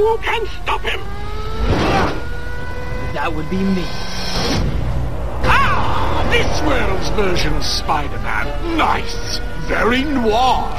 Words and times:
Who 0.00 0.18
can 0.18 0.46
stop 0.62 0.80
him? 0.80 1.00
That 3.12 3.32
would 3.34 3.48
be 3.50 3.58
me. 3.58 3.84
Ah, 5.44 6.24
this 6.30 6.62
world's 6.62 7.08
version 7.10 7.54
of 7.56 7.64
Spider-Man. 7.64 8.76
Nice. 8.76 9.40
Very 9.68 10.04
noir. 10.04 10.72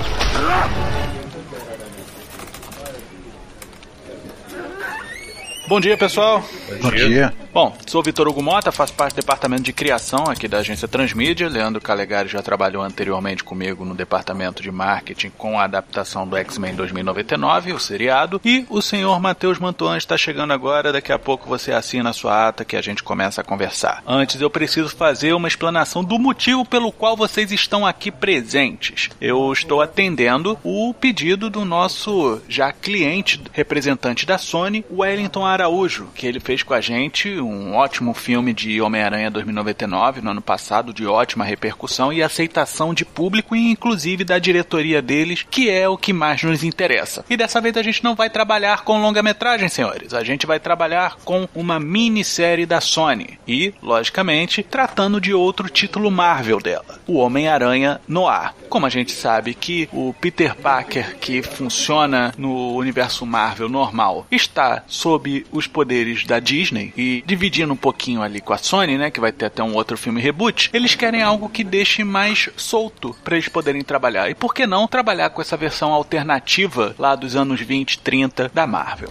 Bom 5.69 5.79
dia, 5.79 5.95
pessoal. 5.95 6.43
Bom 6.81 6.91
dia. 6.91 7.31
Bom, 7.31 7.40
sou 7.85 8.01
Vitor 8.01 8.29
Hugo 8.29 8.41
Mota, 8.41 8.71
faço 8.71 8.93
parte 8.93 9.13
do 9.13 9.17
departamento 9.17 9.63
de 9.63 9.73
criação 9.73 10.23
aqui 10.29 10.47
da 10.47 10.59
agência 10.59 10.87
Transmídia. 10.87 11.49
Leandro 11.49 11.81
Calegari 11.81 12.29
já 12.29 12.41
trabalhou 12.41 12.81
anteriormente 12.81 13.43
comigo 13.43 13.83
no 13.83 13.93
departamento 13.93 14.63
de 14.63 14.71
marketing 14.71 15.31
com 15.37 15.59
a 15.59 15.65
adaptação 15.65 16.25
do 16.25 16.37
X-Men 16.37 16.75
2099, 16.75 17.73
o 17.73 17.79
seriado. 17.79 18.39
E 18.45 18.65
o 18.69 18.81
senhor 18.81 19.19
Matheus 19.19 19.59
Mantuan 19.59 19.97
está 19.97 20.17
chegando 20.17 20.53
agora. 20.53 20.93
Daqui 20.93 21.11
a 21.11 21.19
pouco 21.19 21.49
você 21.49 21.73
assina 21.73 22.11
a 22.11 22.13
sua 22.13 22.47
ata 22.47 22.63
que 22.63 22.77
a 22.77 22.81
gente 22.81 23.03
começa 23.03 23.41
a 23.41 23.43
conversar. 23.43 24.01
Antes, 24.07 24.39
eu 24.39 24.49
preciso 24.49 24.95
fazer 24.95 25.33
uma 25.33 25.49
explanação 25.49 26.05
do 26.05 26.17
motivo 26.17 26.63
pelo 26.63 26.89
qual 26.89 27.17
vocês 27.17 27.51
estão 27.51 27.85
aqui 27.85 28.11
presentes. 28.11 29.09
Eu 29.19 29.51
estou 29.51 29.81
atendendo 29.81 30.57
o 30.63 30.93
pedido 30.93 31.49
do 31.49 31.65
nosso 31.65 32.41
já 32.47 32.71
cliente, 32.71 33.41
representante 33.51 34.25
da 34.25 34.37
Sony, 34.37 34.85
Wellington 34.89 35.45
Araújo, 35.45 36.07
que 36.15 36.25
ele 36.25 36.39
fez 36.39 36.63
com 36.63 36.73
a 36.73 36.79
gente 36.79 37.40
um 37.41 37.75
ótimo 37.75 38.13
filme 38.13 38.53
de 38.53 38.81
Homem-Aranha 38.81 39.31
2099 39.31 40.21
no 40.21 40.31
ano 40.31 40.41
passado, 40.41 40.93
de 40.93 41.05
ótima 41.05 41.43
repercussão 41.43 42.13
e 42.13 42.21
aceitação 42.21 42.93
de 42.93 43.03
público 43.03 43.55
e 43.55 43.71
inclusive 43.71 44.23
da 44.23 44.39
diretoria 44.39 45.01
deles, 45.01 45.45
que 45.49 45.69
é 45.69 45.87
o 45.87 45.97
que 45.97 46.13
mais 46.13 46.43
nos 46.43 46.63
interessa. 46.63 47.25
E 47.29 47.37
dessa 47.37 47.61
vez 47.61 47.75
a 47.77 47.83
gente 47.83 48.03
não 48.03 48.15
vai 48.15 48.29
trabalhar 48.29 48.83
com 48.83 49.01
longa-metragem, 49.01 49.69
senhores. 49.69 50.13
A 50.13 50.23
gente 50.23 50.45
vai 50.45 50.59
trabalhar 50.59 51.17
com 51.23 51.47
uma 51.53 51.79
minissérie 51.79 52.65
da 52.65 52.81
Sony 52.81 53.39
e, 53.47 53.73
logicamente, 53.81 54.63
tratando 54.63 55.19
de 55.19 55.33
outro 55.33 55.69
título 55.69 56.11
Marvel 56.11 56.59
dela, 56.59 56.99
o 57.07 57.17
Homem-Aranha 57.17 57.99
Noir. 58.07 58.53
Como 58.69 58.85
a 58.85 58.89
gente 58.89 59.11
sabe 59.11 59.53
que 59.53 59.89
o 59.91 60.13
Peter 60.19 60.55
Parker, 60.55 61.17
que 61.17 61.41
funciona 61.41 62.33
no 62.37 62.75
universo 62.75 63.25
Marvel 63.25 63.69
normal, 63.69 64.25
está 64.31 64.83
sob 64.87 65.45
os 65.51 65.67
poderes 65.67 66.25
da 66.25 66.39
Disney 66.39 66.93
e 66.95 67.23
dividindo 67.31 67.71
um 67.71 67.77
pouquinho 67.77 68.21
ali 68.21 68.41
com 68.41 68.51
a 68.51 68.57
Sony, 68.57 68.97
né, 68.97 69.09
que 69.09 69.21
vai 69.21 69.31
ter 69.31 69.45
até 69.45 69.63
um 69.63 69.73
outro 69.73 69.97
filme 69.97 70.19
reboot, 70.19 70.69
eles 70.73 70.95
querem 70.95 71.21
algo 71.21 71.47
que 71.47 71.63
deixe 71.63 72.03
mais 72.03 72.49
solto 72.57 73.15
para 73.23 73.35
eles 73.35 73.47
poderem 73.47 73.81
trabalhar. 73.81 74.29
E 74.29 74.35
por 74.35 74.53
que 74.53 74.67
não 74.67 74.85
trabalhar 74.85 75.29
com 75.29 75.41
essa 75.41 75.55
versão 75.55 75.93
alternativa 75.93 76.93
lá 76.99 77.15
dos 77.15 77.33
anos 77.33 77.61
20, 77.61 77.99
30 77.99 78.51
da 78.53 78.67
Marvel? 78.67 79.09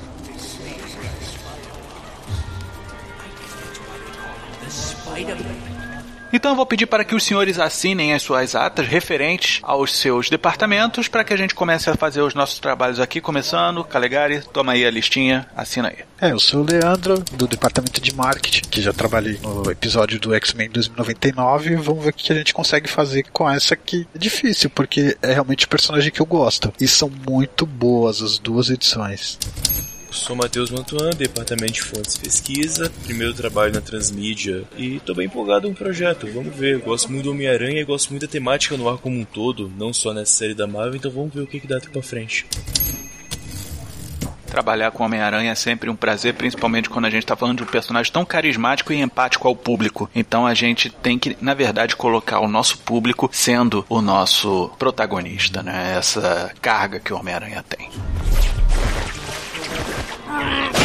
Então 6.33 6.53
eu 6.53 6.57
vou 6.57 6.67
pedir 6.67 6.87
para 6.87 7.05
que 7.05 7.15
os 7.15 7.25
senhores 7.25 7.59
assinem 7.59 8.15
as 8.15 8.23
suas 8.23 8.55
atas 8.55 8.87
referentes 8.87 9.61
aos 9.63 9.97
seus 9.97 10.31
departamentos 10.31 11.09
para 11.09 11.25
que 11.25 11.33
a 11.33 11.37
gente 11.37 11.55
comece 11.55 11.91
a 11.91 11.97
fazer 11.97 12.23
os 12.23 12.35
nossos 12.35 12.61
trabalhos 12.61 13.01
aqui, 13.01 13.21
começando. 13.21 13.83
Calegari, 13.83 14.41
toma 14.53 14.73
aí 14.73 14.85
a 14.85 14.91
listinha, 14.91 15.47
assina 15.57 15.89
aí. 15.89 15.99
É, 16.21 16.33
eu 16.33 16.39
sou 16.39 16.63
o 16.63 16.65
Leandro, 16.65 17.19
do 17.33 17.49
departamento 17.49 18.01
de 18.01 18.15
marketing, 18.15 18.69
que 18.69 18.83
já 18.83 18.93
trabalhei 18.93 19.39
no 19.43 19.71
episódio 19.71 20.21
do 20.21 20.35
X-Men 20.35 20.71
2099. 20.71 21.77
Vamos 21.77 22.05
ver 22.05 22.11
o 22.11 22.13
que 22.13 22.33
a 22.33 22.37
gente 22.37 22.55
consegue 22.55 22.89
fazer 22.89 23.25
com 23.33 23.51
essa 23.51 23.75
que 23.75 24.07
é 24.15 24.19
difícil, 24.19 24.71
porque 24.71 25.17
é 25.23 25.33
realmente 25.33 25.65
o 25.65 25.69
personagem 25.69 26.13
que 26.13 26.21
eu 26.21 26.27
gosto. 26.27 26.73
E 26.81 26.87
são 26.87 27.11
muito 27.27 27.67
boas 27.67 28.23
as 28.23 28.39
duas 28.39 28.71
edições. 28.71 29.39
Sou 30.11 30.35
Matheus 30.35 30.71
Mantuan, 30.71 31.11
departamento 31.11 31.75
de 31.75 31.83
fontes 31.83 32.17
e 32.17 32.21
pesquisa, 32.21 32.91
primeiro 33.05 33.33
trabalho 33.33 33.73
na 33.73 33.81
Transmídia 33.81 34.65
e 34.77 34.99
tô 35.01 35.15
bem 35.15 35.27
empolgado 35.27 35.69
com 35.69 35.73
o 35.73 35.77
projeto, 35.77 36.27
vamos 36.33 36.55
ver. 36.55 36.81
Gosto 36.81 37.11
muito 37.11 37.25
do 37.25 37.31
Homem-Aranha 37.31 37.81
e 37.81 37.85
gosto 37.85 38.11
muito 38.11 38.27
da 38.27 38.29
temática 38.29 38.77
no 38.77 38.89
ar 38.89 38.99
como 38.99 39.19
um 39.19 39.25
todo, 39.25 39.73
não 39.79 39.93
só 39.93 40.13
nessa 40.13 40.33
série 40.33 40.55
da 40.55 40.67
Marvel, 40.67 40.97
então 40.97 41.11
vamos 41.11 41.33
ver 41.33 41.43
o 41.43 41.47
que, 41.47 41.61
que 41.61 41.67
dá 41.67 41.77
daqui 41.77 41.91
pra 41.91 42.03
frente. 42.03 42.45
Trabalhar 44.47 44.91
com 44.91 45.05
Homem-Aranha 45.05 45.53
é 45.53 45.55
sempre 45.55 45.89
um 45.89 45.95
prazer, 45.95 46.35
principalmente 46.35 46.91
quando 46.91 47.05
a 47.05 47.11
gente 47.11 47.23
está 47.23 47.37
falando 47.37 47.59
de 47.59 47.63
um 47.63 47.67
personagem 47.67 48.13
tão 48.13 48.25
carismático 48.25 48.93
e 48.93 49.01
empático 49.01 49.47
ao 49.47 49.55
público. 49.55 50.11
Então 50.13 50.45
a 50.45 50.55
gente 50.55 50.91
tem 50.91 51.21
que, 51.21 51.37
na 51.41 51.55
verdade, 51.55 51.95
colocar 51.95 52.41
o 52.41 52.49
nosso 52.49 52.79
público 52.79 53.31
sendo 53.33 53.87
o 53.89 54.03
nosso 54.03 54.73
protagonista, 54.77 55.63
né? 55.63 55.95
Essa 55.97 56.53
carga 56.61 56.99
que 56.99 57.13
o 57.13 57.17
Homem-Aranha 57.17 57.65
tem. 57.69 57.89
I've 60.33 60.80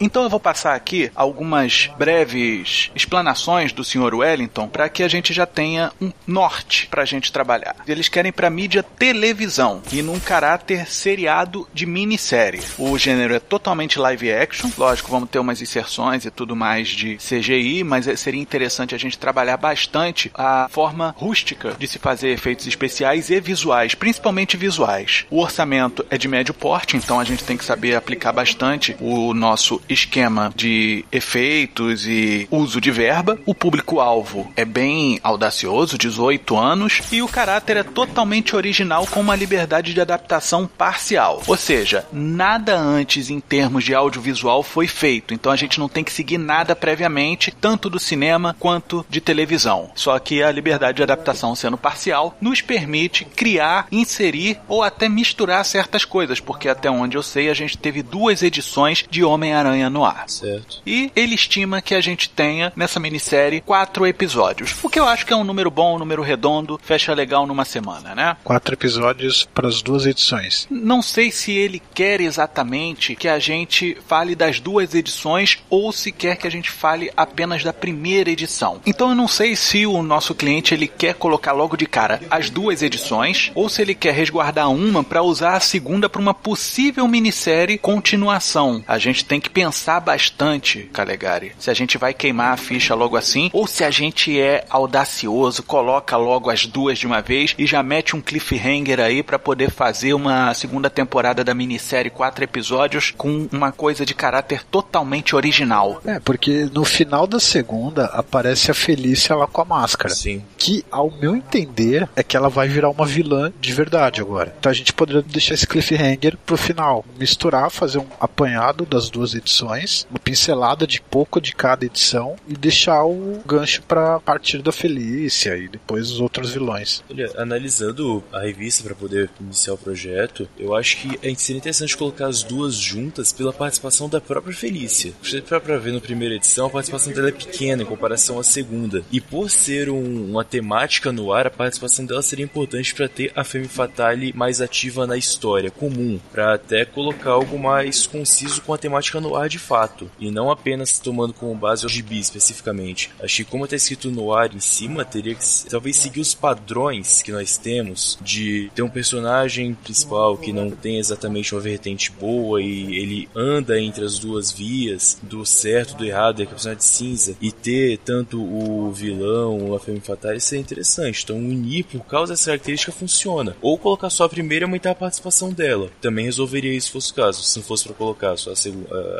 Então 0.00 0.22
eu 0.24 0.28
vou 0.28 0.38
passar 0.38 0.74
aqui 0.74 1.10
algumas 1.14 1.90
breves 1.98 2.90
explanações 2.94 3.72
do 3.72 3.82
Sr. 3.82 4.14
Wellington 4.14 4.68
para 4.68 4.88
que 4.88 5.02
a 5.02 5.08
gente 5.08 5.32
já 5.32 5.46
tenha 5.46 5.90
um 6.00 6.12
norte 6.26 6.86
para 6.88 7.02
a 7.02 7.06
gente 7.06 7.32
trabalhar. 7.32 7.76
Eles 7.86 8.08
querem 8.08 8.30
para 8.30 8.50
mídia 8.50 8.82
televisão 8.82 9.82
e 9.90 10.02
num 10.02 10.20
caráter 10.20 10.86
seriado 10.86 11.66
de 11.72 11.86
minissérie. 11.86 12.60
O 12.76 12.98
gênero 12.98 13.34
é 13.34 13.40
totalmente 13.40 13.98
live 13.98 14.30
action, 14.30 14.70
lógico, 14.76 15.10
vamos 15.10 15.30
ter 15.30 15.38
umas 15.38 15.62
inserções 15.62 16.24
e 16.24 16.30
tudo 16.30 16.54
mais 16.54 16.88
de 16.88 17.16
CGI, 17.16 17.82
mas 17.84 18.06
seria 18.20 18.40
interessante 18.40 18.94
a 18.94 18.98
gente 18.98 19.18
trabalhar 19.18 19.56
bastante 19.56 20.30
a 20.34 20.68
forma 20.70 21.14
rústica 21.16 21.74
de 21.78 21.88
se 21.88 21.98
fazer 21.98 22.28
efeitos 22.28 22.66
especiais 22.66 23.30
e 23.30 23.40
visuais, 23.40 23.94
principalmente 23.94 24.56
visuais. 24.56 25.24
O 25.30 25.40
orçamento 25.40 26.04
é 26.10 26.18
de 26.18 26.28
médio 26.28 26.52
porte, 26.52 26.96
então 26.96 27.18
a 27.18 27.24
gente 27.24 27.44
tem 27.44 27.56
que 27.56 27.64
saber 27.64 27.94
aplicar 27.94 28.32
bastante 28.32 28.57
o 29.00 29.32
nosso 29.34 29.80
esquema 29.88 30.52
de 30.54 31.04
efeitos 31.10 32.06
e 32.06 32.46
uso 32.50 32.80
de 32.80 32.90
verba. 32.90 33.38
O 33.46 33.54
público-alvo 33.54 34.50
é 34.56 34.64
bem 34.64 35.18
audacioso, 35.22 35.98
18 35.98 36.56
anos, 36.56 37.02
e 37.12 37.22
o 37.22 37.28
caráter 37.28 37.76
é 37.78 37.82
totalmente 37.82 38.56
original 38.56 39.06
com 39.06 39.20
uma 39.20 39.36
liberdade 39.36 39.94
de 39.94 40.00
adaptação 40.00 40.66
parcial. 40.66 41.42
Ou 41.46 41.56
seja, 41.56 42.06
nada 42.12 42.76
antes 42.76 43.30
em 43.30 43.40
termos 43.40 43.84
de 43.84 43.94
audiovisual 43.94 44.62
foi 44.62 44.86
feito, 44.86 45.32
então 45.32 45.52
a 45.52 45.56
gente 45.56 45.78
não 45.78 45.88
tem 45.88 46.04
que 46.04 46.12
seguir 46.12 46.38
nada 46.38 46.74
previamente, 46.74 47.50
tanto 47.50 47.88
do 47.88 47.98
cinema 47.98 48.56
quanto 48.58 49.04
de 49.08 49.20
televisão. 49.20 49.90
Só 49.94 50.18
que 50.18 50.42
a 50.42 50.50
liberdade 50.50 50.96
de 50.96 51.02
adaptação 51.02 51.54
sendo 51.54 51.76
parcial 51.76 52.36
nos 52.40 52.60
permite 52.60 53.24
criar, 53.24 53.86
inserir 53.90 54.58
ou 54.68 54.82
até 54.82 55.08
misturar 55.08 55.64
certas 55.64 56.04
coisas, 56.04 56.40
porque 56.40 56.68
até 56.68 56.90
onde 56.90 57.16
eu 57.16 57.22
sei 57.22 57.48
a 57.50 57.54
gente 57.54 57.78
teve 57.78 58.02
duas 58.02 58.42
edições 58.48 59.04
de 59.08 59.22
Homem-Aranha 59.22 59.88
no 59.88 60.04
ar. 60.04 60.28
Certo. 60.28 60.82
E 60.86 61.12
ele 61.14 61.34
estima 61.34 61.80
que 61.80 61.94
a 61.94 62.00
gente 62.00 62.28
tenha 62.28 62.72
nessa 62.74 62.98
minissérie 62.98 63.60
quatro 63.60 64.06
episódios. 64.06 64.74
O 64.82 64.88
que 64.88 64.98
eu 64.98 65.06
acho 65.06 65.24
que 65.24 65.32
é 65.32 65.36
um 65.36 65.44
número 65.44 65.70
bom, 65.70 65.94
um 65.94 65.98
número 65.98 66.22
redondo, 66.22 66.80
fecha 66.82 67.14
legal 67.14 67.46
numa 67.46 67.64
semana, 67.64 68.14
né? 68.14 68.36
Quatro 68.42 68.74
episódios 68.74 69.46
para 69.54 69.68
as 69.68 69.82
duas 69.82 70.06
edições. 70.06 70.66
Não 70.70 71.02
sei 71.02 71.30
se 71.30 71.52
ele 71.52 71.80
quer 71.94 72.20
exatamente 72.20 73.14
que 73.14 73.28
a 73.28 73.38
gente 73.38 73.96
fale 74.06 74.34
das 74.34 74.58
duas 74.60 74.94
edições 74.94 75.58
ou 75.70 75.92
se 75.92 76.10
quer 76.10 76.36
que 76.36 76.46
a 76.46 76.50
gente 76.50 76.70
fale 76.70 77.10
apenas 77.16 77.62
da 77.62 77.72
primeira 77.72 78.30
edição. 78.30 78.80
Então 78.86 79.10
eu 79.10 79.14
não 79.14 79.28
sei 79.28 79.54
se 79.54 79.86
o 79.86 80.02
nosso 80.02 80.34
cliente 80.34 80.74
ele 80.74 80.88
quer 80.88 81.14
colocar 81.14 81.52
logo 81.52 81.76
de 81.76 81.86
cara 81.86 82.20
as 82.30 82.50
duas 82.50 82.82
edições 82.82 83.52
ou 83.54 83.68
se 83.68 83.82
ele 83.82 83.94
quer 83.94 84.14
resguardar 84.14 84.70
uma 84.70 85.04
para 85.04 85.22
usar 85.22 85.56
a 85.56 85.60
segunda 85.60 86.08
para 86.08 86.20
uma 86.20 86.34
possível 86.34 87.06
minissérie 87.06 87.78
continuação 87.78 88.37
continuação. 88.38 88.82
A 88.86 88.98
gente 88.98 89.24
tem 89.24 89.40
que 89.40 89.50
pensar 89.50 90.00
bastante, 90.00 90.88
Calegari, 90.92 91.52
se 91.58 91.70
a 91.70 91.74
gente 91.74 91.98
vai 91.98 92.14
queimar 92.14 92.52
a 92.52 92.56
ficha 92.56 92.94
logo 92.94 93.16
assim 93.16 93.50
ou 93.52 93.66
se 93.66 93.84
a 93.84 93.90
gente 93.90 94.38
é 94.38 94.64
audacioso, 94.70 95.62
coloca 95.62 96.16
logo 96.16 96.50
as 96.50 96.66
duas 96.66 96.98
de 96.98 97.06
uma 97.06 97.20
vez 97.20 97.54
e 97.58 97.66
já 97.66 97.82
mete 97.82 98.14
um 98.14 98.20
cliffhanger 98.20 99.00
aí 99.00 99.22
para 99.22 99.38
poder 99.38 99.70
fazer 99.70 100.14
uma 100.14 100.54
segunda 100.54 100.88
temporada 100.88 101.44
da 101.44 101.54
minissérie 101.54 102.10
quatro 102.10 102.44
episódios 102.44 103.12
com 103.16 103.48
uma 103.52 103.72
coisa 103.72 104.06
de 104.06 104.14
caráter 104.14 104.62
totalmente 104.64 105.34
original. 105.34 106.00
É, 106.04 106.20
porque 106.20 106.68
no 106.72 106.84
final 106.84 107.26
da 107.26 107.40
segunda 107.40 108.06
aparece 108.06 108.70
a 108.70 108.74
Felícia 108.74 109.34
lá 109.34 109.46
com 109.46 109.62
a 109.62 109.64
máscara. 109.64 110.14
Sim. 110.14 110.42
Que, 110.56 110.84
ao 110.90 111.10
meu 111.10 111.34
entender, 111.34 112.08
é 112.14 112.22
que 112.22 112.36
ela 112.36 112.48
vai 112.48 112.68
virar 112.68 112.90
uma 112.90 113.04
vilã 113.04 113.52
de 113.60 113.72
verdade 113.72 114.20
agora. 114.20 114.54
Então 114.58 114.70
a 114.70 114.74
gente 114.74 114.92
poderia 114.92 115.22
deixar 115.22 115.54
esse 115.54 115.66
cliffhanger 115.66 116.36
pro 116.46 116.56
final. 116.56 117.04
Misturar, 117.18 117.70
fazer 117.70 117.98
um 117.98 118.06
apanhado 118.20 118.84
das 118.84 119.10
duas 119.10 119.34
edições, 119.34 120.06
uma 120.10 120.18
pincelada 120.18 120.86
de 120.86 121.00
pouco 121.00 121.40
de 121.40 121.54
cada 121.54 121.84
edição 121.84 122.36
e 122.46 122.54
deixar 122.54 123.04
o 123.04 123.40
gancho 123.46 123.82
pra 123.82 124.20
partir 124.20 124.62
da 124.62 124.72
Felícia 124.72 125.56
e 125.56 125.68
depois 125.68 126.10
os 126.10 126.20
outros 126.20 126.50
vilões. 126.50 127.02
Olha, 127.10 127.30
analisando 127.36 128.22
a 128.32 128.40
revista 128.40 128.82
para 128.82 128.94
poder 128.94 129.30
iniciar 129.40 129.74
o 129.74 129.78
projeto, 129.78 130.48
eu 130.58 130.74
acho 130.74 130.96
que 130.98 131.18
é 131.22 131.38
seria 131.38 131.58
interessante 131.58 131.96
colocar 131.96 132.26
as 132.26 132.42
duas 132.42 132.74
juntas 132.74 133.32
pela 133.32 133.52
participação 133.52 134.08
da 134.08 134.20
própria 134.20 134.54
Felícia. 134.54 135.12
Você 135.22 135.40
para 135.40 135.78
ver 135.78 135.92
na 135.92 136.00
primeira 136.00 136.34
edição, 136.34 136.66
a 136.66 136.70
participação 136.70 137.12
dela 137.12 137.28
é 137.28 137.32
pequena 137.32 137.82
em 137.82 137.86
comparação 137.86 138.38
à 138.38 138.42
segunda. 138.42 139.02
E 139.10 139.20
por 139.20 139.50
ser 139.50 139.88
um, 139.88 140.30
uma 140.30 140.44
temática 140.44 141.12
no 141.12 141.32
ar, 141.32 141.46
a 141.46 141.50
participação 141.50 142.04
dela 142.04 142.22
seria 142.22 142.44
importante 142.44 142.94
para 142.94 143.08
ter 143.08 143.32
a 143.34 143.44
Femme 143.44 143.68
Fatale 143.68 144.32
mais 144.34 144.60
ativa 144.60 145.06
na 145.06 145.16
história 145.16 145.70
comum, 145.70 146.18
para 146.32 146.54
até 146.54 146.84
colocar 146.84 147.30
algo 147.30 147.58
mais 147.58 148.06
conciso 148.08 148.62
com 148.62 148.74
a 148.74 148.78
temática 148.78 149.20
no 149.20 149.36
ar 149.36 149.48
de 149.48 149.58
fato, 149.58 150.10
e 150.18 150.30
não 150.30 150.50
apenas 150.50 150.98
tomando 150.98 151.34
como 151.34 151.54
base 151.54 151.86
o 151.86 151.88
gibi 151.88 152.18
especificamente. 152.18 153.10
Acho 153.20 153.36
que 153.36 153.44
como 153.44 153.64
está 153.64 153.76
escrito 153.76 154.10
no 154.10 154.32
ar 154.32 154.54
em 154.54 154.60
cima, 154.60 155.04
teria 155.04 155.34
que 155.34 155.44
talvez 155.68 155.96
seguir 155.96 156.20
os 156.20 156.34
padrões 156.34 157.22
que 157.22 157.32
nós 157.32 157.56
temos 157.56 158.18
de 158.20 158.70
ter 158.74 158.82
um 158.82 158.88
personagem 158.88 159.74
principal 159.74 160.36
que 160.36 160.52
não 160.52 160.70
tem 160.70 160.98
exatamente 160.98 161.54
uma 161.54 161.60
vertente 161.60 162.10
boa 162.10 162.60
e 162.62 162.96
ele 162.96 163.28
anda 163.34 163.80
entre 163.80 164.04
as 164.04 164.18
duas 164.18 164.50
vias 164.50 165.18
do 165.22 165.44
certo, 165.44 165.96
do 165.96 166.04
errado, 166.04 166.40
e 166.40 166.44
a 166.44 166.46
personagem 166.46 166.78
de 166.78 166.84
cinza, 166.84 167.36
e 167.40 167.52
ter 167.52 167.98
tanto 167.98 168.40
o 168.40 168.90
vilão, 168.92 169.74
a 169.74 169.80
Femme 169.80 170.00
Fatale, 170.00 170.38
isso 170.38 170.54
é 170.54 170.58
interessante. 170.58 171.22
Então 171.24 171.36
unir 171.36 171.84
por 171.84 172.00
causa 172.04 172.32
dessa 172.32 172.46
característica 172.46 172.92
funciona. 172.92 173.56
Ou 173.60 173.78
colocar 173.78 174.10
só 174.10 174.24
a 174.24 174.28
primeira 174.28 174.64
e 174.64 174.66
aumentar 174.66 174.90
a 174.90 174.94
participação 174.94 175.50
dela. 175.52 175.90
Também 176.00 176.24
resolveria 176.24 176.72
isso 176.72 176.88
se 176.88 176.92
fosse 176.92 177.12
o 177.12 177.14
caso, 177.14 177.42
se 177.42 177.56
não 177.58 177.64
fosse 177.64 177.84
para 177.84 177.94
colocar 177.98 178.36
só 178.36 178.52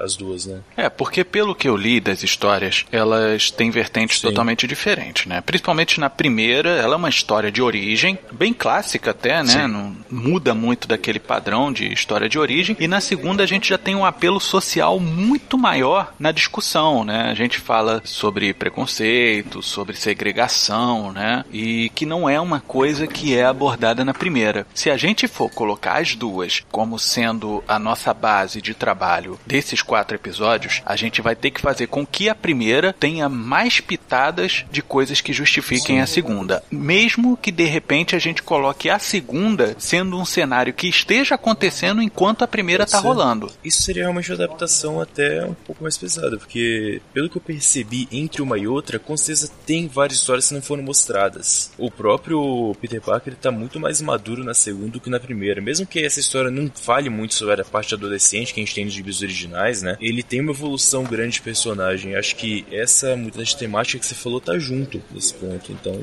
as 0.02 0.16
duas, 0.16 0.46
né? 0.46 0.60
É, 0.76 0.88
porque 0.88 1.24
pelo 1.24 1.54
que 1.54 1.68
eu 1.68 1.76
li 1.76 2.00
das 2.00 2.22
histórias, 2.22 2.86
elas 2.90 3.50
têm 3.50 3.70
vertentes 3.70 4.20
Sim. 4.20 4.28
totalmente 4.28 4.66
diferentes, 4.66 5.26
né? 5.26 5.40
Principalmente 5.40 6.00
na 6.00 6.08
primeira, 6.08 6.70
ela 6.70 6.94
é 6.94 6.96
uma 6.96 7.08
história 7.08 7.50
de 7.50 7.60
origem, 7.60 8.18
bem 8.32 8.54
clássica 8.54 9.10
até, 9.10 9.42
né? 9.42 9.66
Não 9.66 9.96
muda 10.10 10.54
muito 10.54 10.88
daquele 10.88 11.18
padrão 11.18 11.72
de 11.72 11.92
história 11.92 12.28
de 12.28 12.38
origem. 12.38 12.76
E 12.78 12.88
na 12.88 13.00
segunda 13.00 13.42
a 13.42 13.46
gente 13.46 13.68
já 13.68 13.78
tem 13.78 13.94
um 13.94 14.04
apelo 14.04 14.40
social 14.40 14.98
muito 14.98 15.56
maior 15.56 16.14
na 16.18 16.32
discussão, 16.32 17.04
né? 17.04 17.30
A 17.30 17.34
gente 17.34 17.58
fala 17.58 18.00
sobre 18.04 18.52
preconceito, 18.52 19.62
sobre 19.62 19.96
segregação, 19.96 21.12
né? 21.12 21.44
E 21.52 21.90
que 21.90 22.06
não 22.06 22.28
é 22.28 22.40
uma 22.40 22.60
coisa 22.60 23.06
que 23.06 23.36
é 23.36 23.44
abordada 23.44 24.04
na 24.04 24.14
primeira. 24.14 24.66
Se 24.74 24.90
a 24.90 24.96
gente 24.96 25.28
for 25.28 25.50
colocar 25.50 26.00
as 26.00 26.14
duas 26.14 26.62
como 26.70 26.98
sendo 26.98 27.62
a 27.66 27.78
nossa 27.78 28.12
base 28.12 28.60
de 28.60 28.74
trabalho 28.74 29.38
desses 29.46 29.82
quatro 29.82 30.16
episódios, 30.16 30.82
a 30.84 30.96
gente 30.96 31.20
vai 31.20 31.36
ter 31.36 31.50
que 31.50 31.60
fazer 31.60 31.86
com 31.86 32.06
que 32.06 32.28
a 32.28 32.34
primeira 32.34 32.92
tenha 32.92 33.28
mais 33.28 33.80
pitadas 33.80 34.64
de 34.70 34.82
coisas 34.82 35.20
que 35.20 35.32
justifiquem 35.32 36.00
a 36.00 36.06
segunda. 36.06 36.62
Mesmo 36.70 37.36
que 37.36 37.52
de 37.52 37.64
repente 37.64 38.16
a 38.16 38.18
gente 38.18 38.42
coloque 38.42 38.88
a 38.90 38.98
segunda 38.98 39.76
sendo 39.78 39.97
um 40.02 40.24
cenário 40.24 40.72
que 40.72 40.88
esteja 40.88 41.34
acontecendo 41.34 42.02
enquanto 42.02 42.42
a 42.42 42.48
primeira 42.48 42.84
está 42.84 42.98
rolando. 42.98 43.50
Isso 43.64 43.82
seria 43.82 44.02
realmente 44.02 44.30
uma 44.30 44.44
adaptação 44.44 45.00
até 45.00 45.44
um 45.44 45.54
pouco 45.54 45.82
mais 45.82 45.96
pesada, 45.96 46.36
porque 46.36 47.00
pelo 47.12 47.28
que 47.28 47.36
eu 47.36 47.42
percebi 47.42 48.08
entre 48.10 48.42
uma 48.42 48.58
e 48.58 48.66
outra, 48.66 48.98
com 48.98 49.16
certeza 49.16 49.50
tem 49.66 49.86
várias 49.88 50.18
histórias 50.18 50.48
que 50.48 50.54
não 50.54 50.62
foram 50.62 50.82
mostradas. 50.82 51.70
O 51.78 51.90
próprio 51.90 52.74
Peter 52.80 53.00
Parker 53.00 53.34
está 53.34 53.50
muito 53.50 53.78
mais 53.80 54.00
maduro 54.00 54.44
na 54.44 54.54
segunda 54.54 54.88
do 54.88 55.00
que 55.00 55.10
na 55.10 55.20
primeira. 55.20 55.60
Mesmo 55.60 55.86
que 55.86 56.04
essa 56.04 56.20
história 56.20 56.50
não 56.50 56.70
fale 56.74 57.10
muito 57.10 57.34
sobre 57.34 57.60
a 57.60 57.64
parte 57.64 57.94
adolescente 57.94 58.54
que 58.54 58.60
a 58.60 58.64
gente 58.64 58.74
tem 58.74 58.84
nos 58.84 58.94
gibis 58.94 59.22
originais, 59.22 59.82
né? 59.82 59.96
Ele 60.00 60.22
tem 60.22 60.40
uma 60.40 60.52
evolução 60.52 61.04
grande 61.04 61.34
de 61.34 61.42
personagem. 61.42 62.14
Acho 62.14 62.36
que 62.36 62.66
essa 62.70 63.16
mudança 63.16 63.44
de 63.44 63.56
temática 63.56 63.98
que 63.98 64.06
você 64.06 64.14
falou 64.14 64.40
tá 64.40 64.58
junto 64.58 65.02
nesse 65.10 65.34
ponto. 65.34 65.72
Então, 65.72 66.00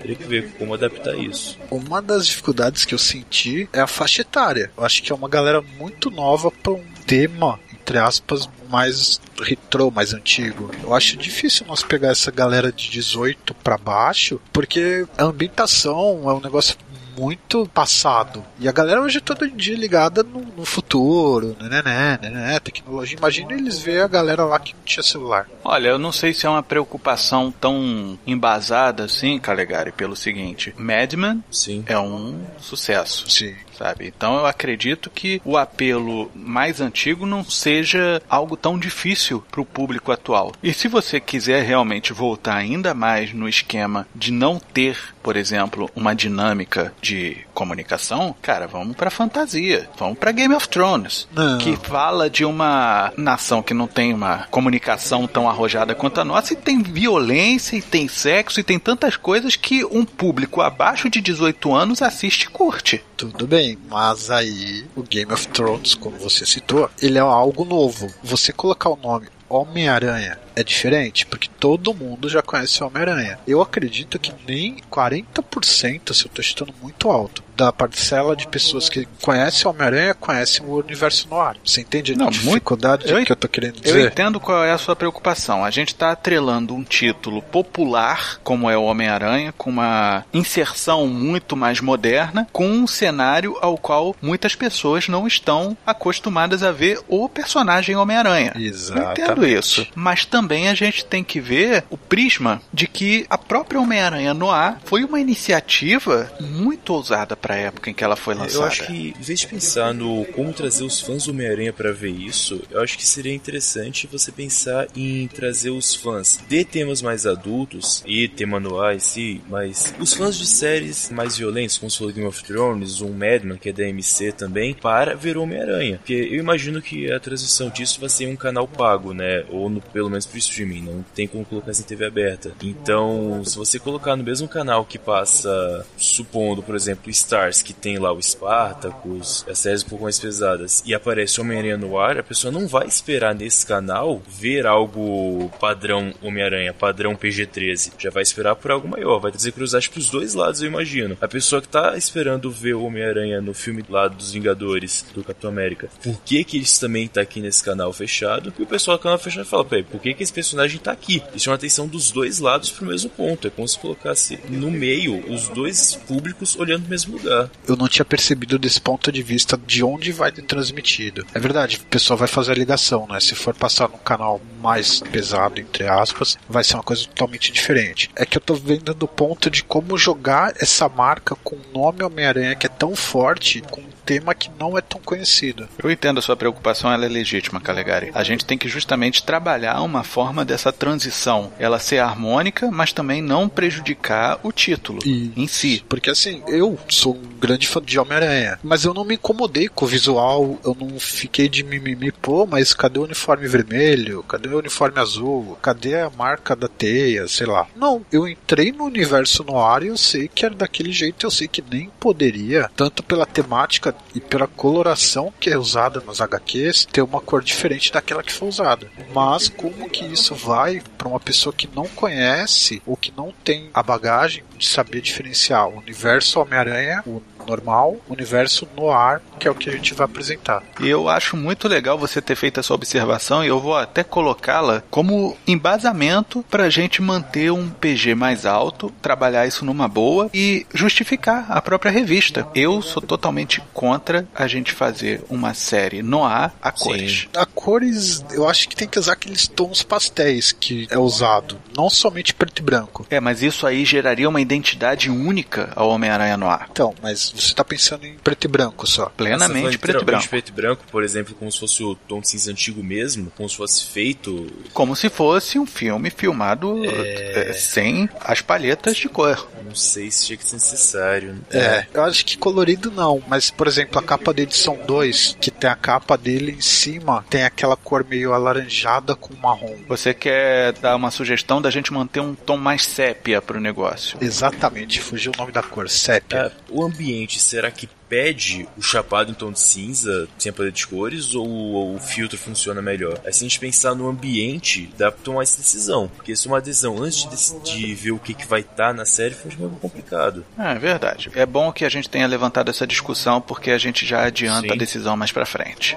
teria 0.00 0.16
que 0.16 0.24
ver 0.24 0.52
como 0.58 0.74
adaptar 0.74 1.16
isso. 1.16 1.58
Uma 1.70 2.00
das 2.00 2.26
dificuldades 2.26 2.84
que 2.84 2.94
eu 2.94 2.98
senti 2.98 3.23
é 3.72 3.80
a 3.80 3.86
faixa 3.86 4.22
etária. 4.22 4.70
Eu 4.76 4.84
acho 4.84 5.02
que 5.02 5.12
é 5.12 5.14
uma 5.14 5.28
galera 5.28 5.60
muito 5.60 6.10
nova 6.10 6.50
para 6.50 6.72
um 6.72 6.84
tema, 7.06 7.58
entre 7.72 7.98
aspas, 7.98 8.48
mais 8.70 9.20
retrô, 9.40 9.90
mais 9.90 10.12
antigo. 10.12 10.70
Eu 10.82 10.94
acho 10.94 11.16
difícil 11.16 11.66
nós 11.66 11.82
pegar 11.82 12.10
essa 12.10 12.30
galera 12.30 12.72
de 12.72 12.90
18 12.90 13.54
para 13.54 13.78
baixo, 13.78 14.40
porque 14.52 15.06
a 15.16 15.24
ambientação 15.24 16.28
é 16.28 16.32
um 16.32 16.40
negócio 16.40 16.76
muito 17.16 17.68
passado. 17.72 18.44
E 18.58 18.68
a 18.68 18.72
galera 18.72 19.00
hoje 19.00 19.18
é 19.18 19.20
todo 19.20 19.48
dia 19.50 19.76
ligada 19.76 20.22
no, 20.22 20.40
no 20.40 20.64
futuro, 20.64 21.56
né, 21.60 21.82
né, 21.82 22.18
né, 22.22 22.30
né, 22.30 22.60
tecnologia. 22.60 23.16
Imagina 23.18 23.52
eles 23.52 23.78
ver 23.78 24.02
a 24.02 24.08
galera 24.08 24.44
lá 24.44 24.58
que 24.58 24.74
não 24.74 24.82
tinha 24.84 25.02
celular. 25.02 25.48
Olha, 25.62 25.88
eu 25.88 25.98
não 25.98 26.12
sei 26.12 26.32
se 26.32 26.46
é 26.46 26.48
uma 26.50 26.62
preocupação 26.62 27.52
tão 27.52 28.18
embasada 28.26 29.04
assim, 29.04 29.38
Calegari, 29.38 29.92
pelo 29.92 30.16
seguinte: 30.16 30.74
Madman 30.76 31.42
Sim. 31.50 31.84
é 31.86 31.98
um 31.98 32.40
sucesso. 32.58 33.30
Sim 33.30 33.54
sabe? 33.76 34.12
Então 34.14 34.36
eu 34.36 34.46
acredito 34.46 35.10
que 35.10 35.40
o 35.44 35.56
apelo 35.56 36.30
mais 36.34 36.80
antigo 36.80 37.26
não 37.26 37.44
seja 37.44 38.22
algo 38.28 38.56
tão 38.56 38.78
difícil 38.78 39.44
para 39.50 39.60
o 39.60 39.64
público 39.66 40.12
atual. 40.12 40.52
E 40.62 40.72
se 40.72 40.88
você 40.88 41.20
quiser 41.20 41.64
realmente 41.64 42.12
voltar 42.12 42.56
ainda 42.56 42.94
mais 42.94 43.32
no 43.32 43.48
esquema 43.48 44.06
de 44.14 44.32
não 44.32 44.58
ter, 44.58 44.98
por 45.22 45.36
exemplo, 45.36 45.90
uma 45.94 46.14
dinâmica 46.14 46.92
de 47.00 47.38
comunicação, 47.52 48.34
cara, 48.42 48.66
vamos 48.66 48.96
para 48.96 49.10
fantasia, 49.10 49.88
vamos 49.98 50.18
para 50.18 50.32
Game 50.32 50.54
of 50.54 50.68
Thrones, 50.68 51.28
não. 51.32 51.58
que 51.58 51.76
fala 51.76 52.28
de 52.28 52.44
uma 52.44 53.12
nação 53.16 53.62
que 53.62 53.74
não 53.74 53.86
tem 53.86 54.12
uma 54.12 54.46
comunicação 54.50 55.26
tão 55.26 55.48
arrojada 55.48 55.94
quanto 55.94 56.20
a 56.20 56.24
nossa 56.24 56.52
e 56.52 56.56
tem 56.56 56.82
violência 56.82 57.76
e 57.76 57.82
tem 57.82 58.08
sexo 58.08 58.60
e 58.60 58.64
tem 58.64 58.78
tantas 58.78 59.16
coisas 59.16 59.56
que 59.56 59.84
um 59.84 60.04
público 60.04 60.60
abaixo 60.60 61.08
de 61.08 61.20
18 61.20 61.74
anos 61.74 62.02
assiste 62.02 62.44
e 62.44 62.48
curte. 62.48 63.02
Tudo 63.16 63.46
bem, 63.46 63.78
mas 63.88 64.30
aí 64.30 64.84
o 64.96 65.02
Game 65.02 65.32
of 65.32 65.46
Thrones, 65.48 65.94
como 65.94 66.18
você 66.18 66.44
citou, 66.44 66.90
ele 67.00 67.16
é 67.16 67.20
algo 67.20 67.64
novo. 67.64 68.12
Você 68.22 68.52
colocar 68.52 68.90
o 68.90 68.96
nome 68.96 69.28
Homem-Aranha 69.48 70.38
é 70.54 70.62
diferente, 70.62 71.26
porque 71.26 71.48
todo 71.58 71.94
mundo 71.94 72.28
já 72.28 72.42
conhece 72.42 72.82
Homem-Aranha. 72.82 73.38
Eu 73.46 73.60
acredito 73.60 74.18
que 74.18 74.32
nem 74.46 74.76
40%, 74.90 76.12
se 76.12 76.24
eu 76.24 76.28
estou 76.28 76.42
chutando 76.42 76.74
muito 76.80 77.10
alto, 77.10 77.42
da 77.56 77.72
parcela 77.72 78.34
de 78.34 78.46
pessoas 78.48 78.88
que 78.88 79.06
conhecem 79.22 79.66
o 79.66 79.70
Homem-Aranha 79.70 80.14
conhecem 80.14 80.64
o 80.66 80.76
universo 80.76 81.28
no 81.28 81.40
ar. 81.40 81.56
Você 81.64 81.80
entende 81.80 82.16
Não, 82.16 82.26
a 82.26 82.30
dificuldade 82.30 83.10
muito... 83.12 83.26
que 83.26 83.32
eu 83.32 83.36
tô 83.36 83.48
querendo 83.48 83.80
dizer? 83.80 84.00
Eu 84.00 84.06
entendo 84.06 84.40
qual 84.40 84.64
é 84.64 84.72
a 84.72 84.78
sua 84.78 84.96
preocupação. 84.96 85.64
A 85.64 85.70
gente 85.70 85.88
está 85.88 86.10
atrelando 86.10 86.74
um 86.74 86.82
título 86.82 87.42
popular, 87.42 88.40
como 88.42 88.68
é 88.68 88.76
o 88.76 88.82
Homem-Aranha, 88.82 89.54
com 89.56 89.70
uma 89.70 90.24
inserção 90.32 91.06
muito 91.06 91.56
mais 91.56 91.80
moderna, 91.80 92.46
com 92.52 92.66
um 92.66 92.86
cenário 92.86 93.56
ao 93.60 93.78
qual 93.78 94.16
muitas 94.20 94.54
pessoas 94.54 95.08
não 95.08 95.26
estão 95.26 95.76
acostumadas 95.86 96.62
a 96.62 96.72
ver 96.72 97.00
o 97.08 97.28
personagem 97.28 97.96
Homem-Aranha. 97.96 98.52
Eu 98.56 99.12
entendo 99.12 99.46
isso. 99.46 99.86
Mas 99.94 100.24
também 100.24 100.43
a 100.52 100.74
gente 100.74 101.04
tem 101.04 101.24
que 101.24 101.40
ver 101.40 101.84
o 101.90 101.96
prisma 101.96 102.60
de 102.72 102.86
que 102.86 103.26
a 103.28 103.38
própria 103.38 103.80
Homem-Aranha 103.80 104.34
no 104.34 104.50
ar 104.50 104.80
foi 104.84 105.04
uma 105.04 105.20
iniciativa 105.20 106.30
muito 106.40 106.92
ousada 106.92 107.36
para 107.36 107.54
a 107.54 107.58
época 107.58 107.90
em 107.90 107.94
que 107.94 108.04
ela 108.04 108.16
foi 108.16 108.34
lançada. 108.34 108.64
Eu 108.64 108.66
acho 108.66 108.86
que, 108.86 109.14
em 109.18 109.22
vez 109.22 109.40
de 109.40 109.46
pensar 109.46 109.94
no 109.94 110.24
como 110.26 110.52
trazer 110.52 110.84
os 110.84 111.00
fãs 111.00 111.24
do 111.24 111.30
Homem-Aranha 111.30 111.72
para 111.72 111.92
ver 111.92 112.10
isso, 112.10 112.62
eu 112.70 112.80
acho 112.80 112.96
que 112.96 113.06
seria 113.06 113.34
interessante 113.34 114.06
você 114.06 114.30
pensar 114.30 114.86
em 114.94 115.26
trazer 115.28 115.70
os 115.70 115.94
fãs 115.94 116.40
de 116.48 116.64
temas 116.64 117.02
mais 117.02 117.26
adultos 117.26 118.02
e 118.06 118.28
tema 118.28 118.58
anuais, 118.58 119.04
sim, 119.04 119.40
mas 119.48 119.94
os 119.98 120.14
fãs 120.14 120.36
de 120.36 120.46
séries 120.46 121.10
mais 121.10 121.36
violentas, 121.36 121.78
como 121.78 121.90
se 121.90 121.98
for 121.98 122.12
Game 122.12 122.26
of 122.26 122.42
Thrones, 122.44 123.00
um 123.00 123.10
Madman, 123.10 123.58
que 123.58 123.68
é 123.68 123.72
da 123.72 123.84
MC 123.84 124.32
também, 124.32 124.74
para 124.74 125.14
ver 125.14 125.36
o 125.36 125.42
Homem-Aranha. 125.42 125.98
Porque 125.98 126.12
eu 126.14 126.38
imagino 126.38 126.80
que 126.82 127.10
a 127.10 127.20
transição 127.20 127.68
disso 127.70 128.00
vai 128.00 128.08
ser 128.08 128.26
um 128.28 128.36
canal 128.36 128.66
pago, 128.66 129.12
né? 129.12 129.44
Ou 129.48 129.68
no, 129.68 129.80
pelo 129.80 130.10
menos 130.10 130.26
pro 130.34 130.38
streaming, 130.38 130.82
não 130.82 131.04
tem 131.14 131.28
como 131.28 131.44
colocar 131.44 131.70
em 131.70 131.82
TV 131.82 132.06
aberta. 132.06 132.52
Então, 132.62 133.42
se 133.44 133.56
você 133.56 133.78
colocar 133.78 134.16
no 134.16 134.24
mesmo 134.24 134.48
canal 134.48 134.84
que 134.84 134.98
passa, 134.98 135.86
supondo, 135.96 136.62
por 136.62 136.74
exemplo, 136.74 137.08
Stars, 137.10 137.62
que 137.62 137.72
tem 137.72 137.98
lá 137.98 138.12
o 138.12 138.20
Spartacus, 138.20 139.44
as 139.48 139.58
séries 139.60 139.84
um 139.84 139.88
pouco 139.88 140.04
mais 140.04 140.18
pesadas, 140.18 140.82
e 140.84 140.92
aparece 140.94 141.40
Homem-Aranha 141.40 141.76
no 141.76 141.98
ar, 141.98 142.18
a 142.18 142.22
pessoa 142.22 142.50
não 142.50 142.66
vai 142.66 142.86
esperar 142.86 143.34
nesse 143.34 143.64
canal 143.64 144.20
ver 144.28 144.66
algo 144.66 145.50
padrão 145.60 146.12
Homem-Aranha, 146.20 146.74
padrão 146.74 147.14
PG-13. 147.14 147.92
Já 147.98 148.10
vai 148.10 148.22
esperar 148.22 148.56
por 148.56 148.72
algo 148.72 148.88
maior, 148.88 149.20
vai 149.20 149.30
trazer 149.30 149.52
curiosidade 149.52 149.88
pros 149.88 150.10
dois 150.10 150.34
lados, 150.34 150.60
eu 150.60 150.68
imagino. 150.68 151.16
A 151.20 151.28
pessoa 151.28 151.62
que 151.62 151.68
tá 151.68 151.96
esperando 151.96 152.50
ver 152.50 152.74
o 152.74 152.82
Homem-Aranha 152.82 153.40
no 153.40 153.54
filme 153.54 153.84
lá 153.88 154.08
dos 154.08 154.32
Vingadores, 154.32 155.04
do 155.14 155.22
Capitão 155.22 155.50
América, 155.50 155.88
por 156.02 156.20
que 156.22 156.42
que 156.42 156.58
isso 156.58 156.80
também 156.80 157.06
tá 157.06 157.20
aqui 157.20 157.40
nesse 157.40 157.62
canal 157.62 157.92
fechado? 157.92 158.52
E 158.58 158.62
o 158.62 158.66
pessoal 158.66 158.96
do 158.96 159.02
canal 159.02 159.18
fechado 159.18 159.46
fala, 159.46 159.64
peraí, 159.64 159.84
por 159.84 160.00
que 160.00 160.14
que 160.14 160.23
esse 160.24 160.32
personagem 160.32 160.78
tá 160.78 160.92
aqui? 160.92 161.22
Isso 161.34 161.48
é 161.48 161.50
uma 161.50 161.56
atenção 161.56 161.86
dos 161.86 162.10
dois 162.10 162.38
lados 162.38 162.70
pro 162.70 162.86
mesmo 162.86 163.10
ponto. 163.10 163.46
É 163.46 163.50
como 163.50 163.68
se 163.68 163.78
colocasse 163.78 164.38
no 164.48 164.70
meio 164.70 165.24
os 165.32 165.48
dois 165.48 165.94
públicos 165.94 166.56
olhando 166.56 166.84
no 166.84 166.88
mesmo 166.88 167.16
lugar. 167.16 167.50
Eu 167.66 167.76
não 167.76 167.88
tinha 167.88 168.04
percebido 168.04 168.58
desse 168.58 168.80
ponto 168.80 169.12
de 169.12 169.22
vista 169.22 169.58
de 169.66 169.84
onde 169.84 170.12
vai 170.12 170.32
ter 170.32 170.42
transmitido. 170.42 171.26
É 171.34 171.38
verdade, 171.38 171.76
o 171.76 171.86
pessoal 171.86 172.18
vai 172.18 172.28
fazer 172.28 172.52
a 172.52 172.56
ligação, 172.56 173.06
né? 173.08 173.20
Se 173.20 173.34
for 173.34 173.54
passar 173.54 173.88
num 173.88 173.98
canal 173.98 174.40
mais 174.60 175.00
pesado, 175.00 175.60
entre 175.60 175.86
aspas, 175.86 176.36
vai 176.48 176.64
ser 176.64 176.74
uma 176.74 176.82
coisa 176.82 177.04
totalmente 177.06 177.52
diferente. 177.52 178.10
É 178.16 178.26
que 178.26 178.36
eu 178.36 178.42
tô 178.42 178.54
vendo 178.54 178.94
do 178.94 179.06
ponto 179.06 179.50
de 179.50 179.62
como 179.62 179.98
jogar 179.98 180.54
essa 180.58 180.88
marca 180.88 181.34
com 181.36 181.56
o 181.56 181.72
nome 181.72 182.02
Homem-Aranha 182.02 182.54
que 182.54 182.66
é 182.66 182.70
tão 182.70 182.96
forte, 182.96 183.62
com 183.70 183.82
tema 184.04 184.34
que 184.34 184.50
não 184.58 184.76
é 184.76 184.80
tão 184.80 185.00
conhecido. 185.00 185.68
Eu 185.82 185.90
entendo 185.90 186.18
a 186.18 186.22
sua 186.22 186.36
preocupação, 186.36 186.92
ela 186.92 187.04
é 187.04 187.08
legítima, 187.08 187.60
Calegari. 187.60 188.10
A 188.14 188.22
gente 188.22 188.44
tem 188.44 188.58
que 188.58 188.68
justamente 188.68 189.22
trabalhar 189.24 189.80
uma 189.82 190.02
forma 190.04 190.44
dessa 190.44 190.72
transição, 190.72 191.52
ela 191.58 191.78
ser 191.78 191.98
harmônica, 191.98 192.70
mas 192.70 192.92
também 192.92 193.22
não 193.22 193.48
prejudicar 193.48 194.38
o 194.42 194.52
título 194.52 195.00
E- 195.04 195.32
em 195.36 195.46
si. 195.46 195.84
Porque 195.88 196.10
assim, 196.10 196.42
eu 196.46 196.78
sou 196.88 197.14
um 197.16 197.38
grande 197.38 197.66
fã 197.66 197.80
de 197.82 197.98
Homem-Aranha, 197.98 198.58
mas 198.62 198.84
eu 198.84 198.94
não 198.94 199.04
me 199.04 199.14
incomodei 199.14 199.68
com 199.68 199.84
o 199.84 199.88
visual, 199.88 200.58
eu 200.64 200.76
não 200.78 200.98
fiquei 200.98 201.48
de 201.48 201.62
mimimi, 201.62 202.12
pô, 202.12 202.46
mas 202.46 202.74
cadê 202.74 202.98
o 202.98 203.04
uniforme 203.04 203.46
vermelho? 203.48 204.22
Cadê 204.24 204.48
o 204.48 204.58
uniforme 204.58 204.98
azul? 205.00 205.58
Cadê 205.62 206.00
a 206.00 206.10
marca 206.10 206.54
da 206.54 206.68
teia? 206.68 207.26
Sei 207.28 207.46
lá. 207.46 207.66
Não, 207.76 208.04
eu 208.12 208.26
entrei 208.28 208.72
no 208.72 208.84
universo 208.84 209.44
no 209.44 209.58
ar 209.58 209.82
e 209.82 209.88
eu 209.88 209.96
sei 209.96 210.28
que 210.28 210.44
era 210.44 210.54
daquele 210.54 210.92
jeito, 210.92 211.26
eu 211.26 211.30
sei 211.30 211.48
que 211.48 211.62
nem 211.70 211.90
poderia, 212.00 212.70
tanto 212.76 213.02
pela 213.02 213.26
temática 213.26 213.93
e 214.14 214.20
pela 214.20 214.46
coloração 214.46 215.32
que 215.40 215.50
é 215.50 215.58
usada 215.58 216.00
nos 216.00 216.20
HQs, 216.20 216.86
ter 216.86 217.02
uma 217.02 217.20
cor 217.20 217.42
diferente 217.42 217.92
daquela 217.92 218.22
que 218.22 218.32
foi 218.32 218.48
usada. 218.48 218.88
Mas 219.12 219.48
como 219.48 219.90
que 219.90 220.04
isso 220.04 220.34
vai 220.34 220.80
para 220.96 221.08
uma 221.08 221.18
pessoa 221.18 221.52
que 221.52 221.68
não 221.74 221.86
conhece 221.88 222.80
ou 222.86 222.96
que 222.96 223.12
não 223.16 223.32
tem 223.42 223.70
a 223.74 223.82
bagagem 223.82 224.44
de 224.56 224.66
saber 224.66 225.00
diferenciar 225.00 225.68
o 225.68 225.78
universo 225.78 226.40
Homem-Aranha, 226.40 227.02
o 227.06 227.20
normal, 227.46 227.96
universo 228.08 228.68
noir, 228.76 229.20
que 229.38 229.48
é 229.48 229.50
o 229.50 229.54
que 229.54 229.68
a 229.68 229.72
gente 229.72 229.94
vai 229.94 230.04
apresentar. 230.04 230.62
E 230.80 230.88
eu 230.88 231.08
acho 231.08 231.36
muito 231.36 231.68
legal 231.68 231.98
você 231.98 232.20
ter 232.20 232.36
feito 232.36 232.60
essa 232.60 232.74
observação 232.74 233.44
e 233.44 233.48
eu 233.48 233.60
vou 233.60 233.76
até 233.76 234.02
colocá-la 234.02 234.82
como 234.90 235.36
embasamento 235.46 236.44
para 236.50 236.64
a 236.64 236.70
gente 236.70 237.02
manter 237.02 237.50
um 237.50 237.68
PG 237.68 238.14
mais 238.14 238.46
alto, 238.46 238.92
trabalhar 239.02 239.46
isso 239.46 239.64
numa 239.64 239.88
boa 239.88 240.30
e 240.32 240.66
justificar 240.72 241.46
a 241.48 241.60
própria 241.60 241.90
revista. 241.90 242.46
Eu 242.54 242.82
sou 242.82 243.02
totalmente 243.02 243.62
contra 243.72 244.26
a 244.34 244.46
gente 244.46 244.72
fazer 244.72 245.22
uma 245.28 245.54
série 245.54 246.02
no 246.02 246.24
ar 246.24 246.54
a 246.62 246.70
cores. 246.70 247.28
A 247.36 247.46
cores, 247.46 248.24
eu 248.30 248.48
acho 248.48 248.68
que 248.68 248.76
tem 248.76 248.88
que 248.88 248.98
usar 248.98 249.12
aqueles 249.12 249.46
tons 249.46 249.82
pastéis 249.82 250.52
que 250.52 250.86
é 250.90 250.98
usado, 250.98 251.58
não 251.76 251.90
somente 251.90 252.34
preto 252.34 252.60
e 252.60 252.62
branco. 252.62 253.06
É, 253.10 253.20
mas 253.20 253.42
isso 253.42 253.66
aí 253.66 253.84
geraria 253.84 254.28
uma 254.28 254.40
identidade 254.40 255.10
única 255.10 255.72
ao 255.74 255.88
Homem-Aranha 255.88 256.36
no 256.36 256.48
ar. 256.48 256.68
Então, 256.70 256.94
mas 257.02 257.32
você 257.34 257.54
tá 257.54 257.64
pensando 257.64 258.06
em 258.06 258.14
preto 258.14 258.44
e 258.44 258.48
branco 258.48 258.86
só. 258.86 259.06
Tá 259.06 259.10
Plenamente 259.16 259.70
de 259.70 259.78
preto 259.78 260.02
e 260.02 260.04
branco. 260.04 260.28
preto 260.28 260.48
e 260.48 260.52
branco, 260.52 260.84
por 260.90 261.02
exemplo, 261.02 261.34
como 261.34 261.50
se 261.50 261.58
fosse 261.58 261.82
o 261.82 261.94
tom 261.94 262.20
de 262.20 262.28
cinza 262.28 262.50
antigo 262.50 262.82
mesmo, 262.82 263.30
como 263.36 263.48
se 263.48 263.56
fosse 263.56 263.86
feito. 263.86 264.46
Como 264.72 264.94
se 264.94 265.08
fosse 265.08 265.58
um 265.58 265.66
filme 265.66 266.10
filmado 266.10 266.84
eh, 266.84 267.52
sem 267.54 268.08
as 268.20 268.40
palhetas 268.40 268.96
de 268.96 269.08
cor. 269.08 269.48
Não 269.64 269.74
sei 269.74 270.10
se 270.10 270.26
tinha 270.26 270.36
que 270.36 270.44
ser 270.46 270.54
necessário. 270.54 271.36
É, 271.50 271.86
eu 271.92 272.02
acho 272.04 272.24
que 272.24 272.36
colorido 272.36 272.90
não, 272.90 273.22
mas 273.26 273.50
por 273.50 273.66
exemplo, 273.66 273.98
a 273.98 274.02
capa 274.02 274.32
da 274.32 274.42
edição 274.42 274.78
2, 274.86 275.36
que 275.40 275.50
tem 275.50 275.70
a 275.70 275.74
capa 275.76 276.16
dele 276.16 276.52
em 276.52 276.60
cima, 276.60 277.24
tem 277.28 277.44
aquela 277.44 277.76
cor 277.76 278.04
meio 278.08 278.32
alaranjada 278.32 279.14
com 279.16 279.34
marrom. 279.36 279.76
Você 279.88 280.12
quer 280.14 280.72
dar 280.74 280.96
uma 280.96 281.10
sugestão 281.10 281.60
da 281.60 281.70
gente 281.70 281.92
manter 281.92 282.20
um 282.20 282.34
tom 282.34 282.56
mais 282.56 282.84
sépia 282.84 283.40
pro 283.40 283.60
negócio? 283.60 284.18
Exatamente, 284.20 285.00
fugiu 285.00 285.32
o 285.34 285.38
nome 285.38 285.52
da 285.52 285.62
cor, 285.62 285.88
sépia. 285.88 286.36
É, 286.38 286.52
o 286.70 286.84
ambiente, 286.84 287.23
será 287.28 287.70
que 287.70 287.88
pede 288.08 288.68
o 288.76 288.82
chapado 288.82 289.30
em 289.30 289.34
tom 289.34 289.50
de 289.50 289.60
cinza, 289.60 290.28
sem 290.38 290.50
a 290.50 290.52
paleta 290.52 290.76
de 290.76 290.86
cores, 290.86 291.34
ou, 291.34 291.46
ou 291.48 291.94
o 291.96 291.98
filtro 291.98 292.38
funciona 292.38 292.80
melhor? 292.80 293.20
Aí, 293.24 293.32
se 293.32 293.44
a 293.44 293.48
gente 293.48 293.58
pensar 293.58 293.94
no 293.94 294.08
ambiente, 294.08 294.92
dá 294.96 295.10
pra 295.10 295.20
tomar 295.22 295.42
essa 295.42 295.58
decisão. 295.58 296.08
Porque 296.14 296.36
se 296.36 296.46
uma 296.46 296.60
decisão 296.60 297.02
antes 297.02 297.54
de, 297.64 297.94
ver 297.94 298.12
o 298.12 298.18
que, 298.18 298.34
que 298.34 298.46
vai 298.46 298.60
estar 298.60 298.92
na 298.92 299.04
série, 299.04 299.34
foi 299.34 299.50
meio 299.56 299.70
complicado. 299.70 300.44
É 300.58 300.74
verdade. 300.74 301.30
É 301.34 301.46
bom 301.46 301.72
que 301.72 301.84
a 301.84 301.88
gente 301.88 302.08
tenha 302.08 302.26
levantado 302.26 302.70
essa 302.70 302.86
discussão 302.86 303.40
porque 303.40 303.70
a 303.70 303.78
gente 303.78 304.06
já 304.06 304.24
adianta 304.24 304.68
Sim. 304.68 304.72
a 304.72 304.76
decisão 304.76 305.16
mais 305.16 305.32
pra 305.32 305.46
frente. 305.46 305.96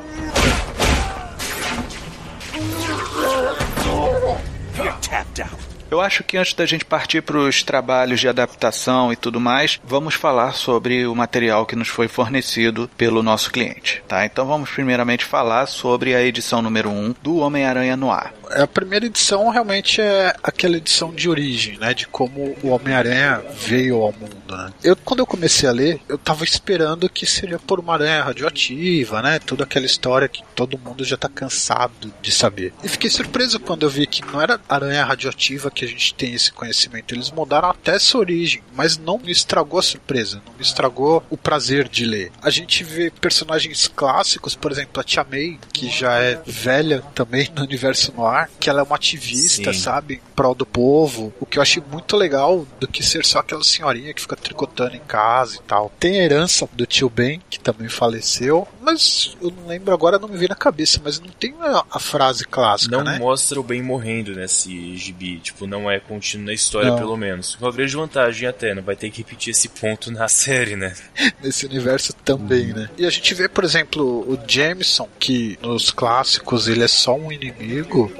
Eu 5.89 6.01
acho 6.01 6.23
que 6.23 6.37
antes 6.37 6.53
da 6.53 6.65
gente 6.65 6.83
partir 6.83 7.21
para 7.21 7.37
os 7.37 7.63
trabalhos 7.63 8.19
de 8.19 8.27
adaptação 8.27 9.11
e 9.11 9.15
tudo 9.15 9.39
mais, 9.39 9.79
vamos 9.83 10.15
falar 10.15 10.53
sobre 10.53 11.07
o 11.07 11.15
material 11.15 11.65
que 11.65 11.77
nos 11.77 11.87
foi 11.87 12.09
fornecido 12.09 12.89
pelo 12.97 13.23
nosso 13.23 13.49
cliente, 13.49 14.03
tá? 14.05 14.25
Então 14.25 14.45
vamos 14.45 14.69
primeiramente 14.69 15.23
falar 15.23 15.65
sobre 15.65 16.13
a 16.13 16.21
edição 16.21 16.61
número 16.61 16.89
1 16.89 17.15
do 17.23 17.37
Homem-Aranha 17.37 17.95
no 17.95 18.11
ar. 18.11 18.33
A 18.51 18.67
primeira 18.67 19.05
edição 19.05 19.49
realmente 19.49 20.01
é 20.01 20.35
aquela 20.41 20.77
edição 20.77 21.13
de 21.13 21.29
origem, 21.29 21.77
né? 21.77 21.93
De 21.93 22.07
como 22.07 22.55
o 22.63 22.69
Homem-Aranha 22.69 23.43
veio 23.55 24.01
ao 24.01 24.13
mundo, 24.13 24.55
né? 24.55 24.71
Eu, 24.83 24.95
quando 24.95 25.19
eu 25.19 25.25
comecei 25.25 25.67
a 25.67 25.71
ler, 25.71 25.99
eu 26.07 26.17
tava 26.17 26.43
esperando 26.43 27.09
que 27.09 27.25
seria 27.25 27.59
por 27.59 27.79
uma 27.79 27.93
aranha 27.93 28.23
radioativa, 28.23 29.21
né? 29.21 29.39
Toda 29.39 29.63
aquela 29.63 29.85
história 29.85 30.27
que 30.27 30.43
todo 30.55 30.77
mundo 30.77 31.03
já 31.03 31.17
tá 31.17 31.29
cansado 31.29 32.13
de 32.21 32.31
saber. 32.31 32.73
E 32.83 32.87
fiquei 32.87 33.09
surpreso 33.09 33.59
quando 33.59 33.83
eu 33.83 33.89
vi 33.89 34.07
que 34.07 34.25
não 34.25 34.41
era 34.41 34.59
aranha 34.67 35.03
radioativa 35.03 35.71
que 35.71 35.85
a 35.85 35.87
gente 35.87 36.13
tem 36.13 36.33
esse 36.33 36.51
conhecimento. 36.51 37.13
Eles 37.13 37.31
mudaram 37.31 37.69
até 37.69 37.95
essa 37.95 38.17
origem, 38.17 38.61
mas 38.73 38.97
não 38.97 39.17
me 39.17 39.31
estragou 39.31 39.79
a 39.79 39.83
surpresa, 39.83 40.41
não 40.45 40.53
me 40.53 40.61
estragou 40.61 41.23
o 41.29 41.37
prazer 41.37 41.87
de 41.87 42.05
ler. 42.05 42.31
A 42.41 42.49
gente 42.49 42.83
vê 42.83 43.11
personagens 43.11 43.87
clássicos, 43.87 44.55
por 44.55 44.71
exemplo, 44.71 44.99
a 44.99 45.03
Tia 45.03 45.25
May, 45.29 45.59
que 45.73 45.89
já 45.89 46.19
é 46.19 46.39
velha 46.45 47.01
também 47.13 47.49
no 47.55 47.63
universo 47.63 48.13
noir, 48.15 48.36
que 48.59 48.69
ela 48.69 48.81
é 48.81 48.83
uma 48.83 48.95
ativista, 48.95 49.73
Sim. 49.73 49.79
sabe, 49.79 50.21
prol 50.37 50.53
do 50.53 50.67
povo, 50.67 51.33
o 51.39 51.45
que 51.47 51.57
eu 51.57 51.63
achei 51.63 51.81
muito 51.91 52.15
legal 52.15 52.65
do 52.79 52.87
que 52.87 53.03
ser 53.03 53.25
só 53.25 53.39
aquela 53.39 53.63
senhorinha 53.63 54.13
que 54.13 54.21
fica 54.21 54.35
tricotando 54.35 54.95
em 54.95 54.99
casa 54.99 55.55
e 55.55 55.59
tal. 55.63 55.91
Tem 55.99 56.19
a 56.21 56.23
herança 56.23 56.69
do 56.73 56.85
tio 56.85 57.09
Ben, 57.09 57.41
que 57.49 57.59
também 57.59 57.89
faleceu, 57.89 58.67
mas 58.79 59.35
eu 59.41 59.49
não 59.51 59.65
lembro 59.67 59.91
agora, 59.91 60.19
não 60.19 60.27
me 60.27 60.37
veio 60.37 60.49
na 60.49 60.55
cabeça, 60.55 61.01
mas 61.03 61.19
não 61.19 61.29
tem 61.29 61.55
a, 61.59 61.83
a 61.89 61.99
frase 61.99 62.45
clássica, 62.45 62.95
Não 62.95 63.03
né? 63.03 63.17
mostra 63.17 63.59
o 63.59 63.63
Ben 63.63 63.81
morrendo 63.81 64.35
nesse 64.35 64.95
gibi. 64.95 65.39
Tipo, 65.39 65.65
não 65.65 65.89
é 65.89 65.99
contínuo 65.99 66.45
na 66.45 66.53
história, 66.53 66.91
Não. 66.91 66.97
pelo 66.99 67.17
menos. 67.17 67.55
Com 67.55 67.67
a 67.67 67.71
grande 67.71 67.95
vantagem 67.95 68.47
até, 68.47 68.75
não 68.75 68.83
vai 68.83 68.95
ter 68.95 69.09
que 69.09 69.17
repetir 69.17 69.49
esse 69.51 69.67
ponto 69.69 70.11
na 70.11 70.27
série, 70.29 70.75
né? 70.75 70.93
nesse 71.41 71.65
universo 71.65 72.13
também, 72.13 72.67
né? 72.67 72.87
E 72.95 73.07
a 73.07 73.09
gente 73.09 73.33
vê, 73.33 73.49
por 73.49 73.63
exemplo, 73.63 74.19
o 74.31 74.37
Jameson, 74.47 75.09
que 75.17 75.57
nos 75.63 75.89
clássicos 75.89 76.67
ele 76.67 76.83
é 76.83 76.87
só 76.87 77.15
um 77.15 77.31
inimigo, 77.31 78.11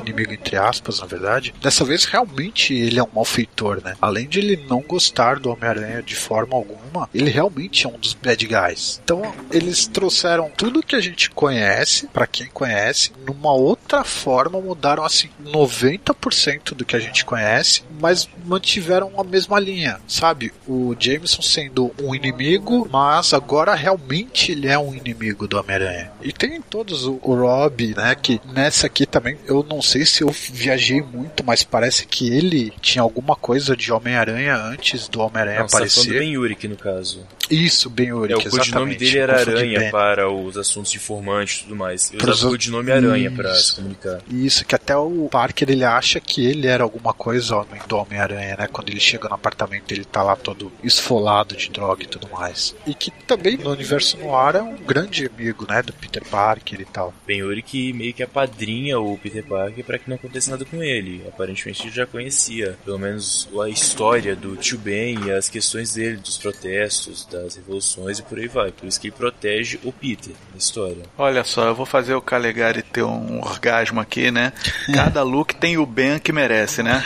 inimigo 0.00 0.32
entre 0.32 0.56
aspas, 0.56 0.98
na 1.00 1.06
verdade. 1.06 1.54
Dessa 1.60 1.84
vez 1.84 2.04
realmente 2.04 2.74
ele 2.74 2.98
é 2.98 3.02
um 3.02 3.08
malfeitor, 3.14 3.82
né? 3.84 3.94
Além 4.00 4.28
de 4.28 4.38
ele 4.38 4.64
não 4.68 4.80
gostar 4.80 5.38
do 5.38 5.50
Homem-Aranha 5.50 6.02
de 6.02 6.14
forma 6.14 6.56
alguma, 6.56 7.08
ele 7.14 7.30
realmente 7.30 7.86
é 7.86 7.88
um 7.88 7.98
dos 7.98 8.14
bad 8.14 8.46
guys. 8.46 9.00
Então, 9.04 9.34
eles 9.50 9.86
trouxeram 9.86 10.50
tudo 10.56 10.82
que 10.82 10.96
a 10.96 11.00
gente 11.00 11.30
conhece, 11.30 12.06
pra 12.08 12.26
quem 12.26 12.46
conhece, 12.46 13.12
numa 13.26 13.52
outra 13.52 14.04
forma, 14.04 14.60
mudaram 14.60 15.04
assim 15.04 15.28
90% 15.44 16.74
do 16.74 16.84
que 16.84 16.96
a 16.96 17.00
gente 17.00 17.24
conhece, 17.24 17.82
mas 18.00 18.28
mantiveram 18.44 19.12
a 19.18 19.24
mesma 19.24 19.58
linha, 19.60 20.00
sabe? 20.08 20.52
O 20.66 20.94
Jameson 20.98 21.42
sendo 21.42 21.92
um 22.00 22.14
inimigo, 22.14 22.88
mas 22.90 23.32
agora 23.34 23.74
realmente 23.74 24.52
ele 24.52 24.68
é 24.68 24.78
um 24.78 24.94
inimigo 24.94 25.46
do 25.46 25.58
Homem-Aranha. 25.58 26.12
E 26.22 26.32
tem 26.32 26.60
todos 26.60 27.06
o, 27.06 27.18
Rob, 27.22 27.94
né? 27.94 28.14
Que 28.14 28.40
nessa 28.52 28.86
aqui 28.86 29.06
também 29.06 29.36
eu 29.46 29.64
não 29.68 29.80
sei 29.80 30.04
se 30.04 30.22
eu 30.22 30.30
viajei 30.30 31.00
muito, 31.00 31.44
mas 31.50 31.64
parece 31.64 32.06
que 32.06 32.32
ele 32.32 32.72
tinha 32.80 33.02
alguma 33.02 33.34
coisa 33.34 33.76
de 33.76 33.90
Homem-Aranha 33.92 34.54
antes 34.56 35.08
do 35.08 35.18
Homem-Aranha 35.20 35.58
tá 35.58 35.64
aparecer. 35.64 36.12
do 36.12 36.18
Ben 36.20 36.36
Urich, 36.38 36.68
no 36.68 36.76
caso. 36.76 37.26
Isso, 37.50 37.90
bem 37.90 38.12
Uric, 38.12 38.34
É, 38.34 38.36
o 38.36 38.42
codinome 38.44 38.62
exatamente. 38.94 38.98
dele 39.00 39.18
era 39.18 39.40
Aranha 39.40 39.90
para 39.90 40.30
os 40.30 40.56
assuntos 40.56 40.92
de 40.92 40.98
informante 40.98 41.58
e 41.58 41.62
tudo 41.64 41.74
mais. 41.74 42.12
Eu 42.12 42.18
Pros 42.18 42.36
usava 42.36 42.46
o 42.46 42.48
o- 42.50 42.52
codinome 42.52 42.92
Aranha 42.92 43.28
Isso. 43.52 43.62
se 43.64 43.74
comunicar. 43.74 44.20
Isso, 44.30 44.64
que 44.64 44.74
até 44.76 44.96
o 44.96 45.28
Parker 45.28 45.68
ele 45.68 45.82
acha 45.84 46.20
que 46.20 46.46
ele 46.46 46.68
era 46.68 46.84
alguma 46.84 47.12
coisa 47.12 47.56
homem 47.56 47.80
do 47.88 47.96
Homem-Aranha, 47.96 48.56
né? 48.56 48.68
Quando 48.70 48.88
ele 48.90 49.00
chega 49.00 49.28
no 49.28 49.34
apartamento, 49.34 49.90
ele 49.90 50.04
tá 50.04 50.22
lá 50.22 50.36
todo 50.36 50.70
esfolado 50.84 51.56
de 51.56 51.68
droga 51.70 52.04
e 52.04 52.06
tudo 52.06 52.28
mais. 52.30 52.72
E 52.86 52.94
que 52.94 53.10
também 53.10 53.56
no 53.56 53.70
universo 53.72 54.16
noir 54.18 54.54
é 54.54 54.62
um 54.62 54.76
grande 54.76 55.26
amigo, 55.26 55.66
né? 55.68 55.82
Do 55.82 55.92
Peter 55.92 56.22
Parker 56.24 56.80
e 56.80 56.84
tal. 56.84 57.12
Ben 57.26 57.42
Urich 57.42 57.92
meio 57.92 58.14
que 58.14 58.22
apadrinha 58.22 59.00
o 59.00 59.18
Peter 59.18 59.42
Parker 59.44 59.84
para 59.84 59.98
que 59.98 60.08
não 60.08 60.14
aconteça 60.14 60.52
nada 60.52 60.64
com 60.64 60.80
ele. 60.80 61.24
Aparentemente 61.40 61.84
ele 61.84 61.90
já 61.90 62.06
conhecia, 62.06 62.76
pelo 62.84 62.98
menos 62.98 63.48
a 63.62 63.68
história 63.70 64.36
do 64.36 64.56
tio 64.56 64.76
Ben 64.76 65.18
e 65.24 65.32
as 65.32 65.48
questões 65.48 65.94
dele, 65.94 66.18
dos 66.18 66.36
protestos, 66.36 67.24
das 67.24 67.56
revoluções 67.56 68.18
e 68.18 68.22
por 68.22 68.38
aí 68.38 68.46
vai. 68.46 68.70
Por 68.70 68.86
isso 68.86 69.00
que 69.00 69.06
ele 69.06 69.16
protege 69.16 69.80
o 69.82 69.90
Peter 69.90 70.34
na 70.50 70.58
história. 70.58 71.02
Olha 71.16 71.42
só, 71.42 71.64
eu 71.64 71.74
vou 71.74 71.86
fazer 71.86 72.14
o 72.14 72.20
Calegari 72.20 72.82
ter 72.82 73.02
um 73.02 73.40
orgasmo 73.40 74.00
aqui, 74.00 74.30
né? 74.30 74.52
Cada 74.92 75.22
look 75.22 75.54
tem 75.54 75.78
o 75.78 75.86
Ben 75.86 76.18
que 76.18 76.30
merece, 76.30 76.82
né? 76.82 77.02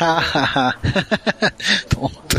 Tonto. 1.89 2.37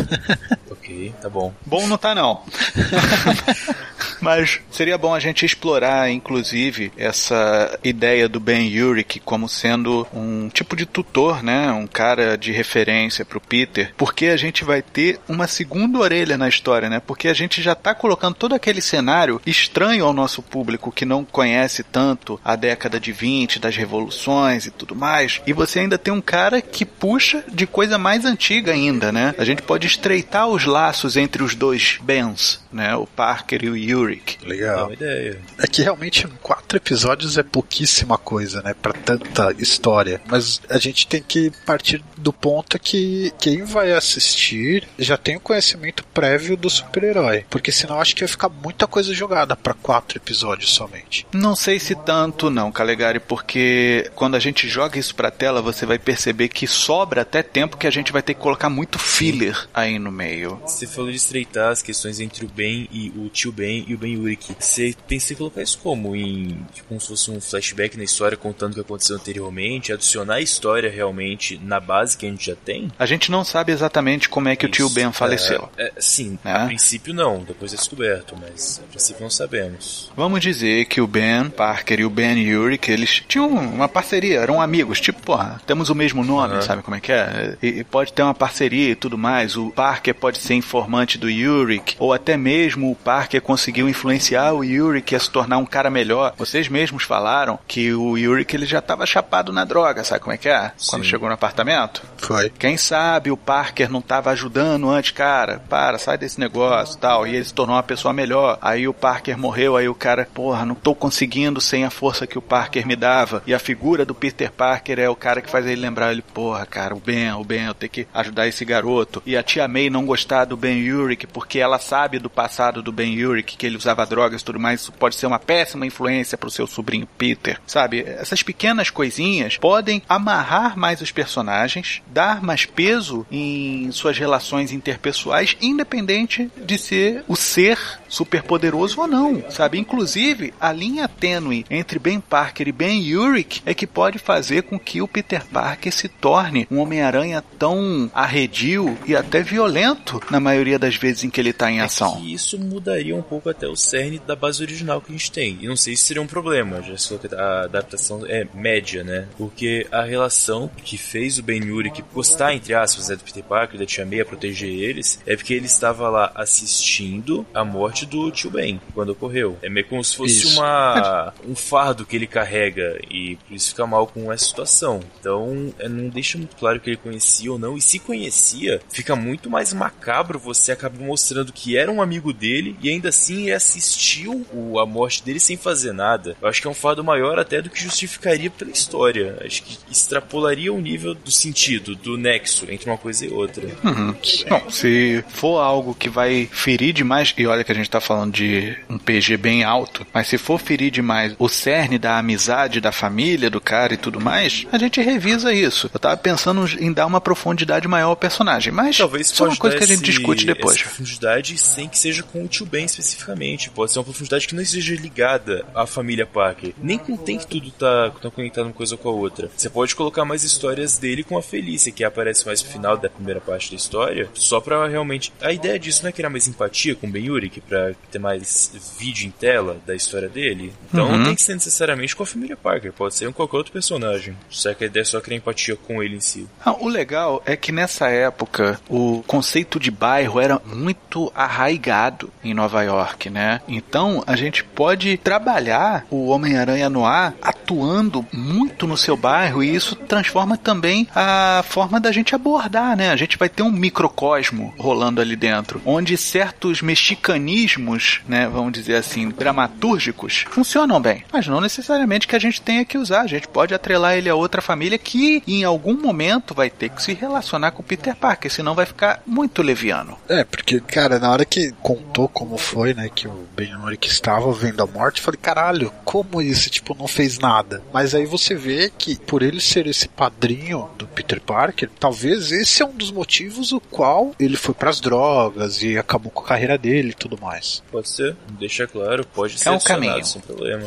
Ok, 0.69 1.13
tá 1.21 1.29
bom. 1.29 1.53
Bom 1.65 1.87
não 1.87 1.97
tá 1.97 2.13
não. 2.13 2.43
Mas 4.21 4.59
seria 4.71 4.97
bom 4.97 5.13
a 5.13 5.19
gente 5.19 5.45
explorar, 5.45 6.09
inclusive, 6.09 6.91
essa 6.97 7.77
ideia 7.83 8.27
do 8.27 8.39
Ben 8.39 8.81
Urich 8.81 9.19
como 9.19 9.47
sendo 9.47 10.07
um 10.13 10.49
tipo 10.49 10.75
de 10.75 10.85
tutor, 10.85 11.43
né? 11.43 11.71
Um 11.71 11.87
cara 11.87 12.37
de 12.37 12.51
referência 12.51 13.25
pro 13.25 13.41
Peter, 13.41 13.93
porque 13.97 14.27
a 14.27 14.37
gente 14.37 14.63
vai 14.63 14.81
ter 14.81 15.19
uma 15.27 15.47
segunda 15.47 15.99
orelha 15.99 16.37
na 16.37 16.47
história, 16.47 16.89
né? 16.89 16.99
Porque 16.99 17.27
a 17.27 17.33
gente 17.33 17.61
já 17.61 17.75
tá 17.75 17.93
colocando 17.93 18.35
todo 18.35 18.55
aquele 18.55 18.81
cenário 18.81 19.41
estranho 19.45 20.05
ao 20.05 20.13
nosso 20.13 20.41
público 20.41 20.91
que 20.91 21.05
não 21.05 21.23
conhece 21.23 21.83
tanto 21.83 22.39
a 22.43 22.55
década 22.55 22.99
de 22.99 23.11
20, 23.11 23.59
das 23.59 23.75
revoluções 23.75 24.65
e 24.65 24.71
tudo 24.71 24.95
mais. 24.95 25.41
E 25.45 25.53
você 25.53 25.79
ainda 25.79 25.97
tem 25.97 26.13
um 26.13 26.21
cara 26.21 26.61
que 26.61 26.85
puxa 26.85 27.43
de 27.51 27.67
coisa 27.67 27.97
mais 27.97 28.25
antiga 28.25 28.71
ainda, 28.71 29.11
né? 29.11 29.33
A 29.37 29.45
gente 29.45 29.61
pode 29.61 29.87
estreitar 29.87 30.47
os 30.47 30.65
laços 30.65 31.17
entre 31.17 31.43
os 31.43 31.55
dois 31.55 31.97
Bens, 32.01 32.64
né? 32.75 32.95
O 32.95 33.07
Parker 33.07 33.63
e 33.63 33.69
o 33.69 33.77
Yurik. 33.77 34.37
É 34.43 34.47
Legal. 34.47 34.85
uma 34.85 34.93
ideia. 34.93 35.39
É 35.57 35.67
que 35.67 35.81
realmente 35.81 36.27
quatro 36.41 36.77
episódios 36.77 37.37
é 37.37 37.43
pouquíssima 37.43 38.17
coisa, 38.17 38.61
né? 38.61 38.73
Pra 38.73 38.93
tanta 38.93 39.55
história. 39.57 40.21
Mas 40.27 40.61
a 40.69 40.77
gente 40.77 41.07
tem 41.07 41.23
que 41.23 41.51
partir 41.65 42.03
do 42.17 42.33
ponto 42.33 42.77
que 42.77 43.33
quem 43.39 43.63
vai 43.63 43.93
assistir 43.93 44.87
já 44.99 45.17
tem 45.17 45.37
o 45.37 45.39
conhecimento 45.39 46.03
prévio 46.13 46.57
do 46.57 46.69
super-herói. 46.69 47.45
Porque 47.49 47.71
senão 47.71 47.99
acho 47.99 48.15
que 48.15 48.21
vai 48.21 48.27
ficar 48.27 48.49
muita 48.49 48.87
coisa 48.87 49.13
jogada 49.13 49.55
pra 49.55 49.73
quatro 49.73 50.17
episódios 50.17 50.73
somente. 50.73 51.25
Não 51.33 51.55
sei 51.55 51.79
se 51.79 51.95
tanto 51.95 52.49
não, 52.49 52.71
Calegari, 52.71 53.19
porque 53.19 54.11
quando 54.15 54.35
a 54.35 54.39
gente 54.39 54.67
joga 54.67 54.99
isso 54.99 55.15
pra 55.15 55.31
tela, 55.31 55.61
você 55.61 55.85
vai 55.85 55.97
perceber 55.97 56.49
que 56.49 56.67
sobra 56.67 57.21
até 57.21 57.41
tempo 57.41 57.77
que 57.77 57.87
a 57.87 57.91
gente 57.91 58.11
vai 58.11 58.21
ter 58.21 58.33
que 58.33 58.41
colocar 58.41 58.69
muito 58.69 58.99
filler 58.99 59.67
aí 59.73 59.97
no 59.97 60.11
meio. 60.11 60.59
Você 60.65 60.85
falou 60.85 61.09
de 61.09 61.17
estreitar 61.17 61.71
as 61.71 61.81
questões 61.81 62.19
entre 62.19 62.45
o 62.45 62.49
Ben 62.65 62.89
e 62.91 63.13
o 63.15 63.29
tio 63.29 63.51
Ben 63.51 63.85
e 63.87 63.93
o 63.93 63.97
Ben 63.97 64.17
Urich. 64.17 64.55
Você 64.59 64.95
pensa 65.07 65.33
em 65.33 65.35
colocar 65.35 65.61
isso 65.61 65.77
como? 65.77 66.15
Em 66.15 66.57
tipo, 66.73 66.87
como 66.89 66.99
se 66.99 67.07
fosse 67.07 67.29
um 67.29 67.39
flashback 67.39 67.95
na 67.97 68.03
história 68.03 68.35
contando 68.35 68.71
o 68.71 68.75
que 68.75 68.81
aconteceu 68.81 69.15
anteriormente, 69.15 69.93
adicionar 69.93 70.35
a 70.35 70.41
história 70.41 70.89
realmente 70.89 71.59
na 71.63 71.79
base 71.79 72.17
que 72.17 72.25
a 72.25 72.29
gente 72.29 72.47
já 72.47 72.55
tem? 72.55 72.91
A 72.97 73.05
gente 73.05 73.29
não 73.29 73.43
sabe 73.43 73.71
exatamente 73.71 74.27
como 74.27 74.49
é 74.49 74.55
que 74.55 74.65
o 74.65 74.69
tio 74.69 74.87
Isso, 74.87 74.95
Ben 74.95 75.11
faleceu. 75.11 75.69
É, 75.77 75.85
é, 75.85 75.93
sim, 75.99 76.39
a 76.43 76.65
princípio 76.65 77.13
não, 77.13 77.43
depois 77.43 77.73
é 77.73 77.75
descoberto, 77.75 78.35
mas 78.39 78.81
a 78.83 78.87
princípio 78.89 79.21
não 79.21 79.29
sabemos. 79.29 80.11
Vamos 80.15 80.41
dizer 80.41 80.85
que 80.85 80.99
o 80.99 81.07
Ben 81.07 81.49
Parker 81.49 81.99
e 81.99 82.05
o 82.05 82.09
Ben 82.09 82.55
Urich, 82.55 82.91
eles 82.91 83.23
tinham 83.27 83.47
uma 83.47 83.87
parceria, 83.87 84.39
eram 84.39 84.59
amigos, 84.59 84.99
tipo, 84.99 85.21
porra, 85.21 85.61
temos 85.65 85.89
o 85.89 85.95
mesmo 85.95 86.23
nome, 86.23 86.55
Aham. 86.55 86.61
sabe 86.61 86.81
como 86.81 86.95
é 86.95 86.99
que 86.99 87.11
é? 87.11 87.57
E, 87.61 87.67
e 87.67 87.83
pode 87.83 88.11
ter 88.11 88.23
uma 88.23 88.33
parceria 88.33 88.89
e 88.89 88.95
tudo 88.95 89.17
mais. 89.17 89.55
O 89.55 89.69
Parker 89.69 90.15
pode 90.15 90.39
ser 90.39 90.55
informante 90.55 91.17
do 91.17 91.27
Urich, 91.27 91.95
ou 91.99 92.13
até 92.13 92.35
mesmo 92.35 92.54
o 92.77 92.95
Parker 92.95 93.41
conseguiu 93.41 93.89
influenciar 93.89 94.53
o 94.53 94.59
Urich 94.59 95.15
a 95.15 95.19
se 95.19 95.29
tornar 95.29 95.57
um 95.57 95.65
cara 95.65 95.89
melhor. 95.89 96.33
Vocês 96.37 96.67
mesmos 96.67 97.03
falaram 97.03 97.59
que 97.67 97.93
o 97.93 98.11
Urich 98.11 98.55
ele 98.55 98.65
já 98.65 98.79
estava 98.79 99.05
chapado 99.05 99.51
na 99.51 99.65
droga, 99.65 100.03
sabe 100.03 100.21
como 100.21 100.33
é 100.33 100.37
que 100.37 100.49
é? 100.49 100.71
Quando 100.89 101.03
Sim. 101.03 101.09
chegou 101.09 101.27
no 101.27 101.35
apartamento. 101.35 102.01
Foi. 102.17 102.49
Quem 102.49 102.77
sabe 102.77 103.31
o 103.31 103.37
Parker 103.37 103.91
não 103.91 103.99
estava 103.99 104.31
ajudando 104.31 104.89
antes, 104.89 105.11
cara, 105.11 105.61
para, 105.69 105.97
sai 105.97 106.17
desse 106.17 106.39
negócio 106.39 106.97
tal. 106.97 107.27
E 107.27 107.35
ele 107.35 107.45
se 107.45 107.53
tornou 107.53 107.75
uma 107.75 107.83
pessoa 107.83 108.13
melhor. 108.13 108.57
Aí 108.61 108.87
o 108.87 108.93
Parker 108.93 109.37
morreu, 109.37 109.77
aí 109.77 109.87
o 109.87 109.95
cara, 109.95 110.27
porra, 110.33 110.65
não 110.65 110.75
tô 110.75 110.95
conseguindo 110.95 111.61
sem 111.61 111.83
a 111.83 111.89
força 111.89 112.27
que 112.27 112.37
o 112.37 112.41
Parker 112.41 112.87
me 112.87 112.95
dava. 112.95 113.43
E 113.45 113.53
a 113.53 113.59
figura 113.59 114.05
do 114.05 114.15
Peter 114.15 114.51
Parker 114.51 114.99
é 114.99 115.09
o 115.09 115.15
cara 115.15 115.41
que 115.41 115.49
faz 115.49 115.65
ele 115.65 115.81
lembrar 115.81 116.11
ele, 116.11 116.21
porra, 116.21 116.65
cara, 116.65 116.95
o 116.95 116.99
Ben, 116.99 117.31
o 117.33 117.43
Ben, 117.43 117.65
eu 117.65 117.73
tenho 117.73 117.91
que 117.91 118.07
ajudar 118.13 118.47
esse 118.47 118.63
garoto. 118.65 119.21
E 119.25 119.35
a 119.35 119.43
tia 119.43 119.67
May 119.67 119.89
não 119.89 120.05
gostar 120.05 120.45
do 120.45 120.57
Ben 120.57 120.91
Urich 120.91 121.27
porque 121.27 121.59
ela 121.59 121.79
sabe 121.79 122.19
do 122.19 122.29
passado 122.45 122.83
do 122.83 122.91
Ben 122.91 123.25
Urich, 123.25 123.57
que 123.57 123.65
ele 123.65 123.75
usava 123.75 124.05
drogas 124.05 124.41
e 124.41 124.45
tudo 124.45 124.59
mais. 124.59 124.81
Isso 124.81 124.91
pode 124.91 125.15
ser 125.15 125.25
uma 125.25 125.39
péssima 125.39 125.83
influência 125.83 126.37
pro 126.37 126.51
seu 126.51 126.67
sobrinho 126.67 127.07
Peter, 127.17 127.59
sabe? 127.65 128.01
Essas 128.01 128.43
pequenas 128.43 128.91
coisinhas 128.91 129.57
podem 129.57 130.03
amarrar 130.07 130.77
mais 130.77 131.01
os 131.01 131.11
personagens, 131.11 132.03
dar 132.05 132.43
mais 132.43 132.63
peso 132.65 133.25
em 133.31 133.91
suas 133.91 134.19
relações 134.19 134.71
interpessoais, 134.71 135.57
independente 135.59 136.51
de 136.55 136.77
ser 136.77 137.23
o 137.27 137.35
ser 137.35 137.79
superpoderoso 138.15 139.01
ou 139.01 139.07
não, 139.07 139.43
sabe? 139.51 139.77
Inclusive, 139.77 140.53
a 140.59 140.71
linha 140.71 141.07
tênue 141.07 141.65
entre 141.69 141.99
Ben 141.99 142.21
Parker 142.21 142.67
e 142.67 142.71
Ben 142.71 143.13
Urich 143.15 143.61
é 143.65 143.73
que 143.73 143.85
pode 143.85 144.17
fazer 144.17 144.63
com 144.63 144.79
que 144.79 145.01
o 145.01 145.07
Peter 145.07 145.45
Parker 145.45 145.91
se 145.91 146.07
torne 146.07 146.65
um 146.71 146.79
Homem-Aranha 146.79 147.43
tão 147.59 148.09
arredio 148.13 148.97
e 149.05 149.15
até 149.15 149.41
violento 149.41 150.21
na 150.31 150.39
maioria 150.39 150.79
das 150.79 150.95
vezes 150.95 151.25
em 151.25 151.29
que 151.29 151.41
ele 151.41 151.51
tá 151.51 151.69
em 151.69 151.81
ação. 151.81 152.21
E 152.23 152.33
isso 152.33 152.57
mudaria 152.57 153.15
um 153.15 153.21
pouco 153.21 153.49
até 153.49 153.67
o 153.67 153.75
cerne 153.75 154.19
da 154.25 154.35
base 154.35 154.63
original 154.63 155.01
que 155.01 155.11
a 155.11 155.17
gente 155.17 155.31
tem. 155.31 155.57
E 155.59 155.67
não 155.67 155.75
sei 155.75 155.95
se 155.95 156.03
seria 156.03 156.21
um 156.21 156.27
problema, 156.27 156.81
já 156.81 156.97
falou 156.97 157.19
que 157.19 157.35
a 157.35 157.63
adaptação 157.63 158.25
é 158.25 158.47
média, 158.53 159.03
né? 159.03 159.27
Porque 159.37 159.87
a 159.91 160.03
relação 160.03 160.69
que 160.83 160.97
fez 160.97 161.37
o 161.37 161.43
Ben 161.43 161.69
Urich 161.69 162.01
gostar, 162.13 162.53
entre 162.53 162.73
aspas, 162.73 163.09
né, 163.09 163.15
do 163.15 163.23
Peter 163.23 163.43
Parker 163.43 163.75
e 163.75 163.79
da 163.79 163.85
Tia 163.85 164.05
May 164.05 164.21
a 164.21 164.25
proteger 164.25 164.69
eles, 164.69 165.19
é 165.25 165.35
porque 165.35 165.53
ele 165.53 165.65
estava 165.65 166.07
lá 166.09 166.31
assistindo 166.33 167.45
a 167.53 167.65
morte 167.65 168.04
do 168.05 168.31
tio 168.31 168.49
Ben, 168.49 168.79
quando 168.93 169.09
ocorreu. 169.09 169.57
É 169.61 169.69
meio 169.69 169.85
como 169.87 170.03
se 170.03 170.15
fosse 170.15 170.43
Isso. 170.47 170.57
uma 170.59 171.33
um 171.47 171.55
fardo 171.55 172.05
que 172.05 172.15
ele 172.15 172.27
carrega 172.27 172.99
e 173.09 173.35
por 173.35 173.55
isso 173.55 173.69
fica 173.69 173.85
mal 173.87 174.07
com 174.07 174.31
essa 174.31 174.45
situação. 174.45 174.99
Então, 175.19 175.73
é, 175.79 175.87
não 175.89 176.09
deixa 176.09 176.37
muito 176.37 176.55
claro 176.55 176.79
que 176.79 176.89
ele 176.91 176.97
conhecia 176.97 177.51
ou 177.51 177.57
não. 177.59 177.77
E 177.77 177.81
se 177.81 177.99
conhecia, 177.99 178.79
fica 178.91 179.15
muito 179.15 179.49
mais 179.49 179.73
macabro 179.73 180.39
você 180.39 180.71
acaba 180.71 180.97
mostrando 181.03 181.51
que 181.53 181.77
era 181.77 181.91
um 181.91 182.01
amigo 182.01 182.31
dele 182.33 182.75
e 182.81 182.89
ainda 182.89 183.09
assim 183.09 183.43
ele 183.43 183.53
assistiu 183.53 184.45
o- 184.53 184.79
a 184.79 184.85
morte 184.85 185.23
dele 185.23 185.39
sem 185.39 185.57
fazer 185.57 185.93
nada. 185.93 186.35
Eu 186.41 186.47
acho 186.47 186.61
que 186.61 186.67
é 186.67 186.69
um 186.69 186.73
fardo 186.73 187.03
maior 187.03 187.39
até 187.39 187.61
do 187.61 187.69
que 187.69 187.81
justificaria 187.81 188.49
pela 188.49 188.71
história. 188.71 189.37
Acho 189.43 189.63
que 189.63 189.77
extrapolaria 189.91 190.71
o 190.73 190.79
nível 190.81 191.13
do 191.13 191.31
sentido, 191.31 191.95
do 191.95 192.17
nexo 192.17 192.65
entre 192.69 192.89
uma 192.89 192.97
coisa 192.97 193.25
e 193.25 193.29
outra. 193.29 193.65
Uhum. 193.83 194.15
Bom, 194.49 194.69
se 194.69 195.23
for 195.29 195.59
algo 195.59 195.93
que 195.95 196.09
vai 196.09 196.47
ferir 196.51 196.93
demais, 196.93 197.33
e 197.37 197.45
olha 197.47 197.63
que 197.63 197.71
a 197.71 197.75
gente 197.75 197.84
tá 197.89 197.99
falando 198.01 198.33
de 198.33 198.77
um 198.89 198.97
PG 198.97 199.37
bem 199.37 199.63
alto, 199.63 200.05
mas 200.13 200.27
se 200.27 200.37
for 200.37 200.59
ferir 200.59 200.91
demais 200.91 201.35
o 201.39 201.47
cerne 201.49 201.97
da 201.97 202.17
amizade, 202.17 202.81
da 202.81 202.91
família, 202.91 203.49
do 203.49 203.61
cara 203.61 203.93
e 203.93 203.97
tudo 203.97 204.19
mais, 204.19 204.65
a 204.71 204.77
gente 204.77 205.01
revisa 205.01 205.53
isso. 205.53 205.89
Eu 205.93 205.99
tava 205.99 206.17
pensando 206.17 206.65
em 206.79 206.91
dar 206.91 207.05
uma 207.05 207.21
profundidade 207.21 207.87
maior 207.87 208.09
ao 208.09 208.15
personagem, 208.15 208.71
mas 208.73 208.97
Talvez 208.97 209.29
isso 209.31 209.43
é 209.43 209.47
uma 209.47 209.55
coisa 209.55 209.77
que 209.77 209.83
a 209.83 209.87
gente 209.87 209.95
esse- 210.03 210.03
discute 210.11 210.45
depois. 210.45 210.81
Profundidade 210.81 211.57
sem 211.57 211.87
que 211.87 211.97
seja 211.97 212.23
com 212.23 212.43
o 212.43 212.47
tio 212.47 212.65
Ben 212.65 212.85
especificamente. 212.85 213.69
Pode 213.69 213.91
ser 213.91 213.99
uma 213.99 214.05
profundidade 214.05 214.47
que 214.47 214.55
não 214.55 214.63
seja 214.65 214.95
ligada 214.95 215.65
à 215.75 215.85
família 215.85 216.25
Parker. 216.25 216.73
Nem 216.81 216.97
contém 216.97 217.37
que 217.37 217.47
tudo 217.47 217.71
tá, 217.71 218.11
tá 218.21 218.29
conectado 218.31 218.65
uma 218.65 218.73
coisa 218.73 218.97
com 218.97 219.09
a 219.09 219.11
outra. 219.11 219.49
Você 219.55 219.69
pode 219.69 219.95
colocar 219.95 220.25
mais 220.25 220.43
histórias 220.43 220.97
dele 220.97 221.23
com 221.23 221.37
a 221.37 221.43
Felícia, 221.43 221.91
que 221.91 222.03
aparece 222.03 222.45
mais 222.45 222.63
no 222.63 222.69
final 222.69 222.97
da 222.97 223.09
primeira 223.09 223.39
parte 223.41 223.69
da 223.71 223.75
história, 223.75 224.29
só 224.33 224.59
pra 224.59 224.87
realmente. 224.87 225.31
A 225.41 225.51
ideia 225.51 225.77
disso 225.79 226.03
não 226.03 226.09
é 226.09 226.11
criar 226.11 226.29
mais 226.29 226.47
empatia 226.47 226.95
com 226.95 227.07
o 227.07 227.09
Ben 227.09 227.29
Urich, 227.29 227.61
pra 227.61 227.74
ter 228.11 228.19
mais 228.19 228.71
vídeo 228.97 229.27
em 229.27 229.31
tela 229.31 229.77
da 229.85 229.95
história 229.95 230.29
dele. 230.29 230.73
Então 230.89 231.05
Uhum. 231.07 231.17
não 231.17 231.25
tem 231.25 231.35
que 231.35 231.41
ser 231.43 231.53
necessariamente 231.53 232.15
com 232.15 232.23
a 232.23 232.25
família 232.25 232.55
Parker, 232.57 232.91
pode 232.93 233.15
ser 233.15 233.25
com 233.27 233.33
qualquer 233.33 233.57
outro 233.57 233.71
personagem. 233.73 234.35
Só 234.49 234.73
que 234.73 234.83
a 234.83 234.87
ideia 234.87 235.01
é 235.01 235.05
só 235.05 235.19
criar 235.21 235.37
empatia 235.37 235.75
com 235.75 236.01
ele 236.01 236.15
em 236.15 236.19
si. 236.19 236.47
Ah, 236.63 236.73
o 236.73 236.87
legal 236.87 237.41
é 237.45 237.55
que 237.55 237.71
nessa 237.71 238.07
época 238.09 238.79
o 238.89 239.23
conceito 239.27 239.79
de 239.79 239.91
bairro 239.91 240.39
era 240.39 240.61
muito 240.65 241.31
arraigado 241.35 242.29
em 242.43 242.53
Nova 242.53 242.81
York, 242.83 243.29
né? 243.29 243.61
Então 243.67 244.23
a 244.27 244.35
gente 244.35 244.63
pode 244.63 245.17
trabalhar 245.17 246.05
o 246.09 246.27
Homem-Aranha 246.29 246.89
no 246.89 247.05
ar 247.05 247.33
atuando 247.65 248.25
muito 248.31 248.85
no 248.85 248.95
seu 248.95 249.17
bairro 249.17 249.63
e 249.63 249.73
isso 249.73 249.95
transforma 249.95 250.55
também 250.55 251.07
a 251.15 251.63
forma 251.67 251.99
da 251.99 252.11
gente 252.11 252.35
abordar, 252.35 252.95
né? 252.95 253.09
A 253.09 253.15
gente 253.15 253.37
vai 253.37 253.49
ter 253.49 253.63
um 253.63 253.71
microcosmo 253.71 254.73
rolando 254.77 255.19
ali 255.19 255.35
dentro, 255.35 255.81
onde 255.83 256.15
certos 256.15 256.81
mexicanismos, 256.81 258.21
né, 258.27 258.47
vamos 258.47 258.71
dizer 258.73 258.95
assim, 258.95 259.29
dramatúrgicos, 259.29 260.45
funcionam 260.49 261.01
bem, 261.01 261.23
mas 261.33 261.47
não 261.47 261.59
necessariamente 261.59 262.27
que 262.27 262.35
a 262.35 262.39
gente 262.39 262.61
tenha 262.61 262.85
que 262.85 262.97
usar. 262.97 263.21
A 263.21 263.27
gente 263.27 263.47
pode 263.47 263.73
atrelar 263.73 264.15
ele 264.15 264.29
a 264.29 264.35
outra 264.35 264.61
família 264.61 264.97
que 264.97 265.41
em 265.47 265.63
algum 265.63 265.99
momento 265.99 266.53
vai 266.53 266.69
ter 266.69 266.89
que 266.89 267.01
se 267.01 267.13
relacionar 267.13 267.71
com 267.71 267.81
o 267.81 267.85
Peter 267.85 268.15
Parker, 268.15 268.51
senão 268.51 268.75
vai 268.75 268.85
ficar 268.85 269.21
muito 269.25 269.63
leviano. 269.63 270.17
É, 270.29 270.43
porque, 270.43 270.79
cara, 270.79 271.17
na 271.19 271.31
hora 271.31 271.45
que 271.45 271.71
contou 271.81 272.27
como 272.27 272.57
foi, 272.57 272.93
né, 272.93 273.09
que 273.13 273.27
o 273.27 273.47
Ben 273.55 273.75
que 273.99 274.07
estava 274.07 274.51
vendo 274.51 274.83
a 274.83 274.87
morte, 274.87 275.19
eu 275.19 275.25
falei, 275.25 275.39
caralho, 275.41 275.91
como 276.03 276.41
isso? 276.41 276.69
Tipo, 276.69 276.95
não 276.97 277.07
fez 277.07 277.39
nada. 277.39 277.54
Mas 277.93 278.13
aí 278.15 278.25
você 278.25 278.55
vê 278.55 278.91
que, 278.97 279.15
por 279.15 279.41
ele 279.41 279.61
ser 279.61 279.87
esse 279.87 280.07
padrinho 280.07 280.89
do 280.97 281.07
Peter 281.07 281.39
Parker, 281.41 281.89
talvez 281.99 282.51
esse 282.51 282.81
é 282.81 282.85
um 282.85 282.93
dos 282.95 283.11
motivos 283.11 283.71
o 283.71 283.79
qual 283.79 284.33
ele 284.39 284.57
foi 284.57 284.73
para 284.73 284.89
as 284.89 284.99
drogas 284.99 285.81
e 285.81 285.97
acabou 285.97 286.31
com 286.31 286.41
a 286.43 286.47
carreira 286.47 286.77
dele 286.77 287.09
e 287.09 287.13
tudo 287.13 287.37
mais. 287.41 287.83
Pode 287.91 288.09
ser, 288.09 288.35
deixa 288.59 288.87
claro, 288.87 289.25
pode 289.33 289.55
É 289.55 289.57
ser 289.57 289.69
um 289.69 289.73
adicionado 289.75 290.05
caminho. 290.07 290.25
sem 290.25 290.41
problema. 290.41 290.83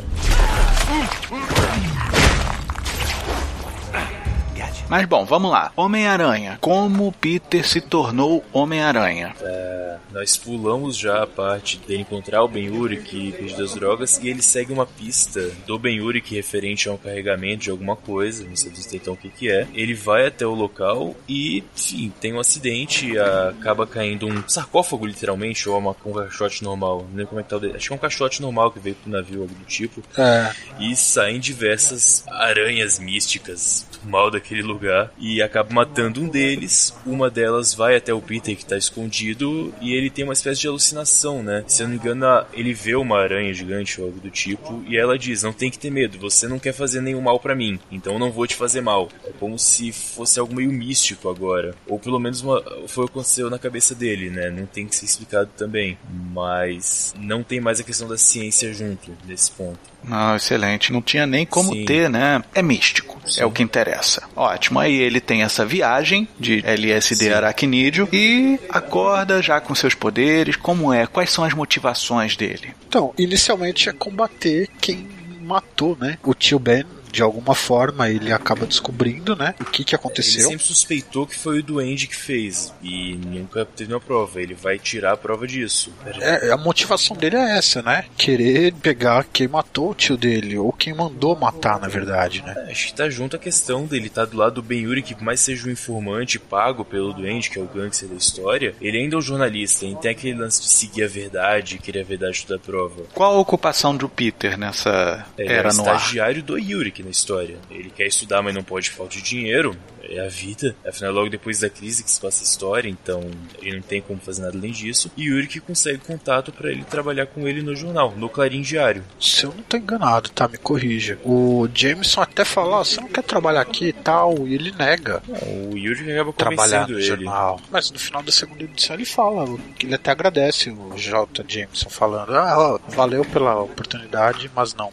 Mas 4.88 5.05
bom, 5.07 5.24
vamos 5.27 5.51
lá. 5.51 5.70
Homem-Aranha. 5.77 6.57
Como 6.62 7.12
Peter 7.12 7.66
se 7.66 7.79
tornou 7.81 8.42
Homem-Aranha? 8.53 9.35
É, 9.42 9.96
nós 10.11 10.38
pulamos 10.38 10.96
já 10.96 11.22
a 11.22 11.27
parte 11.27 11.77
dele 11.77 12.01
encontrar 12.01 12.42
o 12.42 12.48
Ben 12.48 12.70
Urich 12.70 13.33
perdido 13.33 13.59
das 13.59 13.74
drogas 13.74 14.18
e 14.22 14.29
ele 14.29 14.40
segue 14.40 14.72
uma 14.72 14.87
pista 14.87 15.51
do 15.66 15.79
Ben 15.79 16.01
Urich 16.01 16.35
referente 16.35 16.88
a 16.88 16.92
um 16.92 16.96
carregamento 16.96 17.64
de 17.64 17.70
alguma 17.70 17.96
coisa, 17.96 18.44
não 18.44 18.57
sei 18.57 18.70
dizer 18.70 18.96
então 18.96 19.12
o 19.12 19.16
que 19.16 19.29
que 19.29 19.51
é. 19.51 19.66
Ele 19.74 19.92
vai 19.92 20.27
até 20.27 20.46
o 20.46 20.55
local 20.55 21.14
e, 21.29 21.62
enfim, 21.77 22.11
tem 22.18 22.33
um 22.33 22.40
acidente, 22.40 23.12
acaba 23.18 23.87
caindo 23.87 24.27
um 24.27 24.48
sarcófago 24.48 25.05
literalmente 25.05 25.68
ou 25.68 25.79
uma, 25.79 25.94
um 26.07 26.12
caixote 26.14 26.64
normal, 26.64 27.07
não 27.11 27.16
lembro 27.16 27.29
como 27.29 27.40
é 27.40 27.42
que 27.42 27.51
tá 27.51 27.57
o 27.57 27.61
dele. 27.61 27.77
Acho 27.77 27.88
que 27.88 27.92
é 27.92 27.96
um 27.96 28.01
caixote 28.01 28.40
normal 28.40 28.70
que 28.70 28.79
veio 28.79 28.96
pro 28.96 29.12
navio, 29.12 29.42
algo 29.42 29.55
do 29.55 29.64
tipo. 29.66 30.03
É, 30.16 30.51
E 30.81 30.96
saem 30.96 31.38
diversas 31.38 32.24
aranhas 32.27 32.98
místicas 32.98 33.87
do 34.03 34.11
mal 34.11 34.31
daquele 34.31 34.63
lugar 34.63 35.11
e 35.19 35.41
acaba 35.43 35.73
matando 35.73 36.21
um 36.21 36.29
deles. 36.29 36.95
Uma 37.07 37.31
delas 37.31 37.75
vai 37.75 37.97
até 37.97 38.13
o 38.13 38.21
Peter 38.21 38.57
que 38.57 38.65
tá 38.65 38.77
escondido 38.77 39.73
e 39.81 39.93
ele 39.95 40.11
tem 40.11 40.25
uma 40.25 40.33
espécie 40.33 40.61
de 40.61 40.69
alucinação, 40.69 41.43
né? 41.43 41.65
Se 41.67 41.83
eu 41.83 41.87
não 41.89 41.95
me 41.95 42.01
engano, 42.01 42.19
ele 42.53 42.73
vê 42.75 42.95
uma 42.95 43.19
aranha 43.21 43.53
gigante 43.55 44.01
ou 44.01 44.07
algo 44.09 44.21
do 44.21 44.31
tipo 44.31 44.83
e 44.87 44.97
ela 44.97 45.19
diz: 45.19 45.43
Não 45.43 45.53
tem 45.53 45.71
que 45.71 45.79
ter 45.79 45.91
medo, 45.91 46.19
você 46.19 46.47
não 46.49 46.59
quer 46.59 46.73
fazer 46.73 47.01
nenhum 47.01 47.21
mal 47.21 47.39
pra 47.41 47.55
mim, 47.55 47.79
então 47.91 48.15
eu 48.15 48.19
não 48.19 48.31
vou 48.33 48.47
te 48.47 48.55
fazer 48.55 48.81
mal. 48.81 49.09
É 49.25 49.31
como 49.39 49.59
se 49.59 49.93
fosse 49.93 50.39
algo 50.41 50.55
meio 50.55 50.71
místico 50.73 51.29
agora. 51.29 51.75
Ou 51.87 51.99
pelo 51.99 52.19
menos 52.19 52.41
uma- 52.43 52.63
foi 52.87 53.05
o 53.05 53.07
que 53.09 53.13
aconteceu 53.13 53.49
na 53.51 53.59
cabeça 53.59 53.95
dele, 53.95 54.31
né? 54.31 54.51
Não 54.51 54.67
tem 54.67 54.87
que 54.87 54.95
ser 54.97 55.05
explicado 55.05 55.51
também. 55.57 55.97
Mas 56.33 57.15
não 57.19 57.43
tem 57.43 57.61
mais 57.61 57.81
a 57.81 57.85
questão 57.85 58.07
da 58.09 58.17
ciência 58.19 58.73
junto 58.73 59.13
nesse 59.27 59.51
ponto. 59.51 59.79
Não, 60.05 60.37
excelente. 60.37 60.93
Não 60.93 61.03
tinha 61.03 61.27
nem 61.27 61.45
como 61.45 61.73
Sim. 61.73 61.85
ter, 61.85 62.09
né? 62.09 62.43
É 62.55 62.63
místico. 62.63 63.18
Sim. 63.29 63.43
É 63.43 63.47
o 63.47 63.51
que 63.51 63.62
interessa. 63.62 64.23
Ótimo. 64.35 64.79
Aí 64.79 64.97
ele 64.97 65.21
tem 65.21 65.43
essa 65.43 65.64
viagem 65.64 66.29
de 66.38 66.62
LSD 66.64 67.27
Sim. 67.27 67.33
aracnídeo 67.33 68.09
e 68.12 68.59
acorda 68.69 69.43
já 69.43 69.61
com 69.61 69.75
seus 69.75 69.95
poderes. 69.95 70.57
Como 70.57 70.93
é? 70.93 71.07
Quais 71.07 71.31
são 71.31 71.45
as 71.45 71.55
motivações 71.55 72.37
dele? 72.37 72.75
Então, 72.88 73.12
inicialmente 73.19 73.88
é 73.88 73.93
combater 73.93 74.69
quem 74.81 75.07
matou, 75.41 75.97
né? 75.99 76.19
O 76.23 76.35
tio 76.35 76.59
Ben, 76.59 76.85
de 77.11 77.23
alguma 77.23 77.55
forma, 77.55 78.09
ele 78.09 78.33
acaba 78.33 78.66
descobrindo, 78.66 79.35
né? 79.37 79.55
O 79.61 79.64
que 79.64 79.85
que 79.85 79.94
Ele 79.94 80.01
aconteceu. 80.01 80.49
sempre 80.49 80.64
suspeitou 80.64 81.27
que 81.27 81.37
foi 81.37 81.61
o 81.61 81.62
Duende 81.62 82.07
que 82.07 82.16
fez 82.16 82.73
e 82.83 83.14
nunca 83.16 83.64
teve 83.64 83.92
uma 83.92 84.01
prova. 84.01 84.40
Ele 84.40 84.55
vai 84.55 84.79
tirar 84.79 85.12
a 85.12 85.16
prova 85.16 85.47
disso. 85.47 85.92
É, 86.21 86.51
a 86.51 86.57
motivação 86.57 87.16
dele 87.16 87.37
é 87.37 87.59
essa, 87.59 87.83
né? 87.83 88.05
Querer 88.16 88.73
pegar 88.75 89.25
quem 89.33 89.49
matou 89.49 89.90
o 89.90 89.94
tio 89.94 90.16
dele, 90.16 90.59
ou 90.59 90.73
quem 90.73 90.94
mandou 90.94 91.37
matar, 91.37 91.81
na 91.81 91.88
verdade, 91.88 92.42
né? 92.42 92.66
Acho 92.71 92.87
que 92.88 92.94
tá 92.94 93.09
junto 93.09 93.37
a 93.37 93.38
questão 93.38 93.87
dele 93.87 94.09
tá 94.09 94.25
do 94.25 94.37
lado 94.37 94.55
do 94.57 94.62
Ben 94.62 94.83
Yuri, 94.83 95.03
que 95.03 95.14
por 95.14 95.25
mais 95.25 95.40
seja 95.40 95.68
um 95.68 95.71
informante 95.73 96.38
pago 96.38 96.85
pelo 96.85 97.12
Duende, 97.12 97.51
que 97.51 97.59
é 97.59 97.62
o 97.62 97.66
gangster 97.66 98.09
da 98.09 98.16
história, 98.16 98.75
ele 98.81 98.99
ainda 98.99 99.16
é 99.16 99.18
um 99.18 99.23
jornalista, 99.23 99.85
ele 99.85 99.97
tem 99.97 100.11
aquele 100.11 100.38
lance 100.38 100.61
de 100.61 100.68
seguir 100.68 101.05
a 101.05 101.09
verdade, 101.09 101.79
querer 101.79 102.01
a 102.01 102.05
verdade 102.05 102.44
da 102.49 102.59
prova. 102.59 103.03
Qual 103.14 103.35
a 103.37 103.38
ocupação 103.40 103.97
do 103.97 104.09
Peter 104.09 104.57
nessa 104.59 105.27
Ele 105.37 105.53
era 105.53 105.68
é 105.68 105.73
o 105.73 105.77
no 105.77 105.88
ar? 105.88 105.97
estagiário 105.97 106.42
do 106.42 106.59
Yurik 106.99 107.03
na 107.03 107.11
história. 107.11 107.59
Ele 107.71 107.91
quer 107.91 108.07
estudar, 108.07 108.43
mas 108.43 108.55
não 108.55 108.63
pode 108.63 108.91
por 108.91 108.97
falta 108.99 109.15
de 109.15 109.23
dinheiro. 109.23 109.77
É 110.09 110.25
a 110.25 110.29
vida. 110.29 110.75
Afinal, 110.87 111.12
logo 111.12 111.29
depois 111.29 111.61
da 111.61 111.68
crise 111.68 112.03
que 112.03 112.11
se 112.11 112.21
passa 112.21 112.42
a 112.42 112.44
história, 112.47 112.88
então 112.88 113.23
ele 113.61 113.77
não 113.77 113.83
tem 113.83 114.01
como 114.01 114.18
fazer 114.21 114.42
nada 114.42 114.57
além 114.57 114.73
disso. 114.73 115.11
E 115.16 115.25
Yurik 115.25 115.61
consegue 115.61 115.99
contato 115.99 116.51
pra 116.53 116.71
ele 116.71 116.85
trabalhar 116.85 117.27
com 117.27 117.47
ele 117.47 117.62
no 117.62 117.77
jornal, 117.77 118.14
no 118.16 118.29
Clarim 118.29 118.62
Diário. 118.62 119.05
Se 119.21 119.44
eu 119.44 119.55
não 119.55 119.62
tô 119.62 119.77
enganado, 119.77 120.31
tá? 120.31 120.49
Me 120.49 120.57
corrija. 120.59 121.18
O 121.25 121.68
Jameson 121.75 122.23
até 122.23 122.44
fala, 122.44 122.77
ó, 122.79 122.85
você 122.85 123.01
não 123.01 123.09
quer 123.09 123.23
trabalhar 123.23 123.61
aqui 123.61 123.88
e 123.88 123.92
tal, 123.92 124.47
e 124.47 124.55
ele 124.55 124.73
nega 124.73 125.23
O 125.47 125.77
Yurik 125.77 126.11
acaba 126.11 126.33
trabalhar 126.33 126.87
convencendo 126.87 126.92
no 126.92 126.99
ele. 126.99 127.07
jornal. 127.25 127.61
Mas 127.71 127.90
no 127.90 127.99
final 127.99 128.23
da 128.23 128.33
segunda 128.33 128.62
edição 128.64 128.97
ele 128.97 129.05
fala, 129.05 129.59
que 129.79 129.87
ele 129.87 129.94
até 129.94 130.11
agradece 130.11 130.71
o 130.71 130.97
J. 130.97 131.44
Jameson 131.47 131.90
falando, 131.90 132.35
ah, 132.35 132.79
valeu 132.88 133.25
pela 133.25 133.61
oportunidade, 133.61 134.51
mas 134.55 134.75
não. 134.75 134.92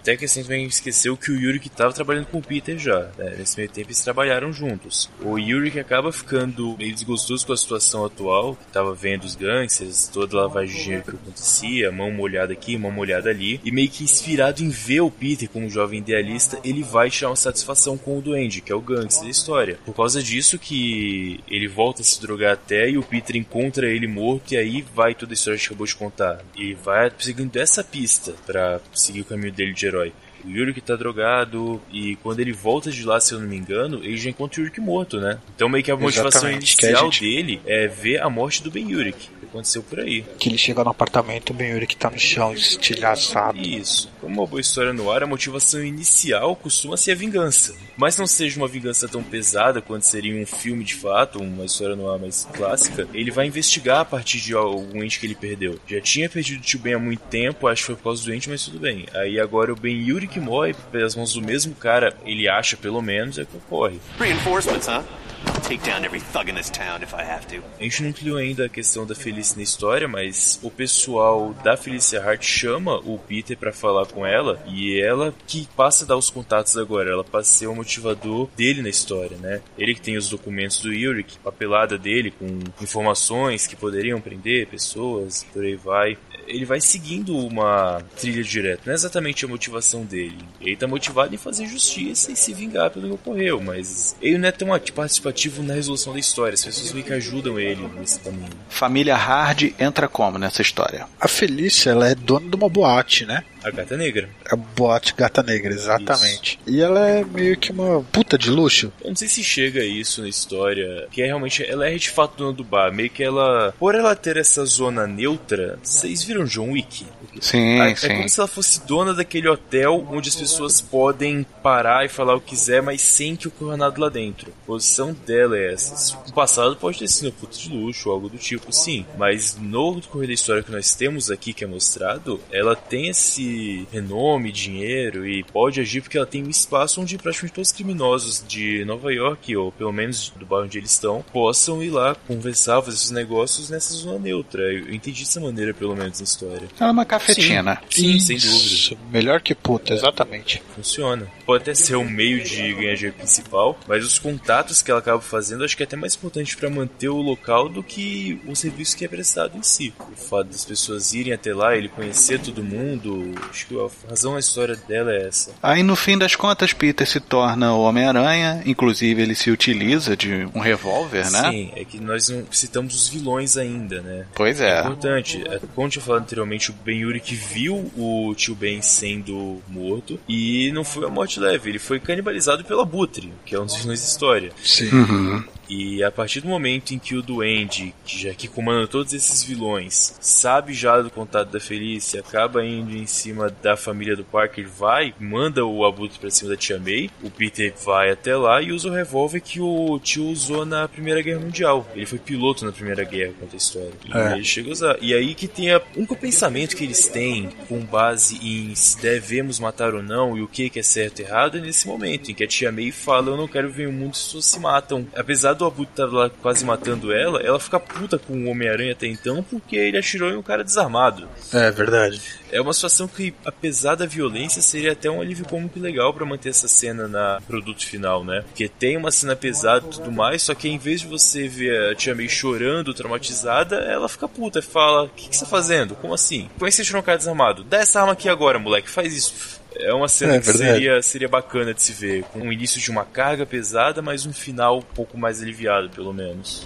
Até 0.00 0.16
que 0.16 0.24
assim 0.24 0.42
também 0.42 0.66
esqueceu 0.66 1.16
que 1.16 1.30
o 1.30 1.34
Yurik 1.38 1.68
tava 1.68 1.92
trabalhando 1.92 2.26
com 2.26 2.38
o 2.38 2.42
Peter 2.42 2.78
já. 2.78 3.08
né? 3.18 3.34
Nesse 3.38 3.56
meio 3.56 3.68
tempo 3.68 3.88
eles 3.88 4.00
trabalharam 4.02 4.51
juntos. 4.52 5.10
O 5.20 5.38
Yurik 5.38 5.78
acaba 5.78 6.12
ficando 6.12 6.76
meio 6.76 6.92
desgostoso 6.92 7.46
com 7.46 7.52
a 7.52 7.56
situação 7.56 8.04
atual, 8.04 8.56
que 8.56 8.72
tava 8.72 8.94
vendo 8.94 9.24
os 9.24 9.34
gangsters, 9.34 10.08
toda 10.08 10.36
a 10.36 10.42
lavagem 10.42 10.74
de 10.74 10.82
dinheiro 10.82 11.04
que 11.04 11.10
acontecia, 11.10 11.92
mão 11.92 12.10
molhada 12.10 12.52
aqui, 12.52 12.76
mão 12.76 12.90
molhada 12.90 13.30
ali, 13.30 13.60
e 13.64 13.70
meio 13.70 13.88
que 13.88 14.04
inspirado 14.04 14.62
em 14.62 14.68
ver 14.68 15.00
o 15.00 15.10
Peter 15.10 15.48
como 15.48 15.70
jovem 15.70 15.98
idealista, 16.00 16.58
ele 16.64 16.82
vai 16.82 17.10
tirar 17.10 17.30
uma 17.30 17.36
satisfação 17.36 17.96
com 17.96 18.18
o 18.18 18.22
Duende, 18.22 18.60
que 18.60 18.72
é 18.72 18.74
o 18.74 18.80
gangster 18.80 19.24
da 19.24 19.30
história. 19.30 19.78
Por 19.84 19.94
causa 19.94 20.22
disso 20.22 20.58
que 20.58 21.40
ele 21.48 21.68
volta 21.68 22.02
a 22.02 22.04
se 22.04 22.20
drogar 22.20 22.52
até 22.52 22.90
e 22.90 22.98
o 22.98 23.02
Peter 23.02 23.36
encontra 23.36 23.86
ele 23.86 24.06
morto 24.06 24.52
e 24.52 24.56
aí 24.56 24.84
vai 24.94 25.14
toda 25.14 25.32
a 25.32 25.34
história 25.34 25.58
que 25.58 25.66
acabou 25.66 25.86
de 25.86 25.94
contar. 25.94 26.44
E 26.56 26.74
vai 26.74 27.10
seguindo 27.18 27.56
essa 27.56 27.82
pista 27.82 28.34
pra 28.46 28.80
seguir 28.92 29.22
o 29.22 29.24
caminho 29.24 29.52
dele 29.52 29.72
de 29.72 29.86
herói. 29.86 30.12
O 30.44 30.50
Yurik 30.50 30.80
tá 30.80 30.96
drogado 30.96 31.80
e 31.92 32.16
quando 32.16 32.40
ele 32.40 32.52
volta 32.52 32.90
de 32.90 33.04
lá, 33.04 33.20
se 33.20 33.32
eu 33.34 33.40
não 33.40 33.46
me 33.48 33.56
engano, 33.56 34.00
ele 34.02 34.16
já 34.16 34.30
encontra 34.30 34.60
o 34.60 34.64
Yurik 34.64 34.80
morto, 34.80 35.20
né? 35.20 35.38
Então 35.54 35.68
meio 35.68 35.84
que 35.84 35.90
a 35.90 35.96
motivação 35.96 36.42
Exatamente, 36.48 36.72
inicial 36.82 37.04
gente- 37.10 37.20
dele 37.20 37.60
é 37.66 37.86
ver 37.86 38.20
a 38.20 38.28
morte 38.30 38.62
do 38.62 38.70
Ben 38.70 38.90
Yurik, 38.90 39.18
que 39.40 39.46
aconteceu 39.46 39.82
por 39.82 40.00
aí. 40.00 40.24
Que 40.38 40.48
ele 40.48 40.58
chega 40.58 40.82
no 40.84 40.90
apartamento, 40.90 41.50
o 41.50 41.54
Ben 41.54 41.70
Yuri 41.72 41.86
que 41.86 41.96
tá 41.96 42.10
no 42.10 42.18
chão, 42.18 42.54
estilhaçado. 42.54 43.58
Isso. 43.58 44.10
Como 44.20 44.40
uma 44.40 44.46
boa 44.46 44.60
história 44.60 44.92
no 44.92 45.10
ar, 45.10 45.22
a 45.22 45.26
motivação 45.26 45.84
inicial 45.84 46.54
costuma 46.56 46.96
ser 46.96 47.12
a 47.12 47.14
vingança. 47.14 47.74
Mas 47.96 48.16
não 48.16 48.26
seja 48.26 48.56
uma 48.58 48.68
vingança 48.68 49.08
tão 49.08 49.22
pesada 49.22 49.80
quanto 49.80 50.02
seria 50.06 50.34
um 50.34 50.46
filme 50.46 50.84
de 50.84 50.94
fato, 50.94 51.40
uma 51.40 51.64
história 51.64 51.96
no 51.96 52.10
ar 52.10 52.18
mais 52.18 52.48
clássica, 52.52 53.06
ele 53.12 53.30
vai 53.30 53.46
investigar 53.46 54.00
a 54.00 54.04
partir 54.04 54.40
de 54.40 54.54
algum 54.54 55.02
ente 55.02 55.18
que 55.20 55.26
ele 55.26 55.34
perdeu. 55.34 55.78
Já 55.86 56.00
tinha 56.00 56.28
perdido 56.28 56.58
o 56.60 56.62
tio 56.62 56.78
Ben 56.78 56.94
há 56.94 56.98
muito 56.98 57.20
tempo, 57.24 57.66
acho 57.66 57.82
que 57.82 57.86
foi 57.86 57.96
por 57.96 58.04
causa 58.04 58.24
do 58.24 58.32
ente, 58.34 58.48
mas 58.48 58.64
tudo 58.64 58.78
bem. 58.78 59.06
Aí 59.14 59.38
agora 59.38 59.72
o 59.72 59.76
Ben 59.76 59.96
Yuri 60.08 60.26
que 60.32 60.40
morre 60.40 60.74
pelas 60.90 61.14
mãos 61.14 61.34
do 61.34 61.42
mesmo 61.42 61.74
cara, 61.74 62.16
ele 62.24 62.48
acha 62.48 62.76
pelo 62.76 63.02
menos, 63.02 63.38
é 63.38 63.44
que 63.44 63.56
ocorre. 63.56 64.00
Reinforcements, 64.18 64.88
huh? 64.88 65.02
I'll 65.44 65.60
take 65.60 65.82
down 65.84 66.04
every 66.04 66.20
thug 66.20 66.48
in 66.48 66.54
this 66.54 66.70
town 66.70 67.02
if 67.02 67.12
I 67.12 67.22
have 67.22 67.46
to. 67.48 67.62
A 67.78 67.82
gente 67.82 68.02
não 68.02 68.10
incluiu 68.10 68.36
ainda 68.36 68.66
a 68.66 68.68
questão 68.68 69.04
da 69.04 69.14
Felice 69.14 69.56
na 69.56 69.62
história, 69.62 70.06
mas 70.06 70.58
o 70.62 70.70
pessoal 70.70 71.52
da 71.64 71.76
Felicia 71.76 72.22
Hart 72.22 72.44
chama 72.44 72.96
o 72.98 73.18
Peter 73.18 73.56
pra 73.56 73.72
falar 73.72 74.06
com 74.06 74.24
ela 74.24 74.62
e 74.68 75.00
ela 75.00 75.34
que 75.46 75.68
passa 75.76 76.04
a 76.04 76.06
dar 76.06 76.16
os 76.16 76.30
contatos 76.30 76.76
agora. 76.76 77.10
Ela 77.10 77.24
passa 77.24 77.50
a 77.50 77.58
ser 77.58 77.66
o 77.66 77.74
motivador 77.74 78.48
dele 78.56 78.82
na 78.82 78.88
história, 78.88 79.36
né? 79.38 79.60
Ele 79.76 79.94
que 79.94 80.00
tem 80.00 80.16
os 80.16 80.28
documentos 80.30 80.80
do 80.80 80.92
Yurik, 80.92 81.38
papelada 81.38 81.98
dele 81.98 82.30
com 82.30 82.60
informações 82.80 83.66
que 83.66 83.74
poderiam 83.74 84.20
prender 84.20 84.68
pessoas, 84.68 85.44
por 85.52 85.64
aí 85.64 85.74
vai. 85.74 86.16
Ele 86.46 86.64
vai 86.64 86.80
seguindo 86.80 87.36
uma 87.36 88.02
trilha 88.20 88.42
direta, 88.42 88.82
não 88.86 88.92
é 88.92 88.94
exatamente 88.94 89.44
a 89.44 89.48
motivação 89.48 90.04
dele. 90.04 90.38
Ele 90.60 90.76
tá 90.76 90.86
motivado 90.86 91.34
em 91.34 91.38
fazer 91.38 91.66
justiça 91.66 92.32
e 92.32 92.36
se 92.36 92.52
vingar 92.52 92.90
pelo 92.90 93.06
que 93.08 93.14
ocorreu, 93.14 93.60
mas 93.60 94.16
ele 94.20 94.38
não 94.38 94.48
é 94.48 94.52
tão 94.52 94.72
ati- 94.72 94.92
participativo 94.92 95.62
na 95.62 95.74
resolução 95.74 96.12
da 96.12 96.18
história. 96.18 96.54
As 96.54 96.64
pessoas 96.64 96.92
meio 96.92 97.04
que 97.04 97.12
ajudam 97.12 97.58
ele 97.58 97.88
nesse 97.98 98.18
caminho. 98.20 98.50
Família 98.68 99.16
Hard 99.16 99.72
entra 99.78 100.08
como 100.08 100.38
nessa 100.38 100.62
história? 100.62 101.06
A 101.20 101.28
Felícia, 101.28 101.90
ela 101.90 102.08
é 102.08 102.14
dona 102.14 102.48
de 102.48 102.56
uma 102.56 102.68
boate, 102.68 103.24
né? 103.26 103.44
A 103.64 103.70
Gata 103.70 103.96
Negra. 103.96 104.28
A 104.50 104.56
boate 104.56 105.14
Gata 105.14 105.42
Negra, 105.42 105.72
exatamente. 105.72 106.58
E 106.66 106.80
ela 106.80 107.08
é 107.08 107.24
meio 107.24 107.56
que 107.56 107.70
uma 107.70 108.02
puta 108.02 108.36
de 108.36 108.50
luxo. 108.50 108.92
Eu 109.02 109.10
não 109.10 109.16
sei 109.16 109.28
se 109.28 109.42
chega 109.44 109.80
a 109.80 109.84
isso 109.84 110.20
na 110.22 110.28
história, 110.28 111.06
que 111.10 111.22
é 111.22 111.26
realmente, 111.26 111.64
ela 111.64 111.88
é 111.88 111.94
de 111.96 112.10
fato 112.10 112.36
dona 112.36 112.52
do 112.52 112.64
bar, 112.64 112.92
meio 112.92 113.10
que 113.10 113.22
ela, 113.22 113.72
por 113.78 113.94
ela 113.94 114.14
ter 114.16 114.36
essa 114.36 114.64
zona 114.64 115.06
neutra, 115.06 115.78
vocês 115.82 116.22
viram 116.24 116.44
John 116.44 116.72
Wick? 116.72 117.06
Sim, 117.40 117.80
É, 117.80 117.90
é 117.92 117.96
sim. 117.96 118.08
como 118.08 118.28
se 118.28 118.40
ela 118.40 118.48
fosse 118.48 118.86
dona 118.86 119.14
daquele 119.14 119.48
hotel 119.48 120.06
onde 120.10 120.28
as 120.28 120.34
pessoas 120.34 120.80
podem 120.80 121.44
parar 121.62 122.04
e 122.04 122.08
falar 122.08 122.34
o 122.34 122.40
que 122.40 122.50
quiser, 122.50 122.82
mas 122.82 123.00
sem 123.00 123.34
que 123.36 123.48
ocorra 123.48 123.76
nada 123.76 123.98
lá 124.00 124.08
dentro. 124.08 124.50
A 124.62 124.66
posição 124.66 125.16
dela 125.26 125.56
é 125.56 125.72
essa. 125.72 126.16
No 126.26 126.32
passado 126.32 126.76
pode 126.76 126.98
ter 126.98 127.08
sido 127.08 127.28
um 127.28 127.32
puto 127.32 127.58
de 127.58 127.68
luxo 127.70 128.08
ou 128.08 128.14
algo 128.14 128.28
do 128.28 128.38
tipo, 128.38 128.72
sim. 128.72 129.06
Mas 129.16 129.56
no 129.56 130.00
decorrer 130.00 130.28
da 130.28 130.34
história 130.34 130.62
que 130.62 130.72
nós 130.72 130.94
temos 130.94 131.30
aqui, 131.30 131.52
que 131.52 131.64
é 131.64 131.66
mostrado, 131.66 132.40
ela 132.50 132.74
tem 132.76 133.08
esse 133.08 133.51
renome, 133.92 134.52
dinheiro 134.52 135.26
e 135.26 135.42
pode 135.44 135.80
agir 135.80 136.00
porque 136.00 136.16
ela 136.16 136.26
tem 136.26 136.44
um 136.44 136.50
espaço 136.50 137.00
onde 137.00 137.18
praticamente 137.18 137.54
todos 137.54 137.68
os 137.68 137.74
criminosos 137.74 138.44
de 138.46 138.84
Nova 138.84 139.12
York, 139.12 139.56
ou 139.56 139.72
pelo 139.72 139.92
menos 139.92 140.32
do 140.36 140.46
bairro 140.46 140.64
onde 140.64 140.78
eles 140.78 140.92
estão, 140.92 141.24
possam 141.32 141.82
ir 141.82 141.90
lá 141.90 142.14
conversar, 142.14 142.82
fazer 142.82 142.96
seus 142.96 143.10
negócios 143.10 143.70
nessa 143.70 143.94
zona 143.94 144.18
neutra. 144.18 144.62
Eu 144.62 144.92
entendi 144.92 145.24
dessa 145.24 145.40
maneira, 145.40 145.74
pelo 145.74 145.96
menos, 145.96 146.20
na 146.20 146.24
história. 146.24 146.68
Ela 146.78 146.90
é 146.90 146.92
uma 146.92 147.04
cafetina. 147.04 147.80
Sim, 147.90 148.18
sem 148.18 148.36
dúvida. 148.36 149.00
Melhor 149.10 149.40
que 149.40 149.54
puta, 149.54 149.94
exatamente. 149.94 150.62
Funciona. 150.74 151.26
Pode 151.44 151.62
até 151.62 151.74
ser 151.74 151.96
o 151.96 152.04
meio 152.04 152.42
de 152.42 152.72
ganhar 152.74 152.94
dinheiro 152.94 153.16
principal, 153.16 153.78
mas 153.86 154.04
os 154.04 154.18
contatos 154.18 154.82
que 154.82 154.90
ela 154.90 155.00
acaba 155.00 155.20
fazendo 155.20 155.64
acho 155.64 155.76
que 155.76 155.82
é 155.82 155.86
até 155.86 155.96
mais 155.96 156.14
importante 156.14 156.56
para 156.56 156.70
manter 156.70 157.08
o 157.08 157.20
local 157.20 157.68
do 157.68 157.82
que 157.82 158.40
o 158.46 158.54
serviço 158.54 158.96
que 158.96 159.04
é 159.04 159.08
prestado 159.08 159.56
em 159.56 159.62
si. 159.62 159.92
O 160.12 160.16
fato 160.16 160.48
das 160.48 160.64
pessoas 160.64 161.12
irem 161.12 161.32
até 161.32 161.54
lá, 161.54 161.76
ele 161.76 161.88
conhecer 161.88 162.40
todo 162.40 162.62
mundo, 162.62 163.34
acho 163.50 163.66
que 163.66 163.78
a 163.78 163.88
razão 164.08 164.34
da 164.34 164.40
história 164.40 164.76
dela 164.88 165.12
é 165.12 165.26
essa. 165.26 165.52
Aí 165.62 165.82
no 165.82 165.96
fim 165.96 166.16
das 166.18 166.34
contas, 166.36 166.72
Peter 166.72 167.06
se 167.06 167.20
torna 167.20 167.74
o 167.74 167.82
Homem-Aranha, 167.82 168.62
inclusive 168.66 169.22
ele 169.22 169.34
se 169.34 169.50
utiliza 169.50 170.16
de 170.16 170.48
um 170.54 170.60
revólver, 170.60 171.30
né? 171.30 171.50
Sim, 171.50 171.72
é 171.76 171.84
que 171.84 171.98
nós 172.00 172.28
não 172.28 172.44
citamos 172.50 172.94
os 172.94 173.08
vilões 173.08 173.56
ainda, 173.56 174.00
né? 174.02 174.26
Pois 174.34 174.60
É 174.60 174.78
é. 174.78 174.80
importante, 174.80 175.42
é, 175.46 175.60
como 175.74 175.86
eu 175.86 175.90
tinha 175.90 176.02
falado 176.02 176.22
anteriormente, 176.22 176.70
o 176.70 176.74
Ben 176.84 176.98
Yuri 177.00 177.20
que 177.20 177.34
viu 177.34 177.90
o 177.96 178.34
tio 178.34 178.54
Ben 178.54 178.80
sendo 178.82 179.62
morto 179.68 180.18
e 180.28 180.70
não 180.72 180.84
foi 180.84 181.06
a 181.06 181.08
morte 181.10 181.38
leve, 181.40 181.70
ele 181.70 181.78
foi 181.78 182.00
canibalizado 182.00 182.64
pelo 182.64 182.80
Abutre, 182.80 183.32
que 183.44 183.54
é 183.54 183.60
um 183.60 183.66
dos 183.66 183.76
vilões 183.76 184.00
da 184.00 184.06
história. 184.06 184.52
Sim. 184.62 184.88
Uhum. 184.92 185.44
E 185.68 186.02
a 186.02 186.10
partir 186.10 186.40
do 186.40 186.48
momento 186.48 186.92
em 186.92 186.98
que 186.98 187.14
o 187.14 187.22
Duende, 187.22 187.94
que 188.04 188.18
já 188.20 188.34
que 188.34 188.48
comanda 188.48 188.86
todos 188.86 189.12
esses 189.12 189.42
vilões, 189.42 190.14
sabe 190.20 190.74
já 190.74 191.00
do 191.00 191.10
contato 191.10 191.50
da 191.50 191.60
Felícia, 191.60 192.20
acaba 192.20 192.64
indo 192.64 192.94
em 192.96 193.06
cima 193.06 193.48
da 193.62 193.76
família 193.76 194.16
do 194.16 194.24
Parker, 194.24 194.68
vai, 194.68 195.14
manda 195.18 195.64
o 195.64 195.84
Abutre 195.84 196.18
pra 196.18 196.30
cima 196.30 196.50
da 196.50 196.56
Tia 196.56 196.78
May, 196.78 197.10
o 197.22 197.30
Peter 197.30 197.72
vai 197.84 198.10
até 198.10 198.36
lá 198.36 198.60
e 198.60 198.72
usa 198.72 198.88
o 198.88 198.92
revólver 198.92 199.40
que 199.40 199.60
o 199.60 199.98
tio 199.98 200.26
usou 200.26 200.64
na 200.64 200.86
Primeira 200.88 201.22
Guerra 201.22 201.40
Mundial. 201.40 201.86
Ele 201.94 202.06
foi 202.06 202.18
piloto 202.18 202.64
na 202.64 202.72
Primeira 202.72 203.04
Guerra, 203.04 203.32
conta 203.40 203.54
a 203.54 203.58
história. 203.58 203.92
E 204.04 204.16
É. 204.16 204.32
ele 204.34 204.44
chega 204.44 204.68
a 204.68 204.72
usar. 204.72 204.96
E 205.00 205.14
aí 205.14 205.34
que 205.34 205.48
tem 205.48 205.70
a 205.72 205.78
o 205.94 205.98
único 205.98 206.16
pensamento 206.16 206.76
que 206.76 206.84
eles 206.84 207.06
têm 207.08 207.50
com 207.68 207.80
base 207.80 208.36
em 208.36 208.74
se 208.74 209.00
devemos 209.00 209.58
matar 209.58 209.94
ou 209.94 210.02
não 210.02 210.36
e 210.36 210.42
o 210.42 210.48
que 210.48 210.70
que 210.70 210.78
é 210.78 210.82
certo 210.82 211.20
e 211.20 211.22
errado 211.24 211.58
é 211.58 211.60
nesse 211.60 211.86
momento 211.86 212.30
em 212.30 212.34
que 212.34 212.44
a 212.44 212.46
tia 212.46 212.70
May 212.72 212.90
fala 212.90 213.28
eu 213.30 213.36
não 213.36 213.46
quero 213.48 213.70
ver 213.70 213.88
um 213.88 213.92
mundo 213.92 214.16
se 214.16 214.24
pessoas 214.24 214.46
se 214.46 214.60
matam. 214.60 215.06
Apesar 215.14 215.51
do 215.54 215.64
Abutre 215.64 215.92
estar 215.92 216.06
lá 216.06 216.30
quase 216.30 216.64
matando 216.64 217.12
ela, 217.12 217.40
ela 217.40 217.60
fica 217.60 217.78
puta 217.78 218.18
com 218.18 218.32
o 218.34 218.48
Homem-Aranha 218.48 218.92
até 218.92 219.06
então 219.06 219.42
porque 219.42 219.76
ele 219.76 219.98
atirou 219.98 220.30
em 220.30 220.36
um 220.36 220.42
cara 220.42 220.64
desarmado. 220.64 221.28
É 221.52 221.70
verdade. 221.70 222.20
É 222.50 222.60
uma 222.60 222.74
situação 222.74 223.08
que, 223.08 223.34
apesar 223.46 223.94
da 223.94 224.04
violência, 224.04 224.60
seria 224.60 224.92
até 224.92 225.10
um 225.10 225.22
alívio 225.22 225.46
cômico 225.46 225.80
legal 225.80 226.12
pra 226.12 226.26
manter 226.26 226.50
essa 226.50 226.68
cena 226.68 227.08
na 227.08 227.40
produto 227.46 227.84
final, 227.84 228.22
né? 228.24 228.42
Porque 228.42 228.68
tem 228.68 228.96
uma 228.96 229.10
cena 229.10 229.34
pesada 229.34 229.86
e 229.86 229.90
tudo 229.90 230.12
mais, 230.12 230.42
só 230.42 230.54
que 230.54 230.68
em 230.68 230.76
vez 230.76 231.00
de 231.00 231.06
você 231.06 231.48
ver 231.48 231.90
a 231.90 231.94
Tia 231.94 232.14
May 232.14 232.28
chorando, 232.28 232.92
traumatizada, 232.92 233.76
ela 233.76 234.08
fica 234.08 234.28
puta 234.28 234.58
e 234.58 234.62
fala: 234.62 235.04
O 235.04 235.08
que, 235.08 235.30
que 235.30 235.36
você 235.36 235.44
tá 235.44 235.50
fazendo? 235.50 235.94
Como 235.94 236.12
assim? 236.12 236.50
Como 236.54 236.66
é 236.66 236.70
que 236.70 236.76
você 236.76 236.84
tirou 236.84 237.00
um 237.00 237.04
cara 237.04 237.16
desarmado? 237.16 237.64
Dá 237.64 237.78
essa 237.78 238.00
arma 238.00 238.12
aqui 238.12 238.28
agora, 238.28 238.58
moleque, 238.58 238.90
faz 238.90 239.16
isso. 239.16 239.61
É 239.76 239.92
uma 239.92 240.08
cena 240.08 240.34
É 240.36 240.40
que 240.40 240.46
verdade. 240.46 240.72
seria, 240.72 241.02
seria 241.02 241.28
bacana 241.28 241.72
de 241.74 241.82
se 241.82 241.92
ver, 241.92 242.24
com 242.24 242.40
o 242.40 242.52
início 242.52 242.80
de 242.80 242.90
uma 242.90 243.04
carga 243.04 243.44
pesada, 243.46 244.00
mas 244.02 244.26
um 244.26 244.32
final 244.32 244.78
um 244.78 244.82
pouco 244.82 245.18
mais 245.18 245.42
aliviado, 245.42 245.88
pelo 245.90 246.12
menos. 246.12 246.64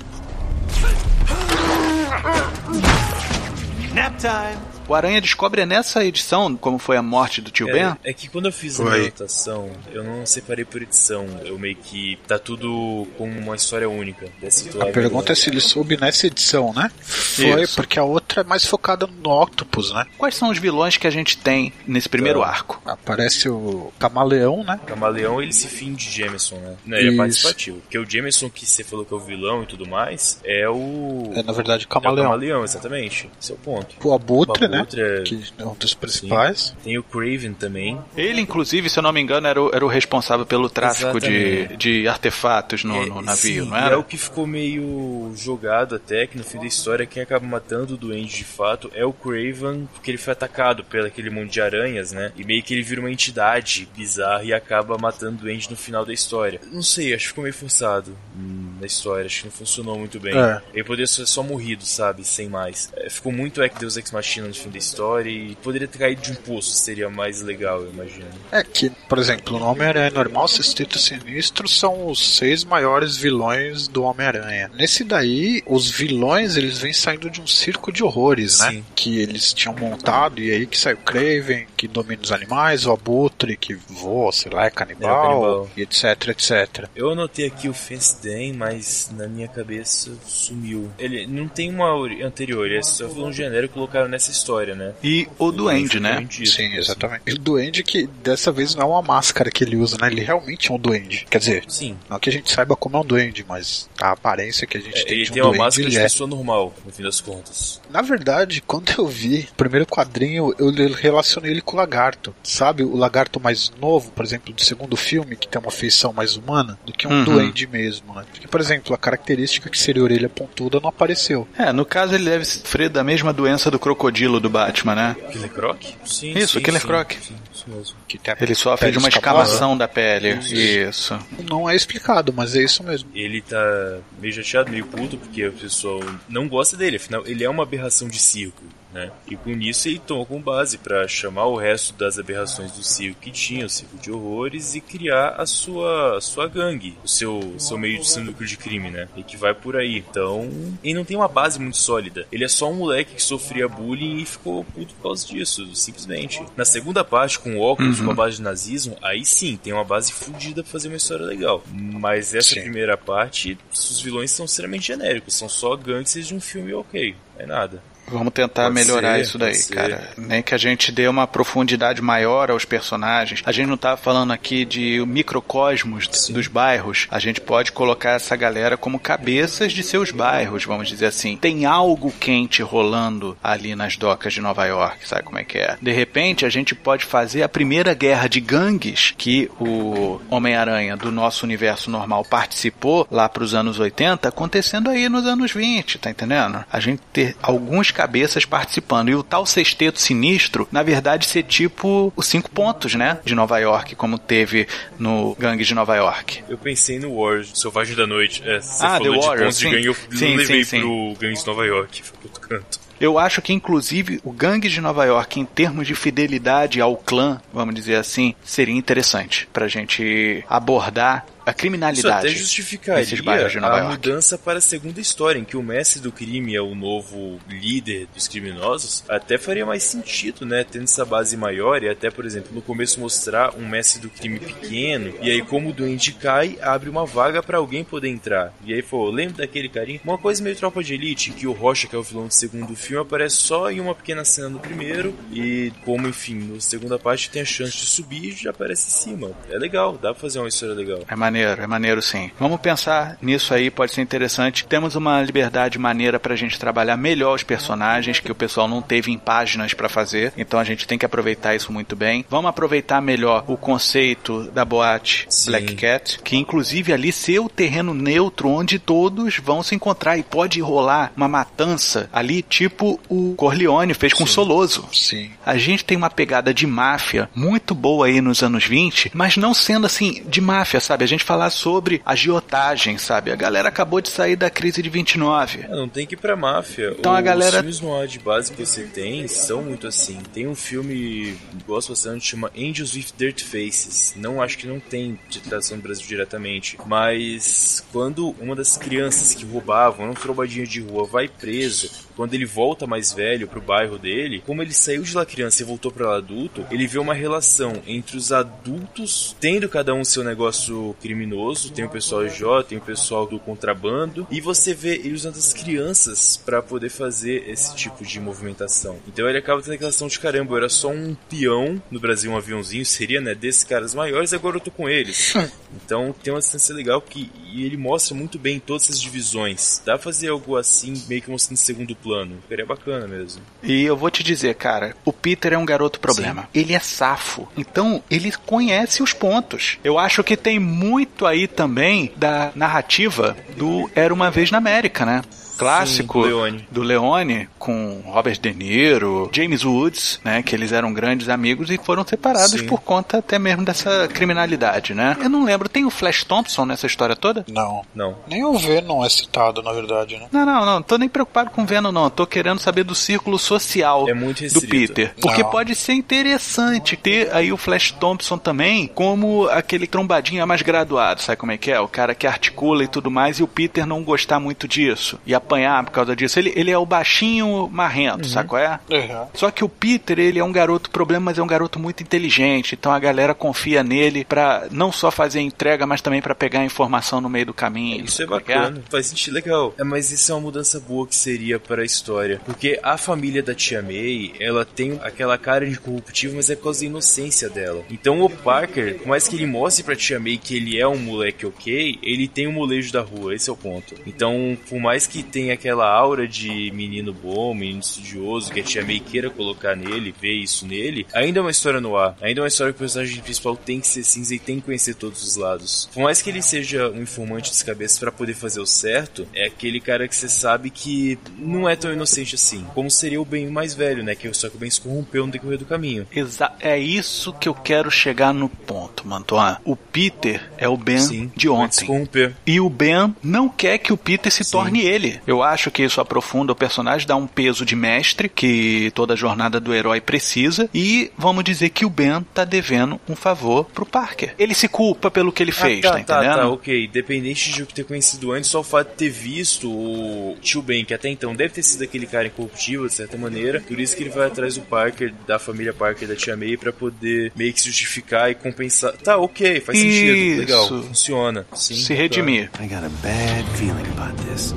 Nap 3.95 4.17
time. 4.19 4.76
O 4.89 4.95
Aranha 4.95 5.21
descobre 5.21 5.67
nessa 5.67 6.05
edição 6.05 6.57
como 6.57 6.79
foi 6.79 6.97
a 6.97 7.03
morte 7.03 7.41
do 7.41 7.51
tio 7.51 7.67
Ben. 7.67 7.97
É, 8.05 8.11
é 8.11 8.13
que 8.13 8.29
quando 8.29 8.47
eu 8.47 8.53
fiz 8.53 8.79
a 8.79 8.85
Foi. 8.85 8.93
minha 8.93 9.03
anotação, 9.09 9.71
eu 9.93 10.05
não 10.05 10.25
separei 10.25 10.65
por 10.65 10.81
edição. 10.81 11.27
Eu 11.45 11.59
meio 11.59 11.75
que 11.77 12.17
tá 12.27 12.39
tudo 12.39 13.07
com 13.19 13.29
uma 13.29 13.57
história 13.57 13.89
única. 13.89 14.29
Dessa 14.41 14.69
A 14.83 14.87
pergunta 14.87 15.33
é 15.33 15.35
se 15.35 15.51
ele 15.51 15.61
soube 15.61 15.97
nessa 15.97 16.27
edição, 16.29 16.73
né? 16.73 16.91
Foi, 17.01 17.63
Isso. 17.63 17.75
porque 17.77 17.99
a 17.99 18.05
outra 18.05 18.43
é 18.43 18.45
mais 18.45 18.65
focada 18.65 19.07
no 19.09 19.31
Octopus, 19.43 19.93
né? 19.93 20.07
Quais 20.17 20.37
são 20.37 20.51
os 20.51 20.59
vilões 20.59 20.97
que 20.97 21.07
a 21.07 21.11
gente 21.11 21.37
tem 21.39 21.73
nesse 21.87 22.09
primeiro 22.09 22.41
Tá. 22.41 22.47
arco? 22.47 22.81
Aparece 22.85 23.49
o 23.49 23.93
Camaleão, 23.99 24.63
né? 24.63 24.79
O 24.85 24.87
Camaleão, 24.87 25.43
ele 25.43 25.53
se 25.53 25.67
finge 25.67 26.09
de 26.11 26.23
Jameson, 26.23 26.57
né? 26.57 26.77
Não, 26.87 26.97
ele 26.97 27.07
é 27.09 27.11
Isso. 27.11 27.17
participativo. 27.19 27.81
Porque 27.81 27.99
o 27.99 28.09
Jameson, 28.09 28.49
que 28.49 28.65
você 28.65 28.85
falou 28.85 29.05
que 29.05 29.13
é 29.13 29.17
o 29.17 29.21
vilão 29.21 29.65
e 29.65 29.67
tudo 29.67 29.87
mais, 29.87 30.41
é 30.45 30.69
o... 30.69 31.33
É, 31.35 31.43
na 31.43 31.53
verdade, 31.53 31.85
o 31.85 31.87
É 31.87 31.87
o 31.87 31.89
Camaleão. 31.89 32.25
Camaleão, 32.31 32.65
exatamente. 32.65 33.29
Esse 33.41 33.51
é 33.51 33.55
o 33.55 33.59
ponto. 33.59 33.97
O 34.07 34.15
Abutre, 34.15 34.67
O 34.67 34.69
né? 34.69 34.76
Abutre 34.79 35.01
é- 35.01 35.23
Que 35.23 35.41
é 35.59 35.65
um 35.67 35.75
dos 35.75 35.95
principais. 35.95 36.75
Tem 36.83 36.97
o 36.99 37.03
Craven 37.03 37.53
também. 37.55 37.99
Ele, 38.17 38.41
inclusive, 38.41 38.89
se 38.89 38.99
eu 38.99 39.03
não 39.03 39.13
me 39.13 39.21
engano, 39.21 39.47
era 39.47 39.61
o, 39.63 39.71
era 39.75 39.85
o 39.85 39.89
responsável 39.89 40.45
pelo 40.47 40.69
tráfico 40.71 41.19
de, 41.21 41.27
Exatamente. 41.35 41.77
de 41.77 42.09
artefatos 42.09 42.85
no, 42.85 42.95
É, 43.03 43.07
no 43.07 43.23
navio, 43.23 43.65
sim, 43.65 43.71
não 43.71 43.77
era? 43.77 43.95
é 43.95 43.97
o 43.97 44.05
que 44.05 44.17
ficou 44.17 44.47
meio 44.47 45.33
jogado 45.37 45.95
até, 45.95 46.27
que 46.27 46.37
no 46.37 46.45
fim 46.45 46.59
da 46.59 46.67
história 46.67 47.07
quem 47.07 47.23
acaba 47.23 47.47
matando 47.47 47.95
o 47.95 47.97
Duende 47.97 48.35
de 48.37 48.45
fato 48.45 48.91
é 48.95 49.05
o 49.05 49.13
Craven, 49.13 49.89
porque 49.93 50.11
ele 50.11 50.19
foi 50.19 50.33
atacado 50.33 50.85
pelo 50.85 51.07
aquele 51.07 51.31
monte 51.31 51.53
de 51.53 51.61
aranhas, 51.61 52.13
né? 52.13 52.33
E 52.37 52.45
meio 52.45 52.63
que 52.63 52.75
ele 52.75 52.83
vira 52.83 53.01
uma 53.01 53.11
entidade 53.11 53.89
bizarra 53.97 54.45
e 54.45 54.53
acaba 54.53 54.97
matando 54.99 55.37
o 55.39 55.41
Duende 55.43 55.71
no 55.71 55.77
final 55.77 56.05
da 56.05 56.13
história. 56.13 56.61
Não 56.73 56.83
sei, 56.83 57.15
acho 57.15 57.25
que 57.25 57.29
ficou 57.29 57.43
meio 57.43 57.55
forçado 57.55 58.17
hum, 58.37 58.76
na 58.87 58.89
história, 58.89 59.27
acho 59.27 59.41
que 59.41 59.45
não 59.47 59.53
funcionou 59.53 59.99
muito 59.99 60.21
bem. 60.21 60.37
É. 60.39 60.63
Ele 60.73 60.85
poderia 60.85 61.07
ser 61.07 61.27
só 61.27 61.43
morrido, 61.43 61.85
sabe? 61.85 62.25
Sem 62.25 62.49
mais. 62.49 62.91
É, 62.97 63.11
ficou 63.11 63.33
muito 63.33 63.63
Ex 63.63 63.75
Deus 63.79 63.97
Ex 63.97 64.11
Machina 64.13 64.47
no 64.49 64.55
fim 64.55 64.71
da 64.71 64.79
história 64.79 65.29
e 65.29 65.55
poderia 65.57 65.89
ter 65.89 65.99
caído 65.99 66.23
de 66.23 66.33
um 66.33 66.35
poço, 66.37 66.71
seria 66.71 67.11
mais 67.11 67.43
legal, 67.43 67.81
eu 67.83 67.91
imagino. 67.91 68.27
É 68.53 68.63
que, 68.63 68.91
por 69.09 69.19
exemplo, 69.19 69.59
no 69.59 69.65
Homem-Aranha 69.67 70.11
normal, 70.11 70.47
Sexteto 70.49 70.99
Sinistro 70.99 71.69
são 71.69 72.07
os 72.09 72.37
seis 72.37 72.65
maiores 72.65 73.17
vilões 73.17 73.89
do 73.89 74.03
Homem-Aranha. 74.05 74.71
Nesse 74.75 75.03
daí, 75.05 75.63
os 75.67 75.91
vilões 75.91 76.57
eles 76.57 76.79
vêm 76.79 76.93
saindo 76.93 77.29
de 77.29 77.41
um 77.41 77.47
circo 77.47 77.91
de 77.93 78.05
horrores, 78.05 78.61
né? 78.61 78.71
Sim. 78.71 78.85
Que 78.95 79.19
eles 79.21 79.53
tinham 79.53 79.75
montado 79.75 80.41
e 80.41 80.51
aí 80.51 80.67
que 80.67 80.79
saiu 80.79 80.97
Craven, 80.99 81.67
que 81.77 81.89
domina 81.89 82.23
os 82.23 82.33
animais, 82.33 82.87
o 82.87 82.93
Abutre, 82.93 83.57
que 83.57 83.75
voa, 83.75 84.33
sei 84.33 84.53
lá, 84.53 84.67
é 84.67 84.71
canibal, 84.71 85.11
É, 85.11 85.29
canibal. 85.29 85.71
e 85.77 85.83
etc, 85.83 86.29
etc. 86.29 86.89
Eu 86.95 87.11
anotei 87.11 87.47
aqui 87.47 87.69
o 87.69 87.75
Fence 87.75 88.23
Den, 88.23 88.53
mas 88.77 89.11
na 89.17 89.27
minha 89.27 89.49
cabeça 89.49 90.11
sumiu. 90.27 90.91
Ele 90.99 91.27
não 91.27 91.49
tem 91.49 91.71
uma 91.71 91.91
anterior, 92.25 92.67
ele 92.67 92.79
é 92.79 92.83
só 92.83 93.07
um 93.07 93.33
genérico 93.33 93.69
que 93.69 93.75
colocaram 93.75 94.09
nessa 94.09 94.31
história, 94.31 94.75
né? 94.75 94.93
E 95.03 95.27
o 95.39 95.51
Duende, 95.51 95.99
né? 95.99 96.25
Dito. 96.29 96.47
Sim, 96.51 96.75
exatamente. 96.77 97.23
E 97.27 97.33
o 97.33 97.39
Duende 97.39 97.83
que 97.83 98.07
dessa 98.23 98.53
vez 98.53 98.75
não 98.75 98.83
é 98.83 98.87
uma 98.87 99.03
máscara 99.03 99.51
que 99.51 99.65
ele 99.65 99.77
usa, 99.77 99.97
né? 100.01 100.09
Ele 100.09 100.21
realmente 100.23 100.71
é 100.71 100.75
um 100.75 100.79
Duende. 100.79 101.27
Quer 101.31 101.39
dizer, 101.39 101.65
Sim. 101.69 101.97
não 102.09 102.19
que 102.19 102.29
a 102.29 102.33
gente 102.33 102.51
saiba 102.53 102.77
como 102.77 102.97
é 102.97 103.01
um 103.01 103.05
Duende, 103.05 103.45
mas 103.49 103.89
a 104.01 104.11
aparência 104.13 104.67
que 104.67 104.77
a 104.77 104.81
gente 104.81 104.99
É, 105.01 105.05
tem 105.05 105.13
ele 105.15 105.25
de 105.25 105.31
um 105.31 105.35
tem 105.35 105.43
uma 105.43 105.49
duende, 105.51 105.65
máscara 105.65 105.91
de 105.91 105.99
é. 105.99 106.03
pessoa 106.03 106.29
normal, 106.29 106.75
no 106.85 106.93
fim 106.93 107.03
das 107.03 107.21
contas. 107.21 107.81
Na 107.91 108.03
verdade, 108.03 108.61
quando 108.61 108.93
eu 108.99 109.07
vi 109.07 109.49
o 109.51 109.55
primeiro 109.55 109.87
quadrinho, 109.87 110.55
eu 110.59 110.71
relacionei 110.95 111.51
ele 111.51 111.61
com 111.63 111.75
o 111.75 111.77
lagarto. 111.77 112.35
Sabe, 112.43 112.83
o 112.83 112.97
lagarto 112.97 113.41
mais 113.41 113.73
novo, 113.81 114.11
por 114.11 114.25
exemplo, 114.25 114.53
do 114.53 114.63
segundo 114.63 114.97
filme, 114.97 115.37
que 115.37 115.49
tem 115.49 115.61
uma 115.61 115.71
feição 115.71 116.13
mais 116.13 116.37
humana, 116.37 116.79
do 116.85 116.93
que 116.93 117.07
um 117.07 117.17
Uhum. 117.17 117.25
duende 117.25 117.67
mesmo, 117.67 118.15
né? 118.15 118.25
Porque, 118.31 118.47
por 118.57 118.63
exemplo, 118.63 118.95
a 118.95 118.97
característica 118.97 119.69
que 119.69 119.79
seria 119.79 120.01
a 120.01 120.05
orelha 120.05 120.31
pontuda 120.31 120.81
não 120.81 120.89
apareceu. 120.89 121.47
É, 121.59 121.75
no 121.75 121.85
caso 121.85 122.15
ele 122.15 122.25
deve 122.25 122.43
sofrer 122.47 122.89
da 122.89 123.05
mesma 123.05 123.31
doença 123.31 123.71
do 123.71 123.79
crocodilo 123.79 124.41
do 124.41 124.49
Batman, 124.49 124.95
né? 124.95 125.17
Killer 125.31 125.51
Croc? 125.51 125.83
Sim, 126.07 126.31
Isso, 126.31 126.55
sim, 126.55 126.63
Killer 126.63 126.81
sim, 126.81 126.87
Croc. 126.87 127.13
Sim, 127.13 127.35
isso 127.53 127.67
mesmo. 127.69 127.97
Ele 128.41 128.55
sofre 128.55 128.91
de 128.91 128.97
uma 128.97 129.11
escamação 129.11 129.77
da 129.77 129.87
pele. 129.87 130.39
Isso. 130.41 131.19
Não 131.47 131.69
é 131.69 131.77
explicado, 131.77 132.33
mas 132.33 132.57
é 132.57 132.63
isso 132.63 132.83
mesmo. 132.83 133.11
Ele 133.15 133.43
tá 133.43 133.99
meio 134.19 134.33
chateado, 134.33 134.71
meio 134.71 134.87
puto, 134.87 135.19
porque 135.19 135.49
o 135.49 135.53
pessoal 135.53 136.01
não 136.27 136.49
gosta 136.49 136.79
dele, 136.79 136.97
afinal, 136.97 137.27
ele 137.27 137.45
é 137.45 137.51
uma 137.51 137.63
aberração 137.63 138.09
de 138.09 138.19
circo. 138.19 138.63
Né? 138.93 139.11
E 139.29 139.37
com 139.37 139.51
isso 139.51 139.89
ele 139.89 139.99
tomou 139.99 140.25
como 140.27 140.41
base 140.41 140.79
para 140.79 141.07
chamar 141.09 141.47
o 141.47 141.57
resto 141.57 141.93
das 141.95 142.19
aberrações 142.19 142.73
do 142.73 142.83
circo 142.83 143.21
que 143.21 143.31
tinha, 143.31 143.67
o 143.67 143.69
circo 143.69 143.97
de 143.99 144.11
horrores, 144.11 144.75
e 144.75 144.81
criar 144.81 145.31
a 145.39 145.47
sua, 145.47 146.17
a 146.17 146.21
sua 146.21 146.49
gangue, 146.49 146.97
o 147.05 147.09
seu, 147.09 147.55
seu 147.59 147.77
meio 147.79 148.01
de 148.01 148.21
núcleo 148.21 148.49
de 148.49 148.57
crime, 148.57 148.91
né? 148.91 149.09
E 149.17 149.23
que 149.23 149.37
vai 149.37 149.55
por 149.55 149.77
aí. 149.77 149.99
Então, 149.99 150.49
ele 150.83 150.95
não 150.95 151.05
tem 151.05 151.17
uma 151.17 151.29
base 151.29 151.59
muito 151.61 151.77
sólida. 151.77 152.27
Ele 152.33 152.45
é 152.45 152.49
só 152.49 152.71
um 152.71 152.75
moleque 152.75 153.15
que 153.17 153.23
sofria 153.23 153.69
bullying 153.69 154.19
e 154.19 154.25
ficou 154.27 154.65
puto 154.65 154.95
por 154.95 155.03
causa 155.03 155.27
disso, 155.27 155.75
simplesmente. 155.75 156.43
Na 156.57 156.65
segunda 156.65 157.05
parte, 157.05 157.39
com 157.39 157.59
óculos, 157.59 157.99
Uhum. 158.01 158.07
com 158.07 158.13
a 158.13 158.15
base 158.15 158.37
de 158.37 158.43
nazismo, 158.43 158.97
aí 159.03 159.25
sim, 159.25 159.57
tem 159.63 159.73
uma 159.73 159.85
base 159.85 160.13
fodida 160.13 160.63
pra 160.63 160.73
fazer 160.73 160.89
uma 160.89 160.97
história 160.97 161.25
legal. 161.25 161.63
Mas 161.73 162.35
essa 162.35 162.55
Sim. 162.55 162.63
primeira 162.63 162.97
parte, 162.97 163.59
os 163.73 164.01
vilões 164.01 164.31
são 164.31 164.47
extremamente 164.47 164.87
genéricos, 164.87 165.35
são 165.35 165.49
só 165.49 165.75
gangsters 165.77 166.27
de 166.29 166.35
um 166.35 166.41
filme 166.41 166.73
ok. 166.75 167.15
É 167.39 167.47
nada. 167.47 167.83
Vamos 168.09 168.33
tentar 168.33 168.65
Pode 168.65 168.75
melhorar 168.75 169.17
ser, 169.17 169.23
isso 169.23 169.39
daí, 169.39 169.55
ser. 169.55 169.75
cara. 169.75 170.09
Nem 170.17 170.43
que 170.43 170.55
a 170.55 170.59
gente 170.59 170.93
dê 170.93 171.09
uma 171.09 171.27
profundidade 171.27 172.01
maior 172.01 172.51
aos 172.51 172.65
personagens. 172.65 173.43
A 173.45 173.53
gente 173.53 173.67
não 173.69 173.77
tá 173.77 173.97
falando 173.97 174.33
aqui 174.33 174.65
de 174.65 175.03
microcosmos 175.07 176.09
d- 176.09 176.33
dos 176.33 176.47
bairros. 176.49 177.07
A 177.11 177.19
gente 177.19 177.41
pode 177.41 177.73
colocar 177.73 178.13
essa 178.13 178.35
galera 178.37 178.77
como 178.77 178.99
cabeças 178.99 179.73
de 179.73 179.83
seus 179.83 180.11
bairros, 180.11 180.65
vamos 180.65 180.89
dizer 180.89 181.07
assim. 181.07 181.37
Tem 181.37 181.67
algo 181.67 182.13
quente 182.13 182.63
rolando 182.63 183.37
ali 183.43 183.75
nas 183.75 183.97
docas 183.97 184.33
de 184.33 184.41
Nova 184.41 184.65
York, 184.67 185.07
sabe 185.07 185.23
como 185.25 185.39
é 185.39 185.45
que 185.45 185.59
é? 185.59 185.77
De 185.81 185.93
repente, 185.93 186.45
a 186.47 186.49
gente 186.49 186.75
pode 186.75 187.05
fazer 187.05 187.43
a 187.43 187.49
primeira 187.49 187.95
guerra 187.95 188.29
de 188.29 188.41
gangues 188.41 189.15
que 189.17 189.51
o 189.61 190.21
Homem-Aranha 190.31 190.97
do 190.97 191.11
nosso 191.13 191.45
universo 191.45 191.91
normal 191.91 192.25
participou 192.25 193.07
lá 193.11 193.29
pros 193.29 193.55
anos 193.55 193.79
80, 193.79 194.29
acontecendo 194.29 194.91
aí 194.91 195.09
nos 195.09 195.27
anos 195.27 195.53
20, 195.53 195.99
tá 195.99 196.11
entendendo? 196.11 196.65
A 196.73 196.81
gente 196.81 197.01
ter 197.13 197.37
alguns 197.43 197.91
cabeças 197.97 198.45
participando. 198.45 199.09
E 199.09 199.15
o 199.15 199.23
tal 199.23 199.47
sexteto 199.47 200.01
sinistro, 200.01 200.69
na 200.71 200.83
verdade, 200.83 201.27
ser 201.27 201.43
tipo 201.43 202.13
os 202.15 202.27
cinco 202.27 202.51
pontos, 202.51 202.95
né? 202.95 203.19
De 203.25 203.35
Nova 203.35 203.59
York, 203.59 203.95
como 203.97 204.19
teve 204.19 204.69
no 204.99 205.35
Gangue 205.39 205.65
de 205.65 205.75
Nova 205.75 205.97
York. 205.97 206.45
Eu 206.49 206.59
pensei 206.59 206.99
no 206.99 207.17
Warriors, 207.21 207.53
Selvagem 207.55 207.97
da 207.97 208.07
Noite. 208.07 208.43
É, 208.45 208.61
você 208.61 208.85
Ah, 208.85 208.99
falou 208.99 209.13
The 209.15 209.19
de 209.21 209.27
Warriors, 209.27 209.41
pontos 209.45 209.59
de 209.59 209.65
sim. 209.65 209.71
gangue, 209.73 209.87
eu 209.87 209.95
Sim, 209.95 210.29
não 210.31 210.37
levei 210.37 210.65
sim, 210.65 210.71
sim. 210.71 210.81
pro 210.81 211.15
Gangues 211.19 211.41
de 211.41 211.47
Nova 211.47 211.67
York, 211.67 212.03
foi 212.03 212.17
pro 212.19 212.29
outro 212.29 212.41
canto. 212.49 212.87
Eu 212.99 213.19
acho 213.19 213.43
que, 213.43 213.53
inclusive, 213.53 214.21
o 214.25 214.33
Gangue 214.33 214.71
de 214.71 214.81
Nova 214.81 215.05
York, 215.05 215.39
em 215.39 215.45
termos 215.45 215.87
de 215.87 215.95
fidelidade 215.95 216.81
ao 216.81 216.97
clã, 216.97 217.41
vamos 217.53 217.75
dizer 217.75 217.97
assim, 217.97 218.35
seria 218.43 218.75
interessante 218.75 219.47
pra 219.53 219.69
gente 219.69 220.43
abordar 220.49 221.27
a 221.47 221.51
Isso 221.51 221.53
até 221.53 221.55
criminalidade 221.55 222.29
justificaria 222.37 223.61
a 223.63 223.85
mudança 223.85 224.37
para 224.37 224.59
a 224.59 224.61
segunda 224.61 225.01
história, 225.01 225.39
em 225.39 225.45
que 225.45 225.57
o 225.57 225.63
mestre 225.63 226.01
do 226.01 226.11
crime 226.11 226.57
é 226.57 226.61
o 226.61 226.75
novo 226.75 227.39
líder 227.49 228.09
dos 228.13 228.27
criminosos, 228.27 229.05
até 229.09 229.39
faria 229.39 229.65
mais 229.65 229.85
sentido, 229.85 230.45
né? 230.45 230.65
Tendo 230.69 230.85
essa 230.85 231.05
base 231.05 231.37
maior 231.37 231.83
e 231.85 231.89
até, 231.89 232.11
por 232.11 232.25
exemplo, 232.25 232.51
no 232.53 232.61
começo 232.61 232.99
mostrar 232.99 233.55
um 233.55 233.69
mestre 233.69 234.01
do 234.01 234.11
crime 234.11 234.41
pequeno, 234.41 235.15
e 235.23 235.31
aí 235.31 235.41
como 235.41 235.71
o 235.71 235.73
duende 235.73 236.13
cai, 236.13 236.59
abre 236.61 236.91
uma 236.91 237.07
vaga 237.07 237.41
para 237.41 237.59
alguém 237.59 237.85
poder 237.85 238.09
entrar. 238.09 238.53
E 238.65 238.75
aí, 238.75 238.83
pô, 238.83 239.09
lembra 239.09 239.39
daquele 239.39 239.69
carinha? 239.69 240.01
Uma 240.03 240.19
coisa 240.19 240.43
meio 240.43 240.57
tropa 240.57 240.83
de 240.83 240.95
elite, 240.95 241.31
que 241.31 241.47
o 241.47 241.53
Rocha, 241.53 241.87
que 241.87 241.95
é 241.95 241.99
o 241.99 242.03
vilão 242.03 242.27
do 242.27 242.35
segundo 242.35 242.75
filme, 242.75 243.03
aparece 243.03 243.37
só 243.37 243.71
em 243.71 243.81
uma 243.81 243.95
pequena 243.95 244.25
cena 244.25 244.49
no 244.49 244.59
primeiro, 244.59 245.15
e 245.31 245.73
como, 245.85 246.09
enfim, 246.09 246.55
na 246.55 246.61
segunda 246.61 246.99
parte 246.99 247.31
tem 247.31 247.43
a 247.43 247.45
chance 247.45 247.77
de 247.77 247.87
subir 247.87 248.31
e 248.31 248.33
já 248.33 248.51
aparece 248.51 248.89
em 248.89 248.91
cima. 248.91 249.31
É 249.49 249.57
legal, 249.59 249.93
dá 249.93 250.13
pra 250.13 250.21
fazer 250.21 250.41
uma 250.41 250.49
história 250.49 250.75
legal. 250.75 251.01
É 251.07 251.15
maneiro, 251.15 251.36
é 251.41 251.67
maneiro 251.67 252.03
sim. 252.03 252.31
Vamos 252.39 252.61
pensar 252.61 253.17
nisso 253.21 253.53
aí, 253.55 253.71
pode 253.71 253.93
ser 253.93 254.01
interessante. 254.01 254.67
Temos 254.67 254.95
uma 254.95 255.23
liberdade 255.23 255.79
maneira 255.79 256.19
pra 256.19 256.37
gente 256.37 256.59
trabalhar 256.59 256.97
melhor 256.97 257.35
os 257.35 257.43
personagens, 257.43 258.21
que 258.21 258.33
o 258.33 258.35
pessoal 258.35 258.69
não 258.69 258.83
teve 258.83 259.11
em 259.11 259.19
páginas 259.19 259.75
pra 259.75 259.89
fazer, 259.89 260.33
então 260.37 260.59
a 260.59 260.65
gente 260.65 260.87
tem 260.87 260.99
que 260.99 261.07
aproveitar 261.07 261.55
isso 261.55 261.73
muito 261.73 261.97
bem. 261.97 262.25
Vamos 262.29 262.49
aproveitar 262.49 263.01
melhor 263.01 263.45
o 263.47 263.57
conceito 263.57 264.45
da 264.53 264.65
boate 264.65 265.27
Sim. 265.29 265.51
Black 265.51 265.75
Cat, 265.75 266.21
que 266.23 266.37
inclusive 266.37 266.93
ali 266.93 267.13
ser 267.13 267.41
o 267.41 267.49
terreno 267.49 267.95
neutro 267.95 268.49
onde 268.49 268.79
todos 268.79 269.39
vão 269.39 269.63
se 269.63 269.75
encontrar 269.75 270.17
e 270.17 270.23
pode 270.23 270.61
rolar 270.61 271.13
uma 271.17 271.29
matança 271.29 272.09
ali, 272.13 272.43
tipo 272.43 273.01
o 273.09 273.35
Corleone 273.37 273.95
fez 273.95 274.13
com 274.13 274.25
o 274.25 274.27
Soloso. 274.27 274.89
Sim. 274.93 275.31
A 275.45 275.57
gente 275.57 275.85
tem 275.85 275.97
uma 275.97 276.11
pegada 276.11 276.53
de 276.53 276.67
máfia 276.67 277.29
muito 277.35 277.75
boa 277.75 278.07
aí 278.07 278.21
nos 278.21 278.43
anos 278.43 278.65
20, 278.65 279.13
mas 279.15 279.37
não 279.37 279.55
sendo 279.55 279.87
assim 279.87 280.23
de 280.29 280.41
máfia, 280.41 280.81
sabe? 280.81 281.05
A 281.05 281.09
gente 281.09 281.25
falar 281.27 281.51
sobre 281.51 282.01
agiotagem, 282.05 282.97
sabe? 282.99 283.31
A 283.31 283.37
galera 283.37 283.69
acabou 283.69 284.01
de 284.01 284.09
sair 284.09 284.37
da 284.37 284.49
crise 284.49 284.81
de 284.83 284.89
29. 284.89 285.61
É, 285.63 285.69
não 285.69 285.89
tem 285.89 286.07
que 286.07 286.15
ir 286.15 286.19
pra 286.19 286.37
máfia. 286.37 286.95
Então 286.99 287.15
a 287.15 287.19
Os 287.19 287.25
galera- 287.25 287.59
filmes 287.59 287.81
noir 287.81 288.09
de 288.09 288.19
base 288.19 288.53
que 288.53 288.65
você 288.65 288.85
tem 288.85 289.27
são 289.29 289.63
muito 289.63 289.87
assim. 289.87 290.19
Tem 290.33 290.47
um 290.47 290.55
filme, 290.55 291.37
gosto 291.67 291.89
bastante, 291.91 292.27
chama 292.27 292.51
Angels 292.57 292.95
with 292.95 293.07
Dirt 293.17 293.43
Faces. 293.43 294.15
Não 294.17 294.41
acho 294.41 294.57
que 294.59 294.67
não 294.67 294.79
tem 294.81 295.19
de 295.29 295.41
tradução 295.41 295.77
no 295.77 295.83
Brasil 295.83 296.07
diretamente. 296.07 296.79
Mas 296.87 297.85
quando 297.93 298.35
uma 298.41 298.55
das 298.55 298.77
crianças 298.77 299.35
que 299.35 299.45
roubavam, 299.45 300.11
um 300.11 300.15
trombadinho 300.15 300.67
de 300.67 300.81
rua, 300.81 301.05
vai 301.07 301.29
presa, 301.29 301.89
quando 302.17 302.35
ele 302.35 302.47
volta 302.47 302.87
mais 302.87 303.13
velho 303.13 303.47
pro 303.47 303.61
bairro 303.61 303.99
dele, 303.99 304.43
como 304.45 304.63
ele 304.63 304.73
saiu 304.73 305.03
de 305.03 305.15
lá 305.15 305.27
criança 305.27 305.63
e 305.63 305.67
voltou 305.67 305.93
pra 305.93 306.09
lá 306.09 306.17
adulto, 306.17 306.65
ele 306.71 306.87
vê 306.87 306.99
uma 306.99 307.15
relação 307.15 307.83
entre 307.87 308.17
os 308.17 308.33
adultos 308.33 309.37
tendo 309.39 309.69
cada 309.69 309.95
um 309.95 310.05
seu 310.05 310.25
negócio 310.25 310.97
criminoso, 311.01 311.71
tem 311.71 311.85
o 311.85 311.91
pessoal 311.91 312.27
J, 312.27 312.65
tem 312.65 312.79
o 312.79 312.81
pessoal 312.81 313.27
do 313.27 313.39
contrabando, 313.39 314.27
e 314.31 314.41
você 314.41 314.75
vê 314.75 314.95
ele 314.97 315.15
usando 315.15 315.37
as 315.37 315.53
crianças 315.53 316.37
pra 316.37 316.63
poder 316.63 316.89
fazer 316.89 317.49
esse 317.49 317.75
tipo 317.75 318.05
de 318.05 318.19
movimentação. 318.19 318.99
Então 319.07 319.29
ele 319.29 319.39
acaba 319.39 319.61
tendo 319.61 319.75
aquela 319.75 319.91
ação 319.91 320.09
de 320.09 320.19
caramba, 320.19 320.53
eu 320.53 320.57
era 320.59 320.69
só 320.69 320.89
um 320.89 321.15
peão, 321.29 321.81
no 321.91 322.01
Brasil 322.01 322.31
um 322.31 322.37
aviãozinho 322.37 322.85
seria, 322.87 323.21
né, 323.21 323.35
desses 323.35 323.65
caras 323.65 323.95
maiores, 323.95 324.33
agora 324.33 324.57
eu 324.57 324.61
tô 324.61 324.71
com 324.71 324.89
eles. 324.89 325.35
Então 325.75 326.15
tem 326.23 326.33
uma 326.33 326.41
distância 326.41 326.75
legal 326.75 327.01
que 327.03 327.31
ele 327.55 327.77
mostra 327.77 328.15
muito 328.15 328.39
bem 328.39 328.59
todas 328.59 328.85
essas 328.85 329.01
divisões. 329.01 329.83
Dá 329.85 329.95
pra 329.95 330.05
fazer 330.05 330.29
algo 330.29 330.57
assim, 330.57 331.05
meio 331.09 331.23
que 331.23 331.31
mostrando 331.31 331.59
segundo 331.59 331.95
plano. 331.95 332.06
Ficaria 332.43 332.67
bacana 332.67 333.07
mesmo. 333.07 333.43
E 333.63 333.85
eu 333.85 333.97
vou 333.97 334.11
te 334.11 334.23
dizer, 334.23 334.55
cara, 334.55 334.95
o 335.05 335.13
Peter 335.13 335.53
é 335.53 335.59
um 335.59 335.67
garoto 335.67 336.01
problema. 336.01 336.49
Ele 336.55 336.75
é 336.75 336.79
safo. 336.79 337.49
Então, 337.57 338.03
ele 338.11 338.33
conhece 338.45 339.03
os 339.03 339.13
pontos. 339.13 339.79
Eu 339.83 339.99
acho 339.99 340.23
que 340.23 340.37
tem 340.37 340.59
muito 340.59 341.27
aí 341.27 341.47
também 341.47 342.13
da 342.17 342.53
narrativa 342.55 343.37
do 343.57 343.91
Era 343.95 344.13
uma 344.13 344.31
vez 344.31 344.51
na 344.51 344.59
América, 344.59 345.05
né? 345.05 345.23
Clássico 345.57 346.23
Sim, 346.23 346.29
Leone. 346.29 346.69
do 346.71 346.83
Leone 346.83 347.49
com 347.59 348.03
Robert 348.07 348.39
De 348.41 348.53
Niro, 348.53 349.31
James 349.33 349.65
Woods, 349.65 350.21
né, 350.25 350.43
que 350.43 350.55
eles 350.55 350.73
eram 350.73 350.93
grandes 350.93 351.29
amigos 351.29 351.71
e 351.71 351.79
foram 351.79 352.07
separados 352.07 352.61
Sim. 352.61 352.67
por 352.67 352.81
conta 352.81 353.19
até 353.19 353.39
mesmo 353.39 353.65
dessa 353.65 354.09
criminalidade, 354.09 354.95
né? 354.95 355.17
Eu 355.21 355.31
não 355.31 355.45
lembro, 355.45 355.69
tem 355.69 355.85
o 355.85 355.91
Flash 355.91 356.25
Thompson 356.25 356.65
nessa 356.65 356.87
história 356.87 357.17
toda? 357.17 357.45
Não. 357.49 357.83
Não. 357.95 358.17
Nem 358.27 358.45
o 358.45 358.57
Venom 358.57 359.05
é 359.05 359.09
citado, 359.09 359.63
na 359.63 359.73
verdade, 359.73 360.17
né? 360.17 360.27
Não, 360.31 360.45
não, 360.45 360.67
não, 360.67 360.83
tô 360.83 360.99
nem 360.99 361.09
preocupado 361.09 361.51
com 361.51 361.65
Venom, 361.65 361.93
não. 361.93 362.11
Tô 362.11 362.27
querendo 362.27 362.61
saber 362.61 362.85
do 362.85 362.95
círculo 362.95 363.39
social 363.39 364.09
É 364.09 364.15
muito 364.15 364.47
do. 364.53 364.61
Peter. 364.67 365.15
Porque 365.21 365.43
Não. 365.43 365.51
pode 365.51 365.75
ser 365.75 365.93
interessante 365.93 366.97
ter 366.97 367.33
aí 367.33 367.53
o 367.53 367.57
Flash 367.57 367.93
Thompson 367.93 368.37
também 368.37 368.87
como 368.89 369.49
aquele 369.49 369.87
trombadinha 369.87 370.45
mais 370.47 370.63
graduado, 370.63 371.23
sabe 371.23 371.39
como 371.39 371.53
é 371.53 371.57
que 371.57 371.71
é? 371.71 371.81
O 371.81 371.89
cara 371.89 372.15
que 372.15 372.27
articula 372.27 372.85
e 372.85 372.89
tudo 372.89 373.11
mais, 373.11 373.39
e 373.39 373.43
o 373.43 373.49
Peter 373.49 373.87
não 373.87 374.03
gostar 374.03 374.41
muito 374.41 374.67
disso. 374.67 375.19
E 375.27 375.35
apanhar 375.47 375.85
por 375.85 375.93
causa 375.93 376.17
disso. 376.17 376.39
Ele, 376.39 376.53
ele 376.57 376.71
é 376.71 376.79
o 376.79 376.85
baixinho 376.85 377.69
marrento, 377.73 378.27
sabe 378.27 378.49
qual 378.49 378.61
é? 378.61 378.81
Uhum. 378.91 379.27
Só 379.35 379.51
que 379.51 379.65
o 379.65 379.69
Peter, 379.69 380.19
ele 380.19 380.39
é 380.39 380.45
um 380.45 380.53
garoto 380.53 380.91
problema, 380.91 381.27
mas 381.27 381.39
é 381.39 381.43
um 381.43 381.47
garoto 381.47 381.79
muito 381.79 382.03
inteligente. 382.03 382.75
Então 382.75 382.93
a 382.93 382.99
galera 382.99 383.35
confia 383.35 383.83
nele 383.83 384.25
pra 384.25 384.67
não 384.71 384.91
só 384.91 385.11
fazer 385.11 385.39
a 385.39 385.43
entrega, 385.43 385.87
mas 385.87 386.01
também 386.01 386.21
pra 386.21 386.35
pegar 386.35 386.61
a 386.61 386.65
informação 386.65 387.21
no 387.21 387.29
meio 387.29 387.47
do 387.47 387.55
caminho. 387.55 388.05
Isso 388.05 388.23
é 388.23 388.27
como 388.27 388.41
que 388.41 388.53
bacana, 388.53 388.83
faz 388.91 389.07
sentido 389.07 389.35
legal. 389.35 389.75
É, 389.79 389.85
mas 389.85 390.11
isso 390.11 390.31
é 390.33 390.35
uma 390.35 390.41
mudança 390.41 390.81
boa 390.81 391.07
que 391.07 391.15
seria 391.15 391.59
para 391.59 391.83
a 391.83 391.85
história. 391.85 392.41
Porque 392.45 392.79
a 392.83 392.99
família 392.99 393.43
da 393.43 393.55
tia 393.55 393.83
May, 393.83 394.33
ela 394.41 394.65
tem 394.65 394.99
aquela 395.03 395.39
cara 395.39 395.67
de 395.67 395.79
corruptivo, 395.79 396.37
mas 396.37 396.51
é 396.51 396.57
por 396.57 396.65
causa 396.65 396.81
da 396.81 396.87
inocência 396.87 397.49
dela. 397.49 397.85
Então 397.91 398.21
o 398.23 398.31
Parker, 398.31 398.99
por 398.99 399.09
mais 399.09 399.29
que 399.29 399.37
ele 399.37 399.47
mostre 399.47 399.85
pra 399.85 399.95
tia 399.95 400.19
May 400.19 400.39
que 400.39 400.57
ele 400.57 400.79
é 400.79 400.87
um 400.87 400.99
moleque 400.99 401.47
ok, 401.47 401.99
ele 402.03 402.29
tem 402.29 402.47
o 402.47 402.53
molejo 402.53 402.93
da 402.93 403.03
rua, 403.03 403.35
esse 403.35 403.49
é 403.49 403.53
o 403.53 403.57
ponto. 403.57 403.95
Então, 404.07 404.57
por 404.69 404.81
mais 404.81 405.07
que 405.07 405.23
tenha 405.37 405.53
aquela 405.53 405.87
aura 405.87 406.27
de 406.27 406.71
menino 406.71 407.13
bom, 407.13 407.53
menino 407.53 407.81
estudioso, 407.81 408.51
que 408.51 408.61
a 408.61 408.63
tia 408.63 408.83
May 408.83 408.99
queira 409.01 409.29
colocar 409.29 409.77
nele, 409.77 410.15
ver 410.19 410.33
isso 410.33 410.67
nele, 410.67 411.07
ainda 411.13 411.41
é 411.41 411.43
uma 411.43 411.51
história 411.51 411.79
no 411.79 411.95
ar. 411.95 412.17
Ainda 412.23 412.41
é 412.41 412.43
uma 412.43 412.49
história 412.49 412.73
que 412.73 412.79
o 412.79 412.81
personagem 412.81 413.21
principal 413.21 413.55
tem 413.55 413.79
que 413.79 413.87
ser 413.87 414.03
cinza 414.03 414.35
e 414.35 414.39
tem 414.39 414.57
que 414.57 414.63
conhecer 414.63 414.95
todos 414.95 415.23
os 415.23 415.37
lados. 415.37 415.91
Por 415.93 416.03
mais 416.05 416.23
que 416.23 416.31
ele 416.31 416.41
seja 416.41 416.89
um 416.89 417.03
informante 417.03 417.53
de 417.53 417.63
cabeça 417.63 418.01
pra 418.01 418.11
poder 418.11 418.33
fazer 418.33 418.61
o 418.61 418.67
certo, 418.67 419.29
é 419.35 419.45
aquele 419.45 419.79
cara 419.79 420.09
que 420.09 420.17
você 420.17 420.27
sabe 420.27 420.71
que 420.71 421.19
não 421.39 421.69
é 421.69 421.77
tão 421.77 421.93
inocente 421.93 422.35
assim. 422.35 422.65
Como 422.75 422.91
seria 422.91 423.21
o 423.21 423.25
Ben 423.25 423.51
mais 423.51 423.75
velho, 423.75 424.03
né? 424.03 424.15
Que 424.15 424.33
só 424.33 424.49
que 424.49 424.57
o 424.57 424.59
Ben 424.59 424.71
se 424.71 424.81
corrompeu 424.81 425.27
no 425.27 425.33
decorrer 425.33 425.59
do 425.59 425.67
caminho. 425.67 426.07
Exa 426.11 426.51
é 426.61 426.79
isso 426.79 427.35
que 427.35 427.47
eu 427.47 427.53
quero 427.55 427.91
chegar 427.91 428.33
no 428.33 428.49
ponto, 428.49 429.07
Mantuan. 429.07 429.59
O 429.67 429.77
Peter 429.77 430.51
é 430.57 430.67
o 430.67 430.79
Ben 430.79 430.99
Sim, 430.99 431.31
de 431.37 431.47
ontem. 431.47 431.85
corromper. 431.85 432.35
E 432.47 432.59
o 432.59 432.71
Ben 432.71 433.15
não 433.23 433.51
quer 433.51 433.77
que 433.77 433.93
o 433.93 433.99
Peter 433.99 434.33
se 434.33 434.51
torne 434.51 434.81
ele. 434.81 435.21
Eu 435.27 435.43
acho 435.43 435.71
que 435.71 435.83
isso 435.83 436.01
aprofunda 436.01 436.53
o 436.53 436.57
personagem, 436.57 437.07
dá 437.07 437.17
um 437.17 437.27
peso 437.27 437.65
de 437.65 437.75
mestre 437.75 438.29
que 438.29 438.91
toda 438.95 439.17
jornada 439.17 439.59
do 439.59 439.75
herói 439.75 440.01
precisa 440.01 440.69
e 440.73 441.11
vamos 441.17 441.45
dizer 441.45 441.71
que 441.71 441.85
o 441.85 441.91
Ben 441.91 442.25
tá 442.35 442.45
devendo 442.45 443.01
um 443.09 443.17
favor 443.17 443.65
pro 443.65 443.85
Parker. 443.85 444.35
Ele 444.39 444.55
se 444.55 444.69
culpa 444.69 445.11
pelo 445.11 445.33
que 445.33 445.43
ele 445.43 445.53
fez, 445.53 445.85
ah, 445.85 445.89
tá, 445.89 445.95
tá, 445.95 446.01
entendendo? 446.01 446.37
tá, 446.37 446.43
tá, 446.43 446.49
ok. 446.49 446.85
Independente 446.85 447.51
de 447.51 447.61
eu 447.61 447.67
ter 447.67 447.85
conhecido 447.85 448.33
antes, 448.33 448.51
só 448.51 448.61
o 448.61 448.65
fato 448.65 448.91
de 448.91 448.95
ter 448.95 449.11
visto 449.11 449.71
o 449.71 450.37
tio 450.41 450.63
Ben, 450.63 450.85
que 450.85 450.95
até 450.95 451.09
então 451.09 451.35
deve 451.35 451.55
ter 451.55 451.63
sido 451.63 451.83
aquele 451.83 452.07
cara 452.07 452.27
incorruptível, 452.27 452.87
de 452.87 452.95
certa 452.95 453.17
maneira, 453.17 453.61
por 453.61 453.79
isso 453.81 453.97
que 453.97 454.03
ele 454.03 454.11
vai 454.11 454.27
atrás 454.27 454.55
do 454.55 454.63
Parker, 454.63 455.13
da 455.27 455.39
família 455.39 455.73
Parker, 455.73 456.07
da 456.07 456.15
tia 456.15 456.37
May, 456.37 456.57
pra 456.57 456.73
poder 456.73 457.33
meio 457.35 457.53
que 457.53 457.61
se 457.61 457.67
justificar 457.67 458.31
e 458.31 458.35
compensar. 458.35 458.93
Tá, 458.93 459.17
ok, 459.17 459.61
faz 459.61 459.79
sentido, 459.79 460.17
Isso. 460.17 460.41
legal, 460.41 460.69
funciona. 460.69 461.47
Sim, 461.55 461.75
se 461.75 461.95
redimir. 461.95 462.51
I 462.61 462.67
got 462.67 462.85
a 462.85 462.91
bad 463.03 463.45
feeling 463.57 463.87
about 463.97 464.15
this. 464.25 464.55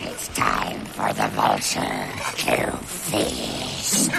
It's 0.00 0.28
time 0.28 0.84
for 0.86 1.12
the 1.12 1.28
vulture 1.28 2.06
to 2.38 2.76
feast. 2.86 4.10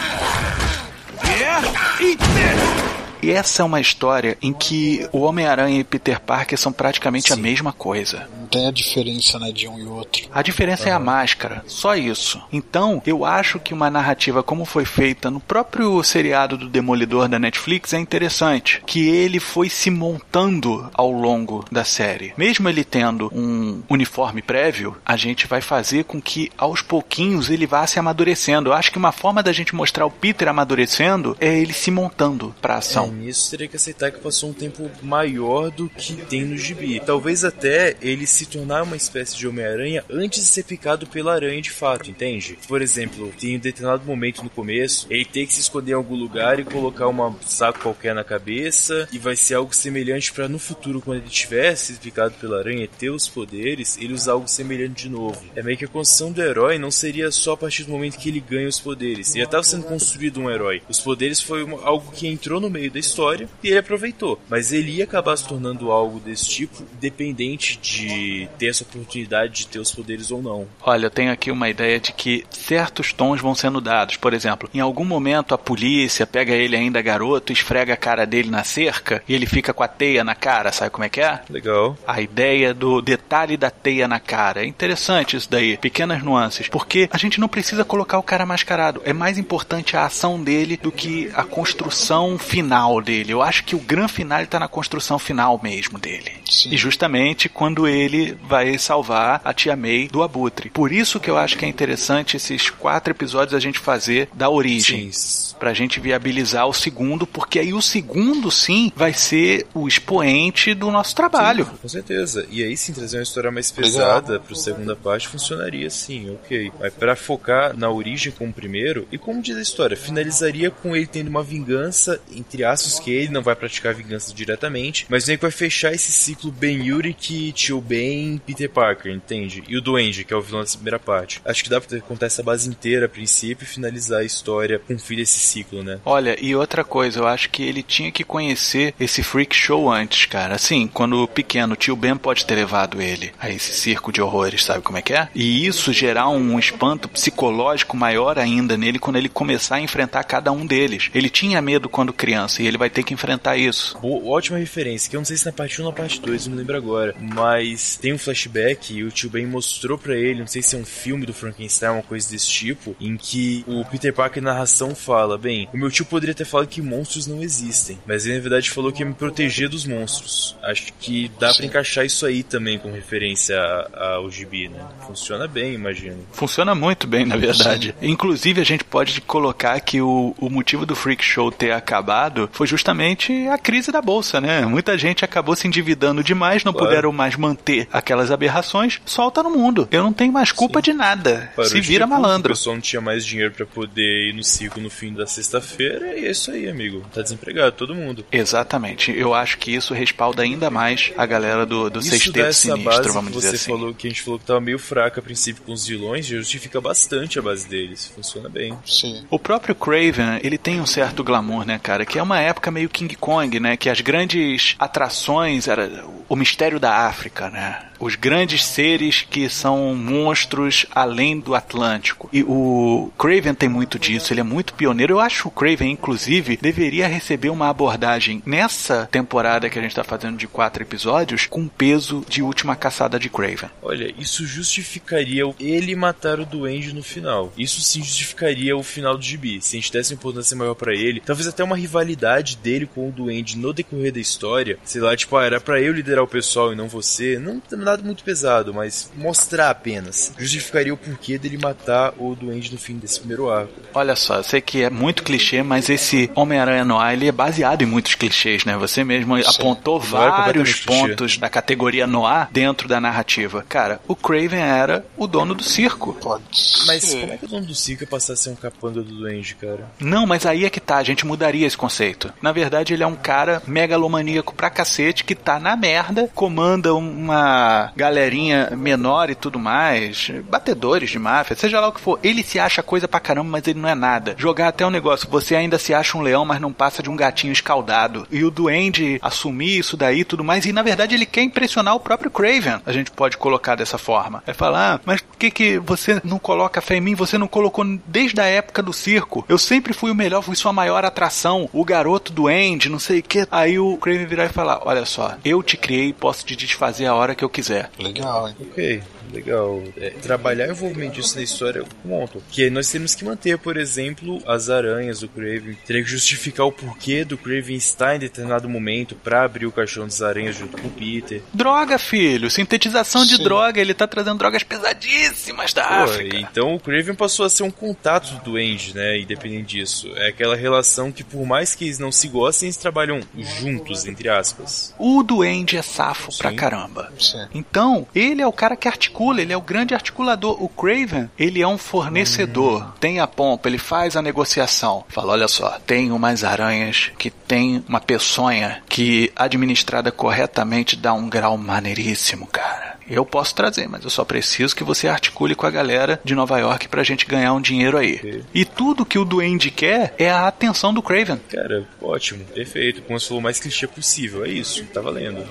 E 3.22 3.32
essa 3.32 3.62
é 3.62 3.66
uma 3.66 3.82
história 3.82 4.38
em 4.42 4.54
que 4.54 5.08
o 5.12 5.22
Homem-Aranha 5.22 5.80
e 5.80 5.84
Peter 5.84 6.20
Parker 6.20 6.58
são 6.58 6.72
praticamente 6.72 7.34
a 7.34 7.36
mesma 7.36 7.74
coisa. 7.74 8.28
Não 8.40 8.48
tem 8.48 8.68
a 8.68 8.72
diferença, 8.72 9.40
né, 9.40 9.52
de 9.52 9.68
um 9.68 9.80
e 9.80 9.86
outro. 9.86 10.28
A 10.32 10.42
diferença 10.42 10.90
é 10.90 10.92
a 10.92 11.00
máscara, 11.00 11.64
só 11.68 11.96
isso. 11.96 12.42
Então, 12.52 13.02
eu 13.06 13.26
acho 13.26 13.60
que 13.60 13.74
uma 13.74 13.90
narrativa 13.90 14.44
como 14.44 14.66
foi 14.66 14.86
feita 14.86 15.30
no 15.30 15.40
próprio 15.40 16.02
seriado 16.04 16.58
do 16.58 16.70
Demolidor 16.70 17.28
da 17.28 17.40
Netflix 17.40 17.94
é 17.94 18.00
interessante, 18.00 18.82
que 18.86 19.08
ele 19.08 19.40
foi 19.40 19.70
se 19.70 19.90
montando 19.90 20.90
ao 20.94 21.12
longo 21.12 21.66
da 21.72 21.84
série. 21.84 22.34
Mesmo 22.38 22.70
ele 22.70 22.84
tendo 22.84 23.32
um 23.34 23.82
uniforme 23.90 24.42
prévio, 24.42 24.96
a 25.06 25.18
gente 25.18 25.48
vai 25.48 25.62
fazer 25.62 26.06
com 26.06 26.22
que 26.22 26.52
aos 26.58 26.82
pouquinhos 26.82 27.50
ele 27.50 27.68
vá 27.68 27.86
se 27.86 28.00
amadurecendo. 28.00 28.70
Eu 28.70 28.74
acho 28.74 28.92
que 28.92 28.98
uma 28.98 29.12
forma 29.12 29.44
da 29.44 29.52
gente 29.52 29.76
mostrar 29.76 30.06
o 30.06 30.12
Peter 30.12 30.48
amadurecendo 30.48 31.36
é 31.40 31.58
ele 31.58 31.74
se 31.74 31.92
montando 31.92 32.56
pra 32.62 32.78
ação. 32.78 33.06
É, 33.06 33.07
nisso 33.12 33.50
teria 33.52 33.68
que 33.68 33.76
aceitar 33.76 34.12
que 34.12 34.20
passou 34.20 34.50
um 34.50 34.54
tempo 34.54 34.90
maior 35.02 35.70
do 35.72 35.90
que 35.90 36.14
tem 36.26 36.44
no 36.46 36.58
gibi. 36.58 37.00
Talvez 37.00 37.44
até 37.44 37.96
ele 38.02 38.26
se 38.28 38.46
tornar 38.46 38.84
uma 38.84 38.96
espécie 38.96 39.36
de 39.36 39.48
Homem-Aranha 39.48 40.04
antes 40.10 40.44
de 40.44 40.50
ser 40.50 40.64
picado 40.64 41.08
pela 41.08 41.34
aranha 41.34 41.62
de 41.62 41.72
fato, 41.72 42.10
entende? 42.10 42.58
Por 42.68 42.82
exemplo, 42.82 43.32
tem 43.40 43.56
um 43.56 43.60
determinado 43.60 44.06
momento 44.06 44.44
no 44.44 44.50
começo, 44.50 45.08
ele 45.10 45.26
tem 45.26 45.46
que 45.46 45.54
se 45.54 45.62
esconder 45.62 45.92
em 45.92 45.96
algum 45.96 46.16
lugar 46.16 46.60
e 46.60 46.64
colocar 46.64 47.08
um 47.08 47.36
saco 47.46 47.80
qualquer 47.80 48.14
na 48.14 48.24
cabeça, 48.24 49.08
e 49.12 49.18
vai 49.18 49.36
ser 49.36 49.56
algo 49.56 49.74
semelhante 49.74 50.32
para 50.34 50.48
no 50.48 50.60
futuro, 50.60 51.02
quando 51.02 51.20
ele 51.22 51.30
tiver 51.30 51.76
sido 51.76 52.00
picado 52.00 52.34
pela 52.40 52.60
aranha 52.60 52.84
e 52.84 52.88
ter 52.88 53.10
os 53.10 53.28
poderes, 53.28 53.98
ele 54.00 54.14
usar 54.14 54.34
algo 54.34 54.48
semelhante 54.48 55.04
de 55.04 55.10
novo. 55.10 55.42
É 55.56 55.62
meio 55.64 55.78
que 55.78 55.86
a 55.86 55.88
construção 55.88 56.32
do 56.32 56.42
herói 56.42 56.78
não 56.78 56.92
seria 56.92 57.32
só 57.32 57.54
a 57.54 57.58
partir 57.58 57.84
do 57.84 57.92
momento 57.92 58.18
que 58.18 58.30
ele 58.30 58.40
ganha 58.40 58.68
os 58.68 58.80
poderes. 58.80 59.34
Já 59.36 59.44
estava 59.44 59.64
sendo 59.64 59.84
construído 59.86 60.40
um 60.40 60.50
herói. 60.50 60.82
Os 60.90 61.00
poderes 61.00 61.42
foi 61.42 61.64
uma- 61.64 61.82
algo 61.84 62.12
que 62.12 62.28
entrou 62.28 62.60
no 62.60 62.70
meio 62.70 62.90
da 62.98 63.00
história 63.00 63.48
e 63.64 63.70
ele 63.70 63.78
aproveitou. 63.78 64.40
Mas 64.50 64.74
ele 64.74 64.92
ia 64.92 65.04
acabar 65.04 65.38
se 65.38 65.48
tornando 65.48 65.92
algo 65.92 66.20
desse 66.20 66.50
tipo, 66.50 66.84
independente 66.96 67.78
de 67.78 68.50
ter 68.58 68.68
essa 68.68 68.84
oportunidade 68.84 69.54
de 69.54 69.68
ter 69.68 69.80
os 69.80 69.92
poderes 69.92 70.32
ou 70.32 70.42
não. 70.42 70.68
Olha, 70.82 71.06
eu 71.06 71.12
tenho 71.12 71.32
aqui 71.32 71.52
uma 71.52 71.70
ideia 71.70 72.00
de 72.00 72.12
que 72.12 72.44
certos 72.50 73.14
tons 73.14 73.40
vão 73.40 73.54
sendo 73.54 73.80
dados. 73.80 74.18
Por 74.18 74.34
exemplo, 74.34 74.70
em 74.74 74.80
algum 74.80 75.06
momento 75.06 75.54
a 75.54 75.58
polícia 75.58 76.26
pega 76.26 76.54
ele 76.54 76.76
ainda 76.76 77.02
garoto, 77.02 77.54
esfrega 77.54 77.94
a 77.94 77.98
cara 77.98 78.26
dele 78.26 78.50
na 78.50 78.64
cerca 78.64 79.24
e 79.28 79.34
ele 79.34 79.46
fica 79.46 79.74
com 79.74 79.84
a 79.84 79.88
teia 79.88 80.24
na 80.24 80.36
cara, 80.36 80.72
sabe 80.72 80.92
como 80.92 81.06
é 81.06 81.10
que 81.10 81.22
é? 81.22 81.42
Legal. 81.50 81.98
A 82.08 82.20
ideia 82.20 82.74
do 82.74 83.02
detalhe 83.02 83.58
da 83.58 83.70
teia 83.70 84.08
na 84.08 84.20
cara. 84.20 84.64
É 84.64 84.66
interessante 84.66 85.38
isso 85.38 85.50
daí, 85.50 85.78
pequenas 85.78 86.24
nuances. 86.24 86.68
Porque 86.68 87.08
a 87.12 87.18
gente 87.18 87.40
não 87.40 87.48
precisa 87.48 87.86
colocar 87.86 88.18
o 88.18 88.24
cara 88.24 88.46
mascarado. 88.46 89.02
É 89.06 89.14
mais 89.14 89.38
importante 89.38 89.96
a 89.96 90.06
ação 90.06 90.42
dele 90.42 90.78
do 90.78 90.92
que 90.92 91.30
a 91.34 91.44
construção 91.44 92.38
final 92.38 92.87
dele. 93.02 93.34
Eu 93.34 93.42
acho 93.42 93.64
que 93.64 93.76
o 93.76 93.80
grande 93.80 94.14
final 94.14 94.42
está 94.42 94.60
na 94.60 94.68
construção 94.68 95.20
final 95.20 95.60
mesmo 95.62 96.00
dele. 96.00 96.37
Sim. 96.50 96.70
E 96.72 96.78
justamente 96.78 97.50
quando 97.50 97.88
ele 97.88 98.38
vai 98.44 98.78
salvar 98.78 99.42
a 99.44 99.54
tia 99.54 99.76
May 99.76 100.08
do 100.08 100.24
abutre. 100.24 100.70
Por 100.70 100.92
isso 100.92 101.20
que 101.20 101.30
eu 101.30 101.38
acho 101.38 101.58
que 101.58 101.66
é 101.66 101.68
interessante 101.68 102.38
esses 102.38 102.70
quatro 102.70 103.12
episódios 103.12 103.54
a 103.54 103.60
gente 103.60 103.80
fazer 103.80 104.30
da 104.34 104.50
origem. 104.50 105.12
Sim. 105.12 105.56
Pra 105.60 105.74
gente 105.74 106.00
viabilizar 106.00 106.68
o 106.68 106.74
segundo, 106.74 107.26
porque 107.26 107.60
aí 107.60 107.74
o 107.74 107.82
segundo 107.82 108.52
sim 108.52 108.92
vai 108.96 109.14
ser 109.14 109.66
o 109.74 109.88
expoente 109.88 110.74
do 110.74 110.92
nosso 110.92 111.16
trabalho. 111.16 111.66
Sim, 111.66 111.78
com 111.82 111.88
certeza. 111.88 112.48
E 112.50 112.64
aí 112.64 112.78
sim, 112.78 112.94
trazer 112.94 113.18
uma 113.18 113.24
história 113.24 113.52
mais 113.52 113.72
pesada 113.72 114.40
pro 114.40 114.56
segunda 114.56 114.96
parte 114.96 115.28
funcionaria 115.28 115.90
sim, 115.90 116.30
ok. 116.32 116.72
Mas 116.80 116.94
pra 116.94 117.16
focar 117.16 117.76
na 117.76 117.90
origem 117.90 118.32
como 118.32 118.54
primeiro, 118.54 119.08
e 119.12 119.18
como 119.18 119.42
diz 119.42 119.58
a 119.58 119.62
história, 119.62 119.98
finalizaria 119.98 120.70
com 120.70 120.96
ele 120.96 121.08
tendo 121.08 121.30
uma 121.30 121.44
vingança, 121.44 122.22
entre 122.32 122.64
aspas, 122.64 123.00
que 123.00 123.12
ele 123.12 123.32
não 123.32 123.42
vai 123.42 123.56
praticar 123.56 123.94
vingança 123.96 124.34
diretamente, 124.34 125.06
mas 125.10 125.28
meio 125.28 125.40
que 125.40 125.46
vai 125.46 125.52
fechar 125.52 125.94
esse 125.94 126.12
ciclo 126.12 126.37
Ben 126.46 126.86
Yurik, 126.86 127.52
Tio 127.54 127.82
Ben, 127.82 128.38
Peter 128.46 128.70
Parker, 128.70 129.12
entende? 129.12 129.64
E 129.68 129.78
o 129.78 129.82
Duende, 129.82 130.24
que 130.24 130.34
é 130.34 130.38
o 130.38 130.42
vilão 130.42 130.62
dessa 130.62 130.78
primeira 130.78 131.00
parte. 131.00 131.42
Acho 131.44 131.64
que 131.64 131.70
dá 131.70 131.82
pra 131.82 132.00
contar 132.02 132.28
essa 132.28 132.44
base 132.44 132.70
inteira 132.70 133.06
a 133.06 133.10
princípio 133.10 133.64
e 133.64 133.68
finalizar 133.68 134.22
a 134.22 134.24
história 134.26 134.80
com 134.80 134.98
fim 134.98 135.16
desse 135.16 135.40
ciclo, 135.40 135.84
né? 135.84 136.00
Olha, 136.06 136.38
e 136.42 136.56
outra 136.56 136.84
coisa, 136.84 137.20
eu 137.20 137.28
acho 137.28 137.50
que 137.50 137.64
ele 137.64 137.82
tinha 137.82 138.12
que 138.12 138.24
conhecer 138.24 138.94
esse 139.00 139.24
freak 139.24 139.56
show 139.56 139.90
antes, 139.92 140.26
cara. 140.26 140.56
Assim, 140.56 140.88
quando 140.88 141.28
pequeno, 141.28 141.74
o 141.74 141.78
tio 141.78 141.96
Ben 141.96 142.16
pode 142.16 142.46
ter 142.46 142.56
levado 142.56 143.02
ele 143.02 143.32
a 143.40 143.50
esse 143.50 143.74
circo 143.74 144.12
de 144.12 144.22
horrores, 144.22 144.64
sabe 144.64 144.82
como 144.82 144.98
é 144.98 145.02
que 145.02 145.14
é? 145.14 145.30
E 145.34 145.66
isso 145.66 145.94
gerar 145.94 146.30
um 146.30 146.60
espanto 146.60 147.08
psicológico 147.08 147.96
maior 147.96 148.38
ainda 148.38 148.78
nele 148.78 149.00
quando 149.00 149.18
ele 149.18 149.30
começar 149.30 149.76
a 149.76 149.82
enfrentar 149.82 150.24
cada 150.24 150.52
um 150.52 150.66
deles. 150.66 151.10
Ele 151.14 151.30
tinha 151.30 151.62
medo 151.62 151.90
quando 151.90 152.14
criança 152.14 152.62
e 152.62 152.68
ele 152.68 152.78
vai 152.78 152.90
ter 152.90 153.04
que 153.04 153.14
enfrentar 153.14 153.58
isso. 153.58 153.98
Boa, 154.00 154.36
ótima 154.36 154.58
referência, 154.58 155.10
que 155.10 155.16
eu 155.16 155.20
não 155.20 155.26
sei 155.26 155.38
se 155.38 155.46
na 155.46 155.52
parte 155.52 155.82
1 155.82 155.86
ou 155.86 155.92
na 155.92 155.96
parte 155.96 156.20
2, 156.20 156.27
não 156.32 156.52
me 156.52 156.58
lembro 156.58 156.78
agora. 156.78 157.16
Mas 157.20 157.98
tem 157.98 158.14
um 158.14 158.18
flashback 158.18 158.94
e 158.94 159.04
o 159.04 159.12
tio 159.12 159.30
Ben 159.30 159.46
mostrou 159.46 159.98
pra 159.98 160.16
ele, 160.16 160.40
não 160.40 160.48
sei 160.48 160.62
se 160.62 160.76
é 160.76 160.80
um 160.80 160.86
filme 160.86 161.26
do 161.26 161.34
Frankenstein, 161.34 161.92
uma 161.92 162.04
coisa 162.04 162.30
desse 162.30 162.50
tipo, 162.50 162.96
em 163.00 163.16
que 163.18 163.64
o 163.68 163.84
Peter 163.86 164.14
Parker 164.14 164.42
na 164.42 164.54
narração 164.54 164.96
fala: 164.96 165.38
Bem, 165.38 165.70
o 165.74 165.78
meu 165.78 165.92
tio 165.92 166.06
poderia 166.06 166.36
ter 166.36 166.46
falado 166.46 166.68
que 166.68 166.82
monstros 166.82 167.28
não 167.28 167.42
existem, 167.42 167.98
mas 168.06 168.26
ele 168.26 168.36
na 168.36 168.42
verdade 168.42 168.70
falou 168.70 168.92
que 168.92 169.02
ia 169.02 169.06
me 169.06 169.14
proteger 169.14 169.70
dos 169.70 169.86
monstros. 169.86 170.56
Acho 170.64 170.92
que 171.00 171.32
dá 171.40 171.54
pra 171.54 171.66
encaixar 171.66 172.06
isso 172.06 172.26
aí 172.26 172.44
também 172.44 172.80
com 172.80 172.92
referência 172.92 173.58
ao 173.94 174.30
gibi, 174.30 174.70
né? 174.70 174.80
Funciona 175.06 175.48
bem, 175.48 175.74
imagino. 175.74 176.18
Funciona 176.32 176.74
muito 176.74 177.08
bem, 177.08 177.26
na 177.26 177.38
verdade. 177.38 177.96
Inclusive, 178.02 178.62
a 178.62 178.64
gente 178.64 178.84
pode 178.84 179.22
colocar 179.22 179.80
que 179.80 180.02
o, 180.02 180.36
o 180.40 180.50
motivo 180.50 180.86
do 180.86 180.96
Freak 180.96 181.24
Show 181.24 181.52
ter 181.52 181.72
acabado 181.72 182.50
foi 182.52 182.68
justamente 182.68 183.48
a 183.48 183.58
crise 183.58 183.92
da 183.92 184.02
bolsa, 184.02 184.42
né? 184.42 184.66
Muita 184.66 184.98
gente 184.98 185.24
acabou 185.24 185.56
se 185.56 185.68
endividando 185.68 186.17
demais, 186.24 186.64
não 186.64 186.72
Claro. 186.74 186.88
puderam 186.88 187.12
mais 187.12 187.36
manter 187.36 187.88
aquelas 187.92 188.32
aberrações, 188.32 189.00
solta 189.06 189.42
no 189.44 189.50
mundo. 189.50 189.88
Eu 189.92 190.04
não 190.04 190.14
tenho 190.14 190.32
mais 190.32 190.52
culpa 190.52 190.82
de 190.82 190.94
nada. 190.94 191.52
Parou 191.56 191.70
se 191.72 191.82
vira 191.82 192.06
malandro. 192.08 192.52
O 192.54 192.56
pessoal 192.56 192.76
não 192.76 192.82
tinha 192.82 193.02
mais 193.02 193.26
dinheiro 193.26 193.52
pra 193.54 193.66
poder 193.66 194.30
ir 194.30 194.34
no 194.34 194.44
ciclo 194.44 194.82
no 194.82 194.90
fim 194.90 195.14
da 195.14 195.26
sexta-feira 195.26 196.18
e 196.18 196.26
é 196.26 196.32
isso 196.32 196.52
aí, 196.52 196.70
amigo. 196.70 197.04
Tá 197.14 197.22
desempregado, 197.22 197.72
todo 197.74 197.96
mundo. 197.96 198.26
Exatamente. 198.32 199.12
Eu 199.18 199.34
acho 199.34 199.58
que 199.58 199.74
isso 199.74 199.94
respalda 199.94 200.44
ainda 200.44 200.70
mais 200.70 201.12
a 201.18 201.26
galera 201.26 201.66
do, 201.66 201.90
do 201.90 202.00
Isso 202.00 202.10
sexteto 202.12 202.34
dessa 202.36 202.62
sinistro, 202.72 202.84
base 202.84 203.10
vamos 203.14 203.32
que 203.32 203.38
dizer 203.38 203.50
você 203.50 203.56
assim. 203.56 203.72
falou 203.72 203.94
que 203.94 204.08
a 204.08 204.10
gente 204.10 204.22
falou 204.22 204.40
que 204.40 204.46
tava 204.46 204.62
meio 204.62 204.80
fraca 204.80 205.20
a 205.20 205.24
princípio 205.24 205.64
com 205.64 205.72
os 205.74 205.86
vilões, 205.88 206.26
justifica 206.26 206.80
bastante 206.82 207.40
a 207.40 207.42
base 207.42 207.68
deles. 207.68 208.08
Funciona 208.14 208.50
bem. 208.50 208.78
Sim. 208.86 209.26
O 209.30 209.40
próprio 209.40 209.76
Craven, 209.76 210.40
ele 210.44 210.58
tem 210.58 210.80
um 210.80 210.86
certo 210.86 211.24
glamour, 211.24 211.66
né, 211.66 211.80
cara? 211.82 212.06
Que 212.06 212.20
é 212.20 212.24
uma 212.24 212.40
época 212.40 212.72
meio 212.72 212.90
King 212.90 213.16
Kong, 213.16 213.60
né? 213.60 213.78
Que 213.78 213.90
as 213.90 214.02
grandes 214.02 214.76
atrações 214.80 215.68
era 215.68 216.04
o 216.30 216.36
mistério 216.36 216.80
da 216.80 217.08
África, 217.08 217.50
né? 217.50 217.82
Os 218.00 218.16
grandes 218.16 218.64
seres 218.64 219.22
que 219.22 219.50
são 219.50 219.96
monstros 219.96 220.86
além 220.92 221.40
do 221.40 221.56
Atlântico. 221.56 222.30
E 222.32 222.44
o 222.44 223.12
Craven 223.18 223.54
tem 223.54 223.70
muito 223.70 223.98
disso, 223.98 224.34
ele 224.34 224.42
é 224.42 224.44
muito 224.44 224.74
pioneiro. 224.74 225.16
Eu 225.16 225.20
acho 225.20 225.44
que 225.44 225.48
o 225.48 225.52
Craven, 225.52 225.92
inclusive, 225.92 226.58
deveria 226.58 227.08
receber 227.08 227.50
uma 227.50 227.70
abordagem 227.70 228.42
nessa 228.46 229.08
temporada 229.12 229.70
que 229.70 229.80
a 229.80 229.82
gente 229.82 229.96
tá 229.96 230.04
fazendo 230.04 230.38
de 230.38 230.48
quatro 230.48 230.84
episódios 230.84 231.46
com 231.46 231.68
peso 231.68 232.24
de 232.28 232.42
última 232.42 232.76
caçada 232.76 233.20
de 233.20 233.30
Craven. 233.30 233.70
Olha, 233.82 234.14
isso 234.18 234.46
justificaria 234.46 235.44
ele 235.60 235.96
matar 235.96 236.40
o 236.40 236.46
Duende 236.46 236.94
no 236.94 237.04
final. 237.04 237.52
Isso 237.58 237.82
sim 237.82 238.04
justificaria 238.04 238.76
o 238.76 238.84
final 238.84 239.18
do 239.18 239.24
gibi. 239.24 239.62
Se 239.62 239.76
a 239.76 239.80
gente 239.80 239.92
desse 239.92 240.14
uma 240.14 240.18
importância 240.18 240.56
maior 240.56 240.74
pra 240.76 240.94
ele, 240.94 241.22
talvez 241.22 241.48
até 241.48 241.64
uma 241.64 241.76
rivalidade 241.76 242.58
dele 242.58 242.86
com 242.86 243.08
o 243.08 243.12
Duende 243.12 243.58
no 243.58 243.74
decorrer 243.74 244.12
da 244.12 244.20
história. 244.20 244.78
Sei 244.84 245.02
lá, 245.02 245.16
tipo, 245.16 245.36
ah, 245.36 245.46
era 245.46 245.62
pra 245.62 245.82
eu 245.82 245.94
liderar 245.94 246.24
o 246.24 246.28
pessoal 246.28 246.72
e 246.72 246.76
não 246.76 246.88
você. 246.88 247.40
Não, 247.40 247.62
nada 247.88 248.04
muito 248.04 248.24
pesado, 248.24 248.74
mas 248.74 249.10
mostrar 249.16 249.70
apenas. 249.70 250.32
Justificaria 250.38 250.94
o 250.94 250.98
porquê 250.98 251.38
dele 251.38 251.58
matar 251.58 252.14
o 252.18 252.36
Duende 252.36 252.72
no 252.72 252.78
fim 252.78 252.98
desse 252.98 253.20
primeiro 253.20 253.50
arco. 253.50 253.74
Olha 253.94 254.16
só, 254.16 254.36
eu 254.36 254.44
sei 254.44 254.62
que 254.62 254.84
é 254.84 254.90
muito 254.90 255.24
clichê, 255.24 255.64
mas 255.64 255.90
esse 255.90 256.30
Homem-Aranha 256.36 256.86
Noir 256.86 257.14
ele 257.14 257.28
é 257.28 257.32
baseado 257.32 257.82
em 257.82 257.86
muitos 257.86 258.16
clichês, 258.16 258.66
né? 258.66 258.78
Você 258.78 259.04
mesmo 259.04 259.36
apontou 259.36 260.00
Noir 260.00 260.08
é 260.08 260.30
vários 260.30 260.74
completamente 260.74 260.86
clichê. 260.86 261.08
pontos 261.08 261.38
da 261.38 261.50
categoria 261.50 262.08
Noir 262.08 262.48
dentro 262.52 262.88
da 262.88 263.00
narrativa. 263.00 263.66
Cara, 263.68 264.00
o 264.08 264.16
Craven 264.16 264.60
era 264.60 265.06
o 265.16 265.28
dono 265.28 265.54
do 265.56 265.64
circo. 265.64 266.14
Pode 266.22 266.44
Mas 266.86 267.04
ser. 267.04 267.22
como 267.22 267.34
é 267.34 267.38
que 267.38 267.46
o 267.46 267.48
dono 267.48 267.66
do 267.66 267.76
circo 267.76 268.04
ia 268.04 268.08
passar 268.08 268.34
a 268.34 268.36
ser 268.36 268.50
um 268.50 268.56
capanga 268.56 269.02
do 269.02 269.14
Duende, 269.14 269.56
cara? 269.56 269.90
Não, 270.00 270.26
mas 270.26 270.46
aí 270.46 270.66
é 270.66 270.70
que 270.70 270.80
tá, 270.80 270.98
a 270.98 271.04
gente 271.04 271.26
mudaria 271.26 271.66
esse 271.66 271.78
conceito. 271.78 272.32
Na 272.42 272.52
verdade, 272.52 272.94
ele 272.94 273.04
é 273.04 273.08
um 273.08 273.16
cara 273.16 273.62
megalomaníaco 273.66 274.54
pra 274.54 274.70
cacete 274.70 275.24
que 275.24 275.36
tá 275.36 275.60
na 275.60 275.76
merda, 275.76 276.30
comanda 276.34 276.94
uma 276.94 277.77
galerinha 277.96 278.70
menor 278.72 279.30
e 279.30 279.36
tudo 279.36 279.60
mais, 279.60 280.32
batedores 280.50 281.10
de 281.10 281.20
máfia, 281.20 281.56
seja 281.56 281.80
lá 281.80 281.88
o 281.88 281.92
que 281.92 282.02
for. 282.02 282.20
Ele 282.24 282.44
se 282.44 282.60
acha 282.60 282.84
coisa 282.84 283.08
pra 283.08 283.20
caramba, 283.20 283.50
mas 283.50 283.68
ele 283.68 283.80
não 283.80 283.90
é 283.90 283.96
nada. 283.96 284.36
Jogar 284.38 284.68
até 284.68 284.86
um 284.86 284.90
negócio, 284.90 285.30
você 285.30 285.56
ainda 285.56 285.78
se 285.78 285.94
acha 285.94 286.18
um 286.18 286.22
leão, 286.22 286.46
mas 286.46 286.62
não 286.62 286.74
passa 286.74 287.04
de 287.04 287.10
um 287.10 287.16
gatinho 287.16 287.54
escaldado. 287.54 288.28
E 288.32 288.44
o 288.44 288.52
Duende 288.52 289.20
assumir 289.22 289.78
isso 289.78 289.98
daí 289.98 290.22
e 290.22 290.26
tudo 290.26 290.44
mais, 290.44 290.66
e 290.66 290.74
na 290.74 290.82
verdade 290.82 291.16
ele 291.16 291.26
quer 291.26 291.42
impressionar 291.42 291.96
o 291.96 292.00
próprio 292.00 292.32
Craven. 292.32 292.82
A 292.86 292.92
gente 292.92 293.12
pode 293.12 293.38
colocar 293.38 293.76
dessa 293.76 293.98
forma. 293.98 294.44
É 294.46 294.54
falar, 294.54 294.96
ah, 294.96 295.00
mas 295.06 295.22
por 295.22 295.38
que, 295.38 295.52
que 295.52 295.80
você 295.80 296.22
não 296.24 296.40
coloca 296.40 296.82
fé 296.82 296.98
em 296.98 297.02
mim? 297.02 297.16
Você 297.16 297.38
não 297.38 297.48
colocou 297.48 297.86
desde 298.06 298.40
a 298.40 298.46
época 298.46 298.82
do 298.82 298.94
circo. 298.94 299.46
Eu 299.48 299.58
sempre 299.58 299.94
fui 299.94 300.12
o 300.12 300.16
melhor, 300.16 300.42
fui 300.42 300.56
sua 300.56 300.74
maior 300.74 301.04
atração. 301.06 301.70
O 301.74 301.84
garoto 301.86 302.32
Duende, 302.32 302.90
não 302.90 303.00
sei 303.00 303.20
o 303.20 303.24
que. 303.24 303.48
Aí 303.52 303.80
o 303.80 303.98
Craven 303.98 304.26
virar 304.26 304.46
e 304.46 304.50
falar: 304.50 304.82
Olha 304.86 305.06
só, 305.06 305.36
eu 305.44 305.62
te 305.62 305.78
criei 305.78 306.10
e 306.10 306.14
posso 306.14 306.46
te 306.46 306.56
desfazer 306.56 307.06
a 307.06 307.16
hora 307.16 307.36
que 307.36 307.44
eu 307.44 307.50
quiser. 307.50 307.67
Legal, 308.00 308.48
hein? 308.48 308.56
Ok, 308.60 309.04
legal. 309.32 309.82
É, 309.98 310.10
trabalhar 310.12 310.68
o 310.70 310.72
envolvimento 310.72 311.16
disso 311.16 311.36
na 311.36 311.42
história 311.44 311.80
é 311.80 311.84
um 311.84 312.10
ponto. 312.10 312.42
Que 312.50 312.70
nós 312.70 312.90
temos 312.90 313.16
que 313.16 313.24
manter, 313.26 313.58
por 313.58 313.78
exemplo, 313.78 314.42
as 314.46 314.70
aranhas 314.70 315.20
do 315.20 315.28
Craven. 315.30 315.78
Teria 315.86 316.04
que 316.04 316.10
justificar 316.10 316.66
o 316.66 316.72
porquê 316.72 317.24
do 317.24 317.38
Craven 317.38 317.76
estar 317.76 318.16
em 318.16 318.20
determinado 318.20 318.68
momento 318.70 319.16
pra 319.16 319.44
abrir 319.44 319.66
o 319.66 319.72
caixão 319.72 320.06
das 320.06 320.22
aranhas 320.22 320.56
junto 320.56 320.78
com 320.82 320.88
o 320.88 320.92
Peter. 320.92 321.42
Droga, 321.54 321.98
filho, 321.98 322.50
sintetização 322.50 323.26
de 323.26 323.38
Sim. 323.38 323.44
droga. 323.44 323.80
Ele 323.82 323.94
tá 323.94 324.08
trazendo 324.08 324.38
drogas 324.38 324.64
pesadíssimas 324.64 325.74
da 325.74 325.88
Pô, 325.88 325.94
África. 325.94 326.38
então 326.38 326.76
o 326.76 326.80
Craven 326.80 327.16
passou 327.16 327.46
a 327.46 327.50
ser 327.50 327.64
um 327.64 327.72
contato 327.72 328.34
do 328.36 328.44
Duende, 328.52 328.96
né? 328.96 329.20
Independente 329.20 329.78
disso. 329.78 330.12
É 330.16 330.28
aquela 330.28 330.56
relação 330.56 331.12
que, 331.12 331.24
por 331.24 331.46
mais 331.46 331.76
que 331.76 331.86
eles 331.86 332.00
não 332.00 332.12
se 332.12 332.28
gostem, 332.28 332.68
eles 332.68 332.78
trabalham 332.78 333.20
juntos, 333.38 334.06
entre 334.06 334.30
aspas. 334.30 334.94
O 334.98 335.24
Duende 335.24 335.78
é 335.78 335.82
safo 335.82 336.36
pra 336.38 336.50
Sim. 336.52 336.56
caramba. 336.56 337.12
Sim. 337.20 337.46
Então, 337.54 338.08
ele 338.16 338.42
é 338.42 338.48
o 338.48 338.52
cara 338.54 338.76
que 338.76 338.88
articula, 338.88 339.17
ele 339.40 339.54
é 339.54 339.58
o 339.58 339.62
grande 339.62 339.94
articulador. 339.94 340.62
O 340.62 340.70
Craven, 340.70 341.30
ele 341.38 341.62
é 341.62 341.68
um 341.68 341.78
fornecedor, 341.78 342.94
tem 343.00 343.20
a 343.20 343.28
pompa, 343.28 343.68
ele 343.68 343.78
faz 343.78 344.16
a 344.16 344.22
negociação. 344.22 345.04
Fala, 345.10 345.34
olha 345.34 345.48
só, 345.48 345.80
tem 345.86 346.12
umas 346.12 346.44
aranhas 346.44 347.12
que 347.18 347.30
tem 347.32 347.84
uma 347.88 348.00
peçonha 348.00 348.82
que, 348.88 349.32
administrada 349.36 350.12
corretamente, 350.12 350.96
dá 350.96 351.14
um 351.14 351.30
grau 351.30 351.58
maneiríssimo, 351.58 352.46
cara. 352.48 352.98
Eu 353.10 353.26
posso 353.26 353.56
trazer, 353.56 353.88
mas 353.88 354.04
eu 354.04 354.10
só 354.10 354.26
preciso 354.26 354.76
que 354.76 354.84
você 354.84 355.08
articule 355.08 355.56
com 355.56 355.66
a 355.66 355.72
galera 355.72 356.20
de 356.24 356.36
Nova 356.36 356.60
York 356.60 356.90
pra 356.90 357.04
gente 357.04 357.26
ganhar 357.26 357.54
um 357.54 357.62
dinheiro 357.62 357.98
aí. 357.98 358.44
E 358.54 358.66
tudo 358.66 359.06
que 359.06 359.18
o 359.18 359.24
Duende 359.24 359.72
quer 359.72 360.14
é 360.18 360.30
a 360.30 360.48
atenção 360.48 360.94
do 360.94 361.02
Craven. 361.02 361.40
Cara, 361.50 361.88
ótimo, 362.02 362.44
perfeito. 362.46 363.02
Como 363.02 363.18
se 363.18 363.28
falou, 363.28 363.40
o 363.40 363.44
mais 363.44 363.60
clichê 363.60 363.88
possível. 363.88 364.44
É 364.44 364.50
isso, 364.50 364.84
tá 364.94 365.00
valendo. 365.00 365.42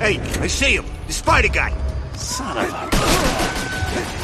Hey, 0.00 0.20
I 0.44 0.48
see 0.48 0.76
him. 0.76 0.84
The 1.06 1.12
spider 1.12 1.52
guy. 1.52 2.03
Son 2.16 2.56
of 2.56 2.72
a... 2.72 4.23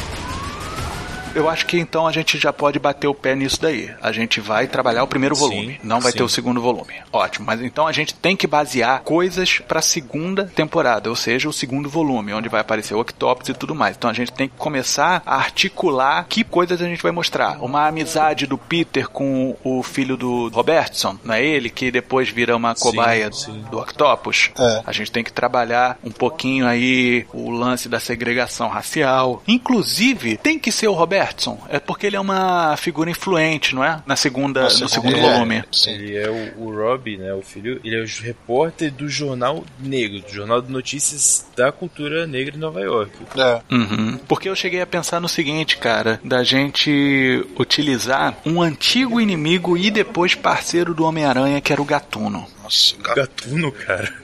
Eu 1.34 1.48
acho 1.48 1.66
que 1.66 1.78
então 1.78 2.06
a 2.06 2.12
gente 2.12 2.38
já 2.38 2.52
pode 2.52 2.78
bater 2.78 3.06
o 3.06 3.14
pé 3.14 3.34
nisso 3.34 3.60
daí. 3.60 3.90
A 4.02 4.10
gente 4.12 4.40
vai 4.40 4.66
trabalhar 4.66 5.04
o 5.04 5.06
primeiro 5.06 5.34
Sim, 5.34 5.40
volume, 5.40 5.80
não 5.82 6.00
vai 6.00 6.12
sim. 6.12 6.18
ter 6.18 6.24
o 6.24 6.28
segundo 6.28 6.60
volume. 6.60 6.94
Ótimo, 7.12 7.46
mas 7.46 7.60
então 7.62 7.86
a 7.86 7.92
gente 7.92 8.14
tem 8.14 8.36
que 8.36 8.46
basear 8.46 9.02
coisas 9.02 9.60
pra 9.60 9.80
segunda 9.80 10.44
temporada, 10.46 11.08
ou 11.08 11.16
seja, 11.16 11.48
o 11.48 11.52
segundo 11.52 11.88
volume, 11.88 12.32
onde 12.32 12.48
vai 12.48 12.60
aparecer 12.60 12.94
o 12.94 13.00
Octopus 13.00 13.48
e 13.48 13.54
tudo 13.54 13.74
mais. 13.74 13.96
Então 13.96 14.10
a 14.10 14.12
gente 14.12 14.32
tem 14.32 14.48
que 14.48 14.56
começar 14.56 15.22
a 15.24 15.36
articular 15.36 16.26
que 16.28 16.42
coisas 16.42 16.80
a 16.82 16.84
gente 16.84 17.02
vai 17.02 17.12
mostrar. 17.12 17.62
Uma 17.62 17.86
amizade 17.86 18.46
do 18.46 18.58
Peter 18.58 19.08
com 19.08 19.56
o 19.62 19.82
filho 19.82 20.16
do 20.16 20.48
Robertson, 20.48 21.16
não 21.24 21.34
é 21.34 21.44
ele 21.44 21.70
que 21.70 21.90
depois 21.90 22.28
vira 22.28 22.56
uma 22.56 22.74
Sim, 22.74 22.82
cobaia 22.82 23.32
sim. 23.32 23.64
do 23.70 23.78
Octopus. 23.78 24.50
É. 24.58 24.82
A 24.84 24.92
gente 24.92 25.12
tem 25.12 25.22
que 25.22 25.32
trabalhar 25.32 25.98
um 26.02 26.10
pouquinho 26.10 26.66
aí 26.66 27.26
o 27.32 27.50
lance 27.50 27.88
da 27.88 28.00
segregação 28.00 28.68
racial. 28.68 29.42
Inclusive, 29.46 30.36
tem 30.36 30.58
que 30.58 30.72
ser 30.72 30.88
o 30.88 30.92
Robertson. 30.92 31.19
É 31.68 31.78
porque 31.78 32.06
ele 32.06 32.16
é 32.16 32.20
uma 32.20 32.76
figura 32.76 33.10
influente, 33.10 33.74
não 33.74 33.84
é? 33.84 34.02
Na 34.06 34.16
segunda, 34.16 34.62
Nossa, 34.62 34.84
no 34.84 34.88
segundo 34.88 35.16
é, 35.16 35.20
volume. 35.20 35.64
Sim. 35.72 35.92
Ele 35.92 36.16
é 36.16 36.30
o, 36.30 36.64
o 36.64 36.74
Rob, 36.74 37.16
né? 37.16 37.32
O 37.32 37.42
filho. 37.42 37.80
Ele 37.84 37.96
é 37.96 38.02
o 38.02 38.06
repórter 38.22 38.92
do 38.92 39.08
Jornal 39.08 39.64
Negro, 39.78 40.20
do 40.20 40.32
Jornal 40.32 40.60
de 40.62 40.70
Notícias 40.70 41.46
da 41.56 41.70
Cultura 41.72 42.26
Negra 42.26 42.54
em 42.54 42.58
Nova 42.58 42.80
York. 42.80 43.12
É. 43.36 43.60
Uhum. 43.70 44.18
Porque 44.28 44.48
eu 44.48 44.56
cheguei 44.56 44.80
a 44.80 44.86
pensar 44.86 45.20
no 45.20 45.28
seguinte, 45.28 45.76
cara, 45.76 46.20
da 46.24 46.42
gente 46.42 47.46
utilizar 47.58 48.36
um 48.44 48.62
antigo 48.62 49.20
inimigo 49.20 49.76
e 49.76 49.90
depois 49.90 50.34
parceiro 50.34 50.94
do 50.94 51.04
Homem-Aranha, 51.04 51.60
que 51.60 51.72
era 51.72 51.82
o 51.82 51.84
Gatuno. 51.84 52.46
Nossa, 52.62 52.94
o 52.94 53.02
gato. 53.02 53.16
Gatuno, 53.16 53.72
cara. 53.72 54.19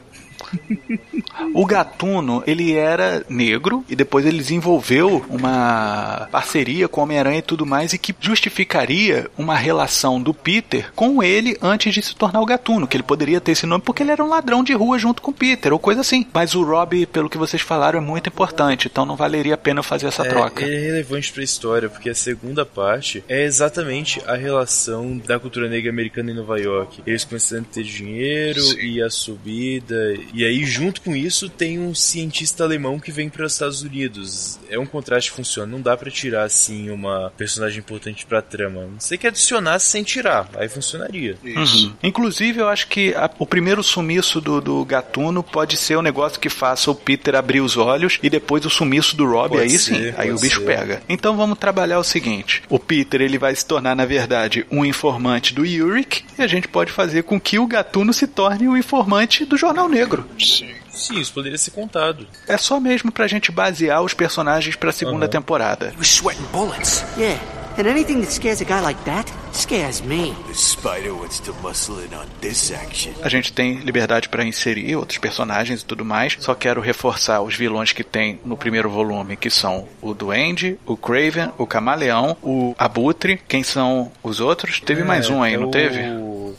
O 1.55 1.65
Gatuno, 1.67 2.43
ele 2.47 2.73
era 2.73 3.25
negro 3.29 3.85
e 3.89 3.97
depois 3.97 4.25
ele 4.27 4.39
desenvolveu 4.39 5.25
uma 5.29 6.29
parceria 6.31 6.89
com 6.89 7.01
o 7.01 7.05
Homem-Aranha 7.05 7.39
e 7.39 7.43
tudo 7.43 7.65
mais 7.67 7.93
e 7.93 7.99
que 7.99 8.15
justificaria 8.21 9.31
uma 9.37 9.57
relação 9.57 10.21
do 10.21 10.33
Peter 10.35 10.91
com 10.95 11.23
ele 11.23 11.57
antes 11.63 11.93
de 11.95 12.03
se 12.03 12.15
tornar 12.17 12.41
o 12.41 12.47
Gatuno, 12.47 12.87
que 12.87 12.97
ele 12.97 13.03
poderia 13.03 13.41
ter 13.41 13.53
esse 13.53 13.67
nome 13.67 13.83
porque 13.85 14.03
ele 14.03 14.13
era 14.13 14.25
um 14.25 14.29
ladrão 14.29 14.63
de 14.65 14.73
rua 14.73 14.99
junto 14.99 15.23
com 15.23 15.31
o 15.31 15.35
Peter 15.35 15.73
ou 15.73 15.79
coisa 15.79 16.01
assim. 16.01 16.27
Mas 16.33 16.55
o 16.55 16.63
Rob, 16.63 17.07
pelo 17.07 17.29
que 17.31 17.39
vocês 17.39 17.63
falaram, 17.63 17.99
é 17.99 18.03
muito 18.03 18.29
importante, 18.29 18.89
então 18.91 19.05
não 19.05 19.17
valeria 19.17 19.55
a 19.55 19.59
pena 19.59 19.83
fazer 19.83 20.07
essa 20.07 20.25
É, 20.27 20.29
troca. 20.29 20.65
ele 20.65 20.77
é 20.77 20.81
relevante 20.81 21.33
pra 21.33 21.43
história, 21.43 21.89
porque 21.89 22.11
a 22.11 22.15
segunda 22.15 22.65
parte 22.67 23.23
é 23.29 23.45
exatamente 23.45 24.21
a 24.27 24.35
relação 24.37 25.17
da 25.19 25.39
cultura 25.39 25.69
negra 25.69 25.91
americana 25.91 26.31
em 26.31 26.35
Nova 26.35 26.59
York. 26.59 27.03
Eles 27.07 27.25
começando 27.25 27.67
a 27.71 27.75
ter 27.75 27.83
dinheiro 27.85 28.61
Sim. 28.61 28.79
e 28.81 29.03
a 29.03 29.11
subida. 29.11 30.15
E 30.37 30.45
aí, 30.45 30.65
junto 30.67 31.01
com 31.01 31.17
isso, 31.17 31.49
tem 31.49 31.79
um 31.79 31.95
cientista 31.95 32.63
alemão 32.63 33.01
que 33.01 33.11
vem 33.11 33.31
para 33.31 33.47
os 33.47 33.55
Estados 33.55 33.81
Unidos. 33.81 34.59
É 34.69 34.79
um 34.79 34.85
contraste 34.85 35.31
que 35.31 35.37
funciona. 35.37 35.67
Não 35.73 35.81
dá 35.81 35.97
pra 35.97 36.11
tirar, 36.11 36.45
assim, 36.45 36.91
uma 36.91 37.33
personagem 37.39 37.79
importante 37.79 38.27
pra 38.27 38.43
trama. 38.43 38.83
Não 38.83 39.01
sei 39.01 39.17
que 39.17 39.27
adicionar 39.27 39.79
sem 39.79 40.03
tirar. 40.03 40.49
Aí 40.57 40.69
funcionaria. 40.69 41.37
Isso. 41.43 41.87
Uhum. 41.87 41.93
Inclusive, 42.03 42.61
eu 42.61 42.69
acho 42.69 42.87
que 42.89 43.15
a- 43.15 43.31
o 43.39 43.47
primeiro 43.47 43.83
sumiço 43.83 44.39
do, 44.39 44.61
do 44.61 44.85
Gatuno 44.85 45.43
pode 45.43 45.77
ser 45.79 45.97
o 45.97 46.03
negócio 46.03 46.39
que 46.39 46.51
faça 46.51 46.91
o 46.91 46.95
Peter 46.95 47.35
abrir 47.35 47.63
os 47.63 47.77
olhos 47.79 48.19
e 48.23 48.29
depois 48.29 48.67
o 48.67 48.71
sumiço 48.71 49.17
do 49.17 49.25
Rob, 49.25 49.53
Pode 49.53 49.63
aí 49.63 49.71
ser, 49.71 49.95
sim, 50.13 50.15
aí 50.19 50.31
o 50.31 50.39
bicho 50.39 50.61
ser. 50.61 50.67
pega. 50.67 51.03
Então 51.09 51.35
vamos 51.35 51.59
trabalhar 51.59 51.99
o 51.99 52.05
seguinte: 52.05 52.63
o 52.69 52.79
Peter 52.79 53.23
ele 53.23 53.39
vai 53.39 53.55
se 53.55 53.65
tornar, 53.65 53.97
na 53.97 54.05
verdade, 54.05 54.67
um 54.71 54.85
informante 54.85 55.55
do 55.55 55.65
Yurik 55.65 56.25
e 56.39 56.43
a 56.43 56.47
gente 56.47 56.69
pode 56.69 56.93
fazer 56.93 57.23
com 57.23 57.41
que 57.41 57.59
o 57.59 57.67
Gatuno 57.67 58.13
se 58.13 58.27
torne 58.27 58.69
um 58.69 58.77
informante 58.77 59.45
do 59.47 59.57
Jornal 59.57 59.89
Negro. 59.89 60.26
Sim. 60.39 60.75
Sim, 60.91 61.21
isso 61.21 61.33
poderia 61.33 61.59
ser 61.59 61.71
contado. 61.73 62.27
É 62.49 62.57
só 62.57 62.81
mesmo 62.81 63.13
pra 63.13 63.27
gente 63.27 63.53
basear 63.53 64.03
os 64.03 64.15
personagens 64.15 64.75
pra 64.77 64.91
segunda 64.93 65.27
Aham. 65.27 65.31
temporada. 65.31 65.93
Was 65.99 66.09
sweating 66.09 66.43
bullets. 66.53 67.05
Yeah, 67.17 67.41
and 67.79 67.87
anything 67.89 68.21
that 68.21 68.33
scares 68.33 68.61
a 68.61 68.65
guy 68.65 68.81
like 68.81 69.03
that 69.05 69.31
scares 69.53 70.01
me. 70.03 70.35
The 70.49 70.55
spider 70.55 71.13
wants 71.15 71.41
to 71.41 71.55
muscle 71.63 71.97
in 72.05 72.15
on 72.15 72.27
this 72.41 72.71
action. 72.73 73.13
A 73.23 73.29
gente 73.29 73.53
tem 73.53 73.79
liberdade 73.79 74.29
para 74.29 74.45
inserir 74.45 74.95
outros 74.97 75.19
personagens 75.19 75.81
e 75.81 75.85
tudo 75.85 76.05
mais. 76.05 76.37
Só 76.41 76.55
quero 76.55 76.81
reforçar 76.81 77.41
os 77.43 77.55
vilões 77.55 77.93
que 77.93 78.05
tem 78.05 78.39
no 78.45 78.57
primeiro 78.57 78.91
volume, 78.91 79.37
que 79.37 79.49
são 79.51 79.89
o 80.03 80.13
Duende, 80.15 80.79
o 80.87 80.97
Craven, 80.97 81.53
o 81.59 81.67
Camaleão, 81.67 82.37
o 82.43 82.75
Abutre. 82.79 83.41
Quem 83.49 83.63
são 83.63 84.13
os 84.23 84.41
outros? 84.41 84.81
Teve 84.81 85.03
mais 85.05 85.29
um 85.31 85.43
aí, 85.43 85.55
é 85.55 85.59
não 85.59 85.69
o 85.69 85.71
teve? 85.71 86.01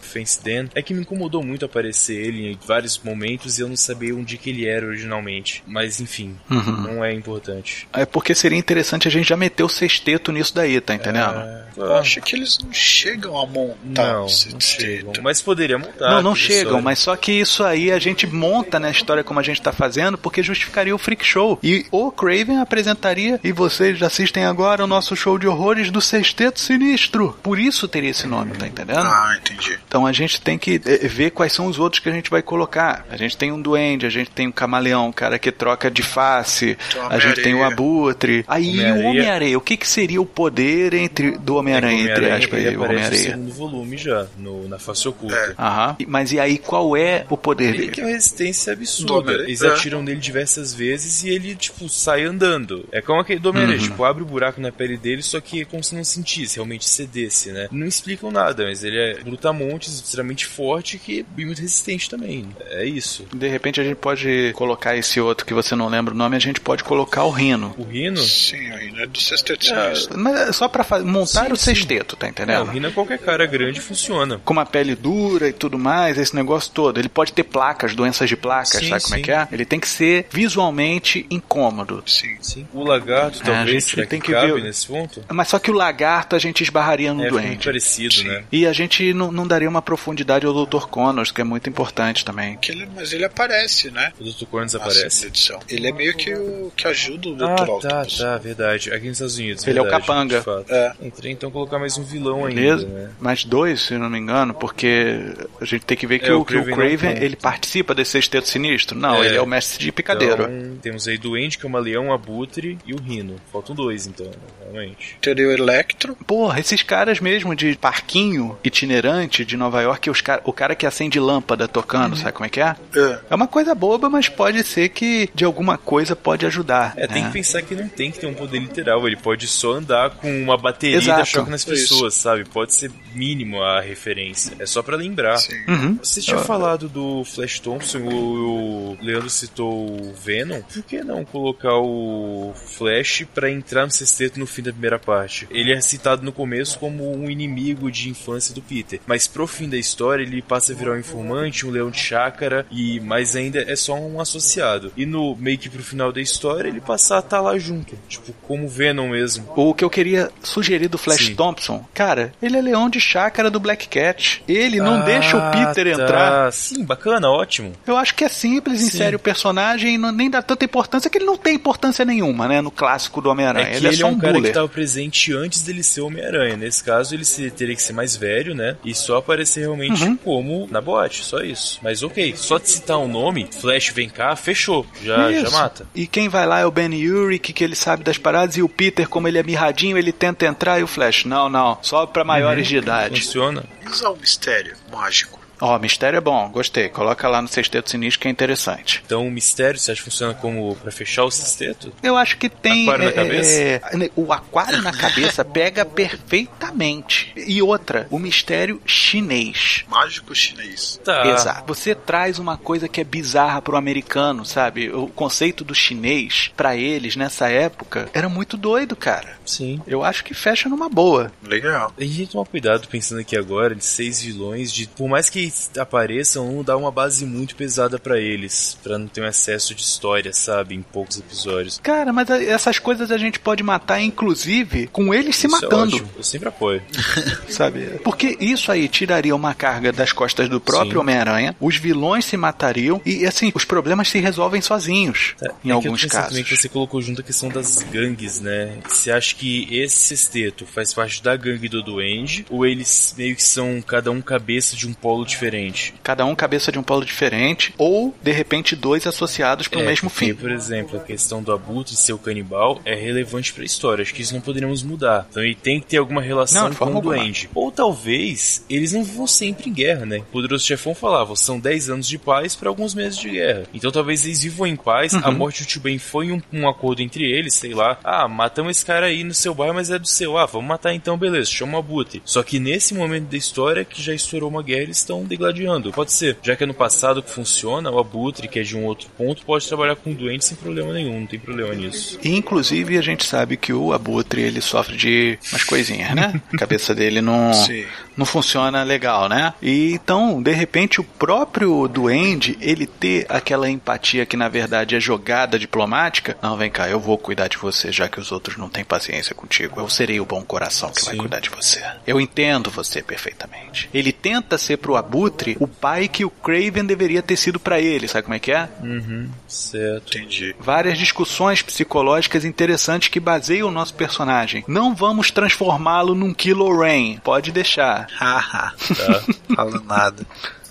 Fence 0.02 0.40
Dan. 0.44 0.68
É 0.76 0.82
que 0.82 0.94
me 0.94 1.02
incomodou 1.02 1.44
muito 1.44 1.66
aparecer 1.66 2.16
ele 2.16 2.52
em 2.52 2.60
vários 2.66 2.98
momentos 3.04 3.58
e 3.58 3.62
eu 3.62 3.68
não 3.68 3.76
sabia 3.76 4.16
onde 4.16 4.38
que 4.38 4.50
ele 4.50 4.66
era 4.68 4.86
originalmente. 4.86 5.64
Mas 5.68 6.00
enfim, 6.00 6.36
Uhum. 6.50 6.72
não 6.82 7.06
é 7.06 7.14
importante. 7.14 7.88
É 7.94 8.06
porque 8.06 8.34
seria 8.36 8.58
interessante 8.58 9.08
a 9.08 9.12
gente 9.12 9.28
já 9.28 9.36
meter 9.38 9.64
o 9.64 9.70
sexteto 9.70 10.32
nisso 10.32 10.54
daí, 10.56 10.80
tá 10.80 10.94
entendendo? 10.94 11.07
É, 11.10 11.64
Eu 11.78 11.96
acho 11.96 12.22
que 12.22 12.36
eles 12.36 12.58
não 12.64 12.74
chegam 12.74 13.38
a 13.38 13.46
montar 13.46 14.14
não, 14.14 14.26
esse 14.26 14.52
não 14.52 14.60
chegam. 14.60 15.14
Mas 15.22 15.42
poderia 15.42 15.78
montar. 15.78 16.10
Não, 16.10 16.22
não 16.22 16.36
chegam, 16.36 16.64
história. 16.64 16.82
mas 16.82 17.00
só 17.00 17.16
que 17.16 17.32
isso 17.32 17.64
aí 17.64 17.92
a 17.92 18.00
gente 18.00 18.26
monta 18.26 18.80
na 18.80 18.90
história 18.90 19.24
como 19.24 19.40
a 19.40 19.44
gente 19.44 19.62
tá 19.62 19.72
fazendo, 19.72 20.18
porque 20.18 20.42
justificaria 20.42 20.96
o 20.96 20.98
Freak 20.98 21.26
Show. 21.26 21.60
E 21.62 21.86
o 21.92 22.12
Craven 22.12 22.60
apresentaria, 22.60 23.40
e 23.44 23.52
vocês 23.52 24.02
assistem 24.02 24.46
agora 24.46 24.84
o 24.84 24.88
nosso 24.88 25.16
show 25.16 25.38
de 25.38 25.48
horrores 25.48 25.92
do 25.92 26.02
Sexteto 26.02 26.60
Sinistro. 26.60 27.38
Por 27.44 27.60
isso 27.60 27.88
teria 27.88 28.10
esse 28.10 28.28
nome, 28.28 28.54
tá 28.54 28.68
entendendo? 28.68 29.00
Ah, 29.02 29.38
entendi. 29.40 29.80
Então 29.88 30.06
a 30.06 30.12
gente 30.12 30.42
tem 30.42 30.58
que 30.58 30.82
eh, 30.84 31.08
ver 31.08 31.32
quais 31.32 31.54
são 31.54 31.68
os 31.68 31.78
outros 31.80 32.02
que 32.02 32.10
a 32.10 32.12
gente 32.12 32.30
vai 32.30 32.42
colocar. 32.42 33.06
A 33.10 33.18
gente 33.18 33.38
tem 33.38 33.52
um 33.52 33.62
duende, 33.62 34.06
a 34.06 34.10
gente 34.10 34.32
tem 34.32 34.48
um 34.48 34.52
camaleão, 34.52 35.08
um 35.08 35.12
cara 35.12 35.38
que 35.38 35.52
troca 35.52 35.90
de 35.92 36.02
face, 36.02 36.78
a 37.10 37.20
gente 37.20 37.42
tem 37.42 37.54
o 37.54 37.58
Homem-Areia. 37.58 37.74
abutre. 37.74 38.46
Aí 38.48 38.68
o 38.68 38.72
Homem-Areia. 38.74 39.10
Homem-Areia, 39.10 39.58
o 39.58 39.62
que, 39.62 39.78
que 39.78 39.88
seria 39.88 40.22
o 40.22 40.26
poder 40.26 40.94
entre 40.98 41.38
do 41.38 41.56
Homem-Aranha, 41.56 41.94
entre 42.02 42.14
Homem-Aranha, 42.14 42.38
aspas, 42.46 42.60
ele 42.60 42.74
e 42.74 42.78
o 42.78 42.84
Homem-Areia? 42.84 43.22
segundo 43.32 43.52
volume 43.54 43.98
já, 43.98 44.28
no, 44.38 44.68
na 44.68 44.78
face 44.80 45.08
oculta. 45.08 45.56
Aham. 45.58 45.96
E- 46.00 46.06
Mas 46.06 46.32
e 46.32 46.40
aí 46.40 46.58
qual 46.58 46.96
é 46.98 47.26
o 47.30 47.38
poder 47.38 47.70
Ele 47.70 47.78
dele? 47.78 47.92
tem 47.92 48.04
uma 48.04 48.12
resistência 48.12 48.74
absurda. 48.74 49.14
Homem-Aranha, 49.14 49.48
Eles 49.50 49.62
é. 49.62 49.68
atiram 49.68 50.02
nele 50.04 50.20
diversas 50.20 50.74
vezes 50.74 51.24
e 51.24 51.30
ele, 51.30 51.56
tipo, 51.56 51.88
sai 51.90 52.24
andando. 52.24 52.88
É 52.92 53.02
como 53.02 53.20
aquele 53.22 53.40
do 53.40 53.50
Homem-Aranha, 53.50 53.78
Uhum. 53.80 53.84
tipo, 53.84 54.04
abre 54.04 54.24
o 54.24 54.26
buraco 54.26 54.60
na 54.62 54.72
pele 54.72 54.98
dele, 54.98 55.22
só 55.22 55.40
que 55.40 55.62
é 55.62 55.66
como 55.66 55.84
se 55.84 55.96
não 55.96 56.04
sentisse, 56.04 56.56
realmente 56.56 56.88
cedesse, 56.88 57.52
né? 57.52 57.68
Não 57.72 57.86
explicam 57.88 58.32
nada, 58.32 58.64
mas 58.66 58.84
ele 58.84 58.98
é 58.98 59.20
brutamontes, 59.24 59.94
extremamente 60.00 60.46
forte 60.46 60.98
que 60.98 61.26
e 61.38 61.46
muito 61.46 61.62
resistente 61.62 62.10
também. 62.10 62.46
É 62.70 62.86
isso. 62.86 63.26
De 63.34 63.48
repente 63.48 63.80
a 63.80 63.84
gente 63.84 63.96
pode 63.98 64.52
colocar 64.56 64.96
esse 64.96 65.20
outro 65.20 65.46
que 65.46 65.54
você 65.54 65.76
não 65.76 65.88
lembra 65.88 66.14
o 66.14 66.18
nome, 66.18 66.36
a 66.36 66.40
gente 66.40 66.60
pode 66.62 66.84
colocar 66.84 67.24
o 67.24 67.30
Rino. 67.32 67.74
O 67.78 67.84
Rino. 67.84 68.18
Sim, 68.18 68.72
aí, 68.72 68.92
né? 68.92 69.06
Do 69.06 69.20
sexteto 69.20 69.68
É. 69.74 69.94
Mas 70.16 70.40
é 70.50 70.52
só 70.52 70.68
pra 70.68 70.84
montar 71.04 71.46
Sim, 71.48 71.52
o 71.54 71.56
sim. 71.56 71.64
sexteto, 71.66 72.16
tá 72.16 72.26
É, 72.26 72.30
o 72.30 72.32
entendendo? 72.32 72.66
Rino 72.72 72.88
é 72.88 72.92
qualquer 72.92 73.20
cara 73.20 73.46
grande 73.46 73.80
funciona. 73.82 74.40
Com 74.44 74.54
uma 74.54 74.66
pele 74.66 74.96
dura 74.96 75.48
e 75.50 75.54
tudo 75.54 75.78
mais, 75.78 76.18
esse 76.18 76.36
negócio 76.36 76.72
todo. 76.74 76.98
Ele 77.00 77.10
pode 77.10 77.34
ter 77.34 77.44
placas, 77.44 77.96
doenças 77.96 78.28
de 78.30 78.36
placas, 78.36 78.80
Sim, 78.80 78.90
sabe 78.90 79.04
como 79.04 79.16
é 79.16 79.22
que 79.22 79.32
é? 79.32 79.48
Ele 79.52 79.66
tem 79.66 79.80
que 79.80 79.88
ser 79.88 80.26
visualmente 80.32 81.26
incômodo. 81.30 82.04
Sim. 82.06 82.36
Sim. 82.42 82.68
O 82.74 82.84
lagarto, 82.84 83.40
É, 83.40 83.42
a 83.42 83.46
talvez, 83.56 83.84
gente 83.84 83.96
será 83.96 84.08
tem 84.08 84.20
que, 84.20 84.28
que 84.28 84.32
cabe 84.34 84.54
ver- 84.54 84.64
nesse 84.64 84.88
ponto? 84.88 85.24
Mas 85.30 85.48
só 85.48 85.60
que 85.60 85.70
o 85.72 85.74
lagarto 85.74 86.36
a 86.36 86.40
gente 86.40 86.64
esbarraria 86.64 87.14
no 87.14 87.24
É, 87.26 87.30
doente. 87.30 87.66
parecido, 87.66 88.24
né? 88.24 88.44
E 88.52 88.66
a 88.66 88.74
gente 88.74 89.14
não, 89.14 89.32
não 89.32 89.46
daria 89.48 89.70
uma 89.70 89.82
profundidade 89.82 90.46
ao 90.46 90.66
Dr. 90.66 90.86
Connors, 90.88 91.32
que 91.32 91.42
é 91.42 91.44
muito 91.44 91.70
importante 91.70 92.24
também. 92.26 92.58
Que 92.58 92.72
ele, 92.72 92.88
mas 92.96 93.12
ele 93.14 93.26
aparece, 93.26 93.90
né? 93.92 94.12
O 94.20 94.24
Dr. 94.24 94.46
Na 94.52 94.64
aparece. 94.80 95.10
segunda 95.10 95.28
edição. 95.28 95.60
Ele 95.70 95.88
é 95.88 95.92
meio 95.92 96.16
que 96.16 96.34
o 96.34 96.72
que 96.76 96.88
ajuda 96.88 97.30
o 97.30 97.36
Dr. 97.36 97.44
Ah, 97.44 97.56
tá, 97.56 97.64
Octopus. 97.74 98.18
tá, 98.18 98.38
verdade. 98.38 98.92
Aqui 98.94 99.08
nos 99.08 99.18
Estados 99.18 99.38
Unidos. 99.38 99.68
Ele 99.68 99.78
é 99.78 99.82
o 99.82 99.86
verdade, 99.86 100.06
capanga. 100.06 100.44
É. 100.78 100.94
Entrei 101.02 101.32
então 101.32 101.50
colocar 101.52 101.80
mais 101.80 101.98
um 101.98 102.04
vilão 102.04 102.44
Beleza? 102.44 102.86
ainda, 102.86 103.00
né? 103.00 103.10
Mais 103.20 103.44
dois, 103.44 103.82
se 103.82 103.98
não 103.98 104.10
me 104.10 104.18
engano, 104.20 104.54
porque 104.54 105.20
a 105.60 105.66
gente 105.66 105.86
tem 105.86 105.98
que 105.98 106.06
ver 106.08 106.20
que 106.20 106.30
É, 106.30 106.34
o, 106.34 106.42
o 106.42 106.46
que 106.46 106.58
o 106.58 106.64
Craven, 106.64 107.18
ele 107.22 107.36
participa 107.36 107.94
desse 107.96 108.12
sexteto 108.12 108.48
sinistro. 108.48 108.98
Não, 108.98 109.24
É. 109.24 109.28
ele 109.28 109.38
é 109.38 109.42
o 109.42 109.46
mestre 109.48 109.84
de 109.84 109.92
picadeiro. 109.92 110.44
Então, 110.44 110.78
temos 110.82 111.08
aí 111.08 111.18
Duende, 111.18 111.58
Camaleão, 111.58 112.14
Abutre 112.14 112.78
e 112.86 112.94
o 112.94 112.98
Rino. 113.02 113.36
Faltam 113.52 113.76
dois, 113.76 114.06
então, 114.08 114.30
realmente. 114.72 115.18
Teria 115.22 115.48
o 115.48 115.52
Electro. 115.52 116.16
Porra, 116.26 116.60
esses 116.60 116.82
caras 116.84 117.20
mesmo 117.20 117.56
de 117.56 117.76
parquinho 117.76 118.58
itinerante 118.64 119.44
de 119.46 119.58
Nova 119.58 119.82
York, 119.82 120.10
os 120.10 120.22
cara, 120.22 120.42
o 120.46 120.54
cara 120.54 120.76
que 120.76 120.86
acende 120.86 121.20
lâmpada 121.20 121.68
tocando, 121.68 122.16
sabe 122.16 122.34
como 122.34 122.46
é 122.46 122.50
que 122.50 122.60
é? 122.62 122.76
É. 122.96 123.20
É 123.30 123.36
uma 123.36 123.48
coisa 123.48 123.74
boba, 123.74 124.10
mas 124.10 124.30
pode 124.30 124.64
ser 124.64 124.90
que 124.90 125.30
de 125.34 125.44
alguma 125.46 125.78
coisa 125.78 126.16
pode 126.16 126.46
ajudar. 126.46 126.94
É, 126.98 127.08
tem 127.08 127.22
né? 127.24 127.28
que 127.28 127.34
pensar 127.34 127.62
que 127.62 127.76
não 127.76 127.88
tem 127.88 128.12
que 128.12 128.20
ter 128.20 128.28
um 128.28 128.34
poder 128.34 128.60
literal, 128.60 129.06
ele 129.08 129.16
pode 129.16 129.48
só 129.48 129.74
andar 129.74 130.12
com 130.12 130.30
uma 130.42 130.57
bateria 130.58 130.96
e 130.96 131.00
Exato. 131.00 131.20
dar 131.20 131.26
choque 131.26 131.50
nas 131.50 131.62
Isso. 131.62 131.70
pessoas, 131.70 132.14
sabe? 132.14 132.46
Pode 132.46 132.74
ser 132.74 132.92
mínimo 133.14 133.62
a 133.62 133.82
referência. 133.82 134.56
É 134.60 134.66
só 134.66 134.82
pra 134.82 134.96
lembrar. 134.96 135.38
Uhum. 135.68 136.00
Você 136.02 136.22
tinha 136.22 136.38
falado 136.38 136.88
do 136.88 137.24
Flash 137.24 137.60
Thompson, 137.60 138.00
o, 138.00 138.92
o 138.92 138.98
Leandro 139.02 139.30
citou 139.30 139.90
o 139.90 140.14
Venom. 140.14 140.62
Por 140.62 140.84
que 140.84 141.04
não 141.04 141.24
colocar 141.26 141.76
o 141.76 142.54
Flash 142.56 143.26
pra 143.34 143.50
entrar 143.50 143.86
no 143.86 143.92
sexteto 143.92 144.40
no 144.40 144.46
fim 144.48 144.62
da 144.62 144.72
primeira 144.72 145.00
parte? 145.00 145.48
Ele 145.50 145.74
é 145.74 145.82
citado 145.82 146.24
no 146.24 146.32
começo 146.32 146.80
como 146.80 147.12
um 147.16 147.30
inimigo 147.30 147.92
de 147.92 148.10
infância 148.10 148.54
do 148.54 148.62
Peter, 148.62 149.00
mas 149.06 149.28
pro 149.28 149.48
fim 149.48 149.70
da 149.70 149.78
história 149.78 150.24
ele 150.24 150.42
passa 150.42 150.74
a 150.74 150.76
virar 150.76 150.94
um 150.94 151.00
informante, 151.00 151.66
um 151.66 151.72
leão 151.72 151.90
de 151.90 152.00
chácara, 152.00 152.66
e 152.72 153.00
mas 153.00 153.36
ainda 153.36 153.60
é 153.62 153.76
só 153.76 153.96
um 153.96 154.20
associado. 154.20 154.92
E 154.96 155.06
no 155.06 155.36
meio 155.36 155.58
que 155.58 155.70
pro 155.70 155.84
final 155.84 156.12
da 156.12 156.22
história 156.22 156.70
ele 156.70 156.82
passa 156.82 157.18
a 157.18 157.20
estar 157.20 157.42
lá 157.42 157.58
junto, 157.58 157.98
tipo 158.08 158.34
como 158.44 158.68
Venom 158.68 159.10
mesmo. 159.10 159.46
O 159.56 159.74
que 159.74 159.84
eu 159.84 159.90
queria 159.90 160.32
sugerir 160.48 160.88
do 160.88 160.98
Flash 160.98 161.28
Sim. 161.28 161.36
Thompson, 161.36 161.86
cara, 161.94 162.32
ele 162.42 162.58
é 162.58 162.62
leão 162.62 162.90
de 162.90 163.00
chácara 163.00 163.50
do 163.50 163.60
Black 163.60 163.88
Cat. 163.88 164.44
Ele 164.48 164.80
não 164.80 165.04
deixa 165.04 165.38
o 165.38 165.40
Ah, 165.40 165.52
Peter 165.52 165.96
tá. 165.96 166.04
entrar. 166.04 166.54
Sim, 166.54 166.84
bacana, 166.84 167.30
ótimo. 167.30 167.74
Eu 167.86 167.98
acho 167.98 168.16
que 168.16 168.24
é 168.24 168.30
simples, 168.30 168.82
insere 168.82 169.16
o 169.16 169.20
personagem 169.20 169.96
e 169.96 169.98
nem 169.98 170.30
dá 170.30 170.42
tanta 170.42 170.66
importância, 170.66 171.10
que 171.10 171.18
ele 171.18 171.26
não 171.26 171.38
tem 171.38 171.56
importância 171.56 172.04
nenhuma, 172.06 172.48
né? 172.48 172.62
No 172.62 172.72
clássico 172.72 173.22
do 173.22 173.30
Homem-Aranha. 173.30 173.68
É 173.68 173.72
que 173.72 173.78
ele 173.78 173.88
é 173.88 173.92
só 173.94 174.08
um, 174.08 174.18
cara 174.18 174.28
que 174.34 174.38
buller. 174.40 174.50
estava 174.52 174.68
presente 174.70 175.34
antes 175.34 175.62
dele 175.62 175.84
ser 175.84 176.02
Homem-Aranha. 176.02 176.58
Nesse 176.58 176.84
caso, 176.84 177.14
ele 177.16 177.26
teria 177.52 177.76
que 177.76 177.82
ser 177.82 177.94
mais 177.94 178.16
velho, 178.16 178.54
né? 178.56 178.76
E 178.84 178.94
só 178.94 179.18
aparecer 179.18 179.62
realmente 179.62 180.04
Uhum. 180.04 180.16
como 180.18 180.68
na 180.72 180.80
boate, 180.82 181.24
só 181.24 181.40
isso. 181.42 181.80
Mas 181.82 182.04
ok, 182.04 182.34
só 182.36 182.58
de 182.58 182.70
citar 182.70 182.98
um 183.00 183.08
nome, 183.08 183.48
Flash 183.60 183.90
vem 183.90 184.10
cá, 184.10 184.36
fechou. 184.36 184.86
Já, 185.04 185.32
já 185.32 185.50
mata. 185.50 185.86
E 185.96 186.06
quem 186.08 186.30
vai 186.30 186.46
lá 186.46 186.60
é 186.60 186.66
o 186.66 186.72
Ben 186.72 186.88
Urich, 187.10 187.54
que 187.54 187.64
ele 187.64 187.76
sabe 187.76 188.04
das 188.04 188.18
paradas, 188.18 188.58
e 188.58 188.62
o 188.62 188.70
Peter, 188.70 189.08
como 189.08 189.28
ele 189.28 189.38
é 189.38 189.44
mirradinho, 189.44 189.98
ele 189.98 190.12
tenta 190.12 190.37
entrar 190.46 190.80
e 190.80 190.84
o 190.84 190.88
Flash. 190.88 191.26
Não, 191.26 191.50
não, 191.50 191.78
só 191.82 192.06
pra 192.06 192.24
maiores 192.24 192.68
de 192.68 192.78
idade. 192.78 193.22
Funciona. 193.22 193.64
E 193.84 193.90
usar 193.90 194.10
o 194.10 194.18
mistério 194.18 194.76
mágico. 194.92 195.37
Ó, 195.60 195.78
mistério 195.80 196.18
é 196.18 196.22
bom, 196.22 196.50
gostei. 196.50 196.90
Coloca 196.90 197.28
lá 197.28 197.42
no 197.42 197.48
Sexteto 197.48 197.90
Sinistro 197.90 198.22
que 198.22 198.28
é 198.28 198.32
interessante. 198.32 199.04
Então 199.06 199.28
o 199.28 199.32
mistério, 199.32 199.80
você 199.80 199.92
acha 199.92 200.02
que 200.02 200.10
funciona 200.10 200.34
como 200.34 200.76
pra 200.76 200.92
fechar 200.92 201.24
o 201.24 201.32
sexteto? 201.32 201.92
Eu 202.04 202.16
acho 202.16 202.38
que 202.38 202.50
tem. 202.50 202.84
Aquário 202.84 203.06
na 203.06 203.10
é, 203.10 203.14
cabeça? 203.14 203.52
é, 203.62 204.12
o 204.16 204.34
aquário 204.34 204.82
na 204.82 204.92
cabeça 204.92 205.44
pega 205.44 205.86
perfeitamente. 205.86 207.34
E 207.36 207.62
outra, 207.62 208.08
o 208.10 208.20
mistério 208.20 208.82
chinês. 208.86 209.84
Mágico 209.88 210.36
chinês. 210.36 211.00
Tá. 211.04 211.26
Exato. 211.28 211.64
Você 211.68 211.96
traz 211.96 212.40
uma 212.40 212.58
coisa 212.58 212.88
que 212.88 213.02
é 213.02 213.04
bizarra 213.04 213.62
pro 213.62 213.78
americano, 213.78 214.46
sabe? 214.46 214.90
O 214.90 215.08
conceito 215.08 215.64
do 215.64 215.74
chinês, 215.74 216.52
pra 216.56 216.76
eles, 216.76 217.16
nessa 217.16 217.50
época, 217.50 218.10
era 218.14 218.30
muito 218.30 218.58
doido, 218.58 218.96
cara. 218.96 219.38
Sim. 219.46 219.82
Eu 219.88 220.04
acho 220.04 220.24
que 220.24 220.34
fecha 220.34 220.70
numa 220.70 220.90
boa. 220.90 221.32
Legal. 221.44 221.94
A 221.98 222.04
gente 222.04 222.18
tem 222.18 222.26
que 222.26 222.32
tomar 222.32 222.46
cuidado 222.46 222.88
pensando 222.88 223.22
aqui 223.22 223.36
agora 223.36 223.76
de 223.76 223.86
seis 223.86 224.22
vilões, 224.22 224.72
de 224.72 224.88
por 224.88 225.08
mais 225.08 225.30
que 225.30 225.47
apareçam, 225.78 226.52
não 226.52 226.64
dá 226.64 226.76
uma 226.78 226.92
base 226.92 227.26
muito 227.26 227.56
pesada 227.56 227.98
pra 228.00 228.20
eles, 228.20 228.78
pra 228.84 228.98
não 228.98 229.08
ter 229.08 229.22
um 229.22 229.28
excesso 229.28 229.74
de 229.74 229.82
história, 229.82 230.32
sabe, 230.34 230.76
em 230.76 230.82
poucos 230.82 231.18
episódios. 231.18 231.80
Cara, 231.82 232.12
mas 232.14 232.30
essas 232.30 232.80
coisas 232.80 233.12
a 233.12 233.18
gente 233.18 233.40
pode 233.40 233.64
matar, 233.64 234.02
inclusive, 234.02 234.88
com 234.88 235.14
eles 235.14 235.36
se 235.36 235.48
Isso 235.48 235.56
é 235.58 235.62
matando, 235.62 235.96
ótimo. 235.96 236.10
Eu 236.18 236.24
sempre 236.24 236.50
apoio. 236.50 236.82
sabe? 237.50 238.00
Porque 238.04 238.38
isso 238.40 238.72
aí 238.72 238.88
tiraria 238.88 239.36
uma 239.36 239.54
carga 239.54 239.92
das 239.92 240.12
costas 240.12 240.50
do 240.50 240.60
próprio. 240.60 241.00
Homem-Aranha, 241.00 241.56
os 241.60 241.76
vilões 241.78 242.26
se 242.26 242.36
matariam 242.38 243.02
e, 243.06 243.26
assim, 243.26 243.52
os 243.54 243.64
problemas 243.66 244.08
se 244.10 244.20
resolvem 244.20 244.62
sozinhos, 244.62 245.36
É, 245.42 245.46
em 245.46 245.50
é 245.50 245.52
que 245.62 245.70
eu 245.70 245.76
alguns 245.76 246.02
pensando 246.02 246.12
casos. 246.12 246.30
também 246.30 246.44
que 246.44 246.56
você 246.58 246.70
colocou 246.70 247.02
junto 247.02 247.22
a 247.22 247.24
questão 247.24 247.50
das 247.50 247.78
gangues, 247.92 248.40
né? 248.42 248.78
Você 248.88 249.12
acha 249.12 249.36
que 249.36 249.68
esse 249.76 249.96
sexteto 250.00 250.66
faz 250.66 250.94
parte 250.94 251.22
da 251.22 251.36
gangue 251.36 251.70
do 251.70 251.82
Duende? 251.84 252.46
Ou 252.50 252.66
eles 252.66 253.14
meio 253.18 253.36
que 253.36 253.44
são 253.44 253.82
cada 253.82 254.12
um 254.12 254.22
cabeça 254.22 254.76
de 254.76 254.88
um 254.88 254.94
polo 254.94 255.26
diferente? 255.38 255.94
Cada 256.04 256.26
um 256.26 256.36
cabeça 256.36 256.72
de 256.72 256.80
um 256.80 256.84
polo 256.84 257.06
diferente, 257.06 257.74
ou, 257.78 258.14
de 258.22 258.32
repente, 258.32 258.76
dois 258.76 259.06
associados 259.06 259.68
para 259.68 259.80
o 259.80 259.82
É, 259.82 259.86
mesmo 259.86 260.10
porque, 260.10 260.26
fim. 260.28 260.34
por 260.34 260.52
exemplo, 260.52 261.00
a 261.00 261.04
questão 261.04 261.42
do 261.44 261.52
Abutre 261.52 261.96
ser 261.96 262.14
o 262.14 262.18
canibal 262.18 262.82
é 262.86 262.96
relevante 262.96 263.54
pra 263.54 263.64
história. 263.64 264.02
Acho 264.02 264.14
que 264.14 264.22
isso 264.22 264.34
não 264.34 264.42
poderíamos 264.42 264.84
mudar. 264.84 265.28
Então 265.30 265.44
ele 265.44 265.56
tem 265.56 265.80
que 265.80 265.88
ter 265.88 265.98
alguma 265.98 266.22
relação 266.22 266.70
Não, 266.70 266.76
com 266.76 266.96
o. 266.96 267.02
Duende. 267.02 267.50
Ou 267.54 267.72
talvez 267.72 268.66
eles 268.70 268.92
não 268.94 269.04
vão 269.04 269.28
sempre 269.28 269.70
em 269.70 269.74
guerra, 269.74 270.06
né? 270.06 270.18
O 270.20 270.24
poderoso 270.24 270.66
chefão 270.66 270.94
falava, 270.96 271.36
são 271.36 271.60
10 271.60 271.90
anos 271.90 272.08
de 272.08 272.18
paz 272.18 272.56
para 272.56 272.70
alguns 272.70 272.94
meses 272.96 273.18
de 273.20 273.30
guerra. 273.30 273.64
Então 273.74 273.92
talvez 273.92 274.26
eles 274.26 274.42
vivam 274.44 274.68
em 274.68 274.76
paz. 274.76 275.14
A 275.14 275.30
Uhum. 275.30 275.36
morte 275.38 275.64
do 275.64 275.68
Tio 275.68 275.82
Ben 275.82 275.98
foi 276.00 276.32
um, 276.32 276.42
um 276.52 276.68
acordo 276.68 277.02
entre 277.02 277.24
eles, 277.24 277.54
sei 277.54 277.74
lá. 277.74 278.00
Ah, 278.04 278.28
matamos 278.28 278.78
esse 278.78 278.86
cara 278.86 279.08
aí 279.08 279.24
no 279.24 279.34
seu 279.34 279.54
bairro, 279.54 279.74
mas 279.76 279.90
é 279.92 280.00
do 280.00 280.08
seu. 280.08 280.38
Ah, 280.38 280.46
vamos 280.46 280.68
matar 280.68 280.94
então, 280.94 281.18
beleza, 281.18 281.50
chama 281.52 281.76
o 281.78 281.80
Abutre. 281.80 282.22
Só 282.26 282.42
que 282.44 282.60
nesse 282.60 282.94
momento 282.94 283.30
da 283.30 283.38
história 283.38 283.84
que 283.86 284.02
já 284.02 284.14
estourou 284.14 284.50
uma 284.50 284.64
guerra, 284.64 284.84
eles 284.84 284.98
estão 284.98 285.24
degladiando. 285.28 285.92
Pode 285.92 286.12
ser. 286.12 286.38
Já 286.42 286.56
que 286.56 286.64
é 286.64 286.68
no 286.68 286.74
passado 286.74 287.22
que 287.22 287.30
funciona, 287.30 287.92
o 287.92 288.00
Abutre, 288.00 288.48
que 288.48 288.60
é 288.60 288.64
de 288.64 288.76
um 288.76 288.86
outro 288.86 289.10
ponto, 289.18 289.46
pode 289.46 289.68
trabalhar 289.68 289.96
com 289.96 290.12
o 290.12 290.16
doente 290.16 290.46
sem 290.46 290.58
problema 290.58 290.94
nenhum, 290.94 291.20
não 291.20 291.28
tem 291.28 291.40
problema 291.40 291.74
nisso. 291.74 292.20
E, 292.24 292.36
inclusive, 292.36 292.98
a 292.98 293.02
gente 293.02 293.26
sabe 293.26 293.58
que 293.58 293.74
o 293.74 293.94
Abutre, 293.94 294.42
ele 294.42 294.62
sofre 294.62 294.96
de 294.96 295.40
umas 295.52 295.64
coisinhas, 295.64 296.14
né? 296.16 296.42
A 296.54 296.58
cabeça 296.58 296.96
dele 296.96 297.22
não, 297.22 297.54
Sim. 297.54 297.86
não 298.16 298.26
funciona 298.26 298.84
legal, 298.84 299.28
né? 299.28 299.54
E 299.62 299.94
então, 299.94 300.42
de 300.42 300.52
repente, 300.52 301.02
o 301.02 301.04
próprio 301.04 301.88
Duende, 301.88 302.58
ele 302.62 302.86
ter 302.86 303.26
aquela 303.30 303.70
empatia 303.70 304.26
que, 304.26 304.38
na 304.38 304.48
verdade, 304.48 304.96
é 304.96 305.00
jogada 305.00 305.60
diplomática. 305.60 306.38
Não, 306.42 306.58
vem 306.58 306.70
cá, 306.70 306.88
eu 306.88 307.00
vou 307.00 307.18
cuidar 307.18 307.48
de 307.48 307.58
você, 307.58 307.92
já 307.92 308.08
que 308.08 308.20
os 308.20 308.32
outros 308.32 308.58
não 308.58 308.70
têm 308.70 308.84
paciência 308.84 309.36
contigo. 309.36 309.80
Eu 309.80 309.90
serei 309.90 310.20
o 310.20 310.26
bom 310.26 310.44
coração 310.44 310.92
que 310.92 311.04
vai 311.04 311.14
Sim. 311.14 311.20
cuidar 311.20 311.40
de 311.40 311.50
você. 311.50 311.84
Eu 312.06 312.20
entendo 312.22 312.70
você 312.70 313.02
perfeitamente. 313.02 313.90
Ele 313.94 314.12
tenta 314.12 314.58
ser 314.58 314.78
pro 314.78 314.96
Abutre 314.96 315.17
o 315.60 315.68
pai 315.68 316.08
que 316.08 316.24
o 316.26 316.30
Craven 316.30 316.86
deveria 316.86 317.22
ter 317.22 317.36
sido 317.38 317.60
pra 317.60 317.80
ele, 317.80 318.08
sabe 318.08 318.24
como 318.24 318.36
é 318.36 318.40
que 318.40 318.52
é? 318.52 318.70
Uhum, 318.82 319.30
certo. 319.48 320.18
Entendi. 320.18 320.56
várias 320.60 320.98
discussões 320.98 321.62
psicológicas 321.62 322.46
interessantes 322.46 323.08
que 323.10 323.20
baseiam 323.20 323.68
o 323.70 323.72
nosso 323.72 323.94
personagem. 323.94 324.64
Não 324.68 324.94
vamos 324.96 325.32
transformá-lo 325.32 326.14
num 326.16 326.34
Kylo 326.34 326.80
Ren, 326.80 327.18
pode 327.24 327.52
deixar. 327.52 328.08
Haha. 328.18 328.74
Tá? 328.96 329.24
Falo 329.56 329.82
nada. 329.84 330.26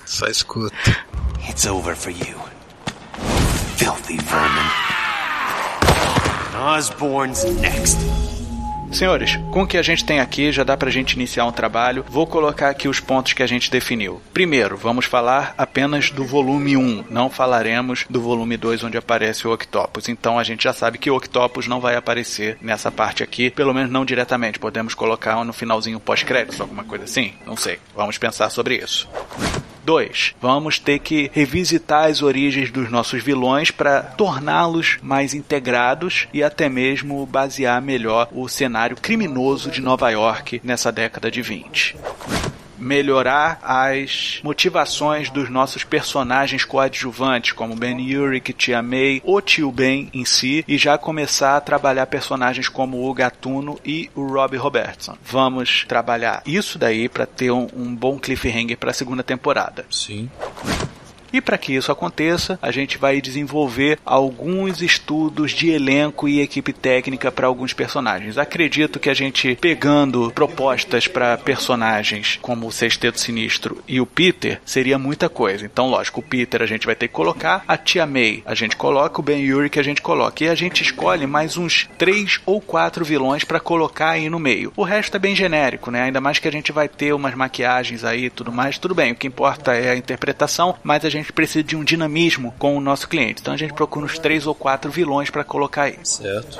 Só 0.05 0.26
escuto. 0.26 0.74
It's 1.49 1.66
over 1.66 1.97
for 1.97 2.11
you. 2.11 2.36
Filthy 3.76 4.16
vermin. 4.16 4.70
Osborne's 6.55 7.44
next. 7.61 8.26
Senhores, 8.97 9.36
com 9.53 9.62
o 9.62 9.66
que 9.66 9.76
a 9.76 9.82
gente 9.82 10.07
tem 10.07 10.20
aqui, 10.20 10.51
já 10.51 10.64
dá 10.64 10.74
pra 10.74 10.90
gente 10.90 11.12
iniciar 11.12 11.44
um 11.44 11.53
trabalho. 11.53 12.03
Vou 12.09 12.26
colocar 12.26 12.70
aqui 12.70 12.88
os 12.88 12.99
pontos 12.99 13.34
que 13.34 13.42
a 13.42 13.47
gente 13.47 13.70
definiu. 13.70 14.22
Primeiro, 14.32 14.74
vamos 14.74 15.05
falar 15.05 15.55
apenas 15.59 16.11
do 16.11 16.24
volume 16.24 16.78
1. 16.78 17.05
Não 17.11 17.28
falaremos 17.28 18.07
do 18.09 18.22
volume 18.22 18.57
2, 18.57 18.84
onde 18.84 18.97
aparece 18.97 19.47
o 19.47 19.53
Octopus. 19.53 20.09
Então 20.09 20.38
a 20.38 20.44
gente 20.44 20.64
já 20.64 20.72
sabe 20.72 20.97
que 20.97 21.11
o 21.11 21.16
Octopus 21.16 21.66
não 21.66 21.78
vai 21.78 21.94
aparecer 21.94 22.57
nessa 22.62 22.90
parte 22.90 23.22
aqui, 23.22 23.51
pelo 23.51 23.74
menos 23.74 23.90
não 23.90 24.03
diretamente. 24.03 24.59
Podemos 24.59 24.94
colocar 24.94 25.44
no 25.44 25.53
finalzinho 25.53 26.01
pós-créditos, 26.01 26.59
alguma 26.59 26.82
coisa 26.82 27.05
assim? 27.05 27.34
Não 27.44 27.57
sei. 27.57 27.78
Vamos 27.94 28.16
pensar 28.16 28.49
sobre 28.49 28.76
isso. 28.76 29.07
2. 29.87 30.34
Vamos 30.43 30.80
ter 30.80 30.99
que 30.99 31.30
revisitar 31.32 32.11
as 32.11 32.20
origens 32.20 32.72
dos 32.72 32.91
nossos 32.91 33.22
vilões 33.22 33.70
para 33.70 34.03
torná-los 34.03 34.99
mais 35.01 35.32
integrados 35.32 36.26
e 36.34 36.43
até 36.43 36.68
mesmo 36.68 37.24
basear 37.24 37.80
melhor 37.80 38.28
o 38.32 38.49
cenário 38.49 38.97
criminoso 38.97 39.70
de 39.70 39.80
Nova 39.80 40.11
York 40.11 40.61
nessa 40.64 40.91
década 40.91 41.30
de 41.30 41.41
20 41.41 41.97
melhorar 42.79 43.59
as 43.62 44.41
motivações 44.43 45.31
dos 45.31 45.49
nossos 45.49 45.85
personagens 45.85 46.64
coadjuvantes, 46.64 47.53
como 47.53 47.77
Ben 47.77 48.16
Urich, 48.16 48.53
Tia 48.53 48.83
May, 48.83 49.22
o 49.24 49.41
Tio 49.41 49.70
Ben 49.70 50.11
em 50.12 50.24
si, 50.24 50.64
e 50.66 50.79
já 50.79 50.99
começar 50.99 51.57
a 51.57 51.61
trabalhar 51.61 52.07
personagens 52.07 52.68
como 52.68 53.09
o 53.09 53.14
Gatuno 53.14 53.79
e 53.85 54.11
o 54.14 54.27
Robbie 54.27 54.57
Robertson. 54.57 55.16
Vamos 55.22 55.85
trabalhar 55.89 56.43
isso 56.47 56.79
daí 56.79 57.09
para 57.09 57.27
ter 57.27 57.51
um, 57.51 57.68
um 57.77 57.95
bom 57.95 58.18
cliffhanger 58.18 58.77
para 58.77 58.91
a 58.91 58.95
segunda 58.95 59.22
temporada. 59.22 59.85
Sim. 59.91 60.31
E 61.33 61.41
para 61.41 61.59
que 61.59 61.74
isso 61.74 61.93
aconteça, 61.93 62.59
a 62.61 62.70
gente 62.70 62.99
vai 62.99 63.20
desenvolver 63.20 63.99
alguns 64.05 64.83
estudos 64.83 65.53
de 65.53 65.70
elenco 65.70 66.29
e 66.29 66.41
equipe 66.41 66.72
técnica 66.72 67.31
para 67.31 67.47
alguns 67.47 67.72
personagens. 67.72 68.39
Acredito 68.39 68.99
que 68.99 69.11
a 69.11 69.14
gente 69.14 69.57
pegando 69.61 70.31
propostas 70.33 71.07
para 71.07 71.37
personagens 71.37 72.39
como 72.41 72.66
o 72.66 72.72
Sexteto 72.72 73.20
Sinistro 73.20 73.83
e 73.87 74.01
o 74.01 74.07
Peter 74.07 74.61
seria 74.64 74.99
muita 74.99 75.29
coisa. 75.29 75.64
Então, 75.64 75.89
lógico, 75.89 76.20
o 76.20 76.22
Peter 76.22 76.62
a 76.62 76.66
gente 76.66 76.87
vai 76.87 76.95
ter 76.95 77.09
que 77.09 77.14
colocar, 77.14 77.64
a 77.66 77.77
Tia 77.77 78.07
May 78.07 78.43
a 78.45 78.55
gente 78.55 78.77
coloca, 78.77 79.20
o 79.20 79.24
Ben 79.24 79.41
Yuri 79.41 79.70
que 79.70 79.81
a 79.81 79.83
gente 79.83 80.03
coloca. 80.03 80.45
E 80.45 80.49
a 80.49 80.55
gente 80.55 80.83
escolhe 80.83 81.27
mais 81.27 81.57
uns 81.57 81.89
três 81.99 82.41
ou 82.47 82.61
quatro 82.61 83.05
vilões 83.05 83.45
para 83.45 83.61
colocar 83.61 84.11
aí 84.11 84.29
no 84.29 84.39
meio. 84.39 84.72
O 84.77 84.83
resto 84.83 85.16
é 85.16 85.20
bem 85.20 85.35
genérico, 85.35 85.91
né? 85.91 86.03
Ainda 86.03 86.20
mais 86.20 86.39
que 86.39 86.49
a 86.49 86.53
gente 86.53 86.72
vai 86.72 86.89
ter 86.89 87.12
umas 87.12 87.35
maquiagens 87.35 88.05
aí 88.05 88.27
e 88.27 88.31
tudo 88.31 88.53
mais. 88.53 88.79
Tudo 88.79 88.95
bem, 88.95 89.12
o 89.12 89.14
que 89.14 89.27
importa 89.27 89.74
é 89.74 89.91
a 89.91 89.97
interpretação, 89.97 90.77
mas 90.83 91.05
a 91.05 91.11
gente 91.16 91.32
precisa 91.32 91.62
de 91.62 91.76
um 91.76 91.84
dinamismo 91.84 92.54
com 92.58 92.76
o 92.76 92.80
nosso 92.80 93.08
cliente. 93.08 93.40
Então 93.40 93.54
a 93.54 93.56
gente 93.56 93.72
procura 93.72 94.06
uns 94.06 94.18
três 94.18 94.46
ou 94.46 94.54
quatro 94.54 94.90
vilões 94.90 95.30
para 95.30 95.44
colocar 95.44 95.84
aí. 95.84 95.98
Certo. 96.04 96.58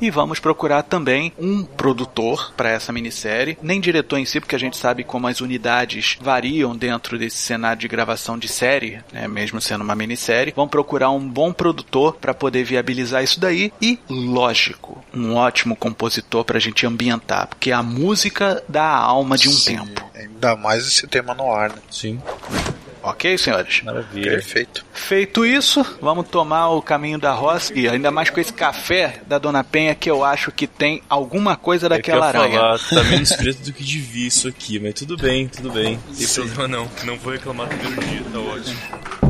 E 0.00 0.10
vamos 0.10 0.40
procurar 0.40 0.82
também 0.82 1.30
um 1.38 1.62
produtor 1.62 2.54
para 2.56 2.70
essa 2.70 2.90
minissérie, 2.90 3.58
nem 3.62 3.78
diretor 3.78 4.16
em 4.16 4.24
si, 4.24 4.40
porque 4.40 4.56
a 4.56 4.58
gente 4.58 4.78
sabe 4.78 5.04
como 5.04 5.26
as 5.26 5.42
unidades 5.42 6.16
variam 6.22 6.74
dentro 6.74 7.18
desse 7.18 7.36
cenário 7.36 7.80
de 7.80 7.86
gravação 7.86 8.38
de 8.38 8.48
série, 8.48 9.02
né, 9.12 9.28
mesmo 9.28 9.60
sendo 9.60 9.84
uma 9.84 9.94
minissérie. 9.94 10.54
Vamos 10.56 10.70
procurar 10.70 11.10
um 11.10 11.28
bom 11.28 11.52
produtor 11.52 12.16
para 12.16 12.32
poder 12.32 12.64
viabilizar 12.64 13.22
isso 13.22 13.38
daí 13.38 13.70
e, 13.80 13.98
lógico, 14.08 15.04
um 15.12 15.34
ótimo 15.34 15.76
compositor 15.76 16.44
para 16.44 16.56
a 16.56 16.60
gente 16.60 16.86
ambientar, 16.86 17.46
porque 17.48 17.70
a 17.70 17.82
música 17.82 18.62
dá 18.66 18.84
a 18.84 18.96
alma 18.96 19.36
de 19.36 19.50
um 19.50 19.52
Sim, 19.52 19.76
tempo. 19.76 20.10
Ainda 20.14 20.56
mais 20.56 20.86
esse 20.86 21.06
tema 21.06 21.34
no 21.34 21.52
ar, 21.52 21.70
né? 21.70 21.82
Sim. 21.90 22.18
Ok, 23.02 23.38
senhores? 23.38 23.82
Maravilha. 23.82 24.32
Perfeito. 24.32 24.84
Feito 24.92 25.44
isso, 25.44 25.84
vamos 26.00 26.28
tomar 26.28 26.68
o 26.70 26.82
caminho 26.82 27.18
da 27.18 27.32
roça 27.32 27.72
e 27.74 27.88
ainda 27.88 28.10
mais 28.10 28.30
com 28.30 28.40
esse 28.40 28.52
café 28.52 29.20
da 29.26 29.38
Dona 29.38 29.64
Penha 29.64 29.94
que 29.94 30.10
eu 30.10 30.24
acho 30.24 30.52
que 30.52 30.66
tem 30.66 31.02
alguma 31.08 31.56
coisa 31.56 31.88
daquela 31.88 32.26
eu 32.26 32.28
aranha. 32.40 32.58
falar, 32.58 32.78
tá 32.78 33.04
menos 33.04 33.32
preto 33.36 33.62
do 33.62 33.72
que 33.72 33.82
devia 33.84 34.26
isso 34.28 34.48
aqui, 34.48 34.78
mas 34.78 34.94
tudo 34.94 35.16
bem, 35.16 35.48
tudo 35.48 35.70
bem. 35.70 35.98
Não 36.08 36.14
tem 36.14 36.26
problema 36.26 36.68
não. 36.68 36.90
Não 37.04 37.16
vou 37.16 37.32
reclamar 37.32 37.68
do 37.68 37.76
primeiro 37.76 38.06
dia, 38.06 38.22
tá 38.32 38.38
ótimo. 38.38 39.29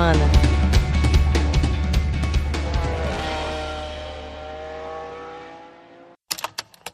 semana. 0.00 0.59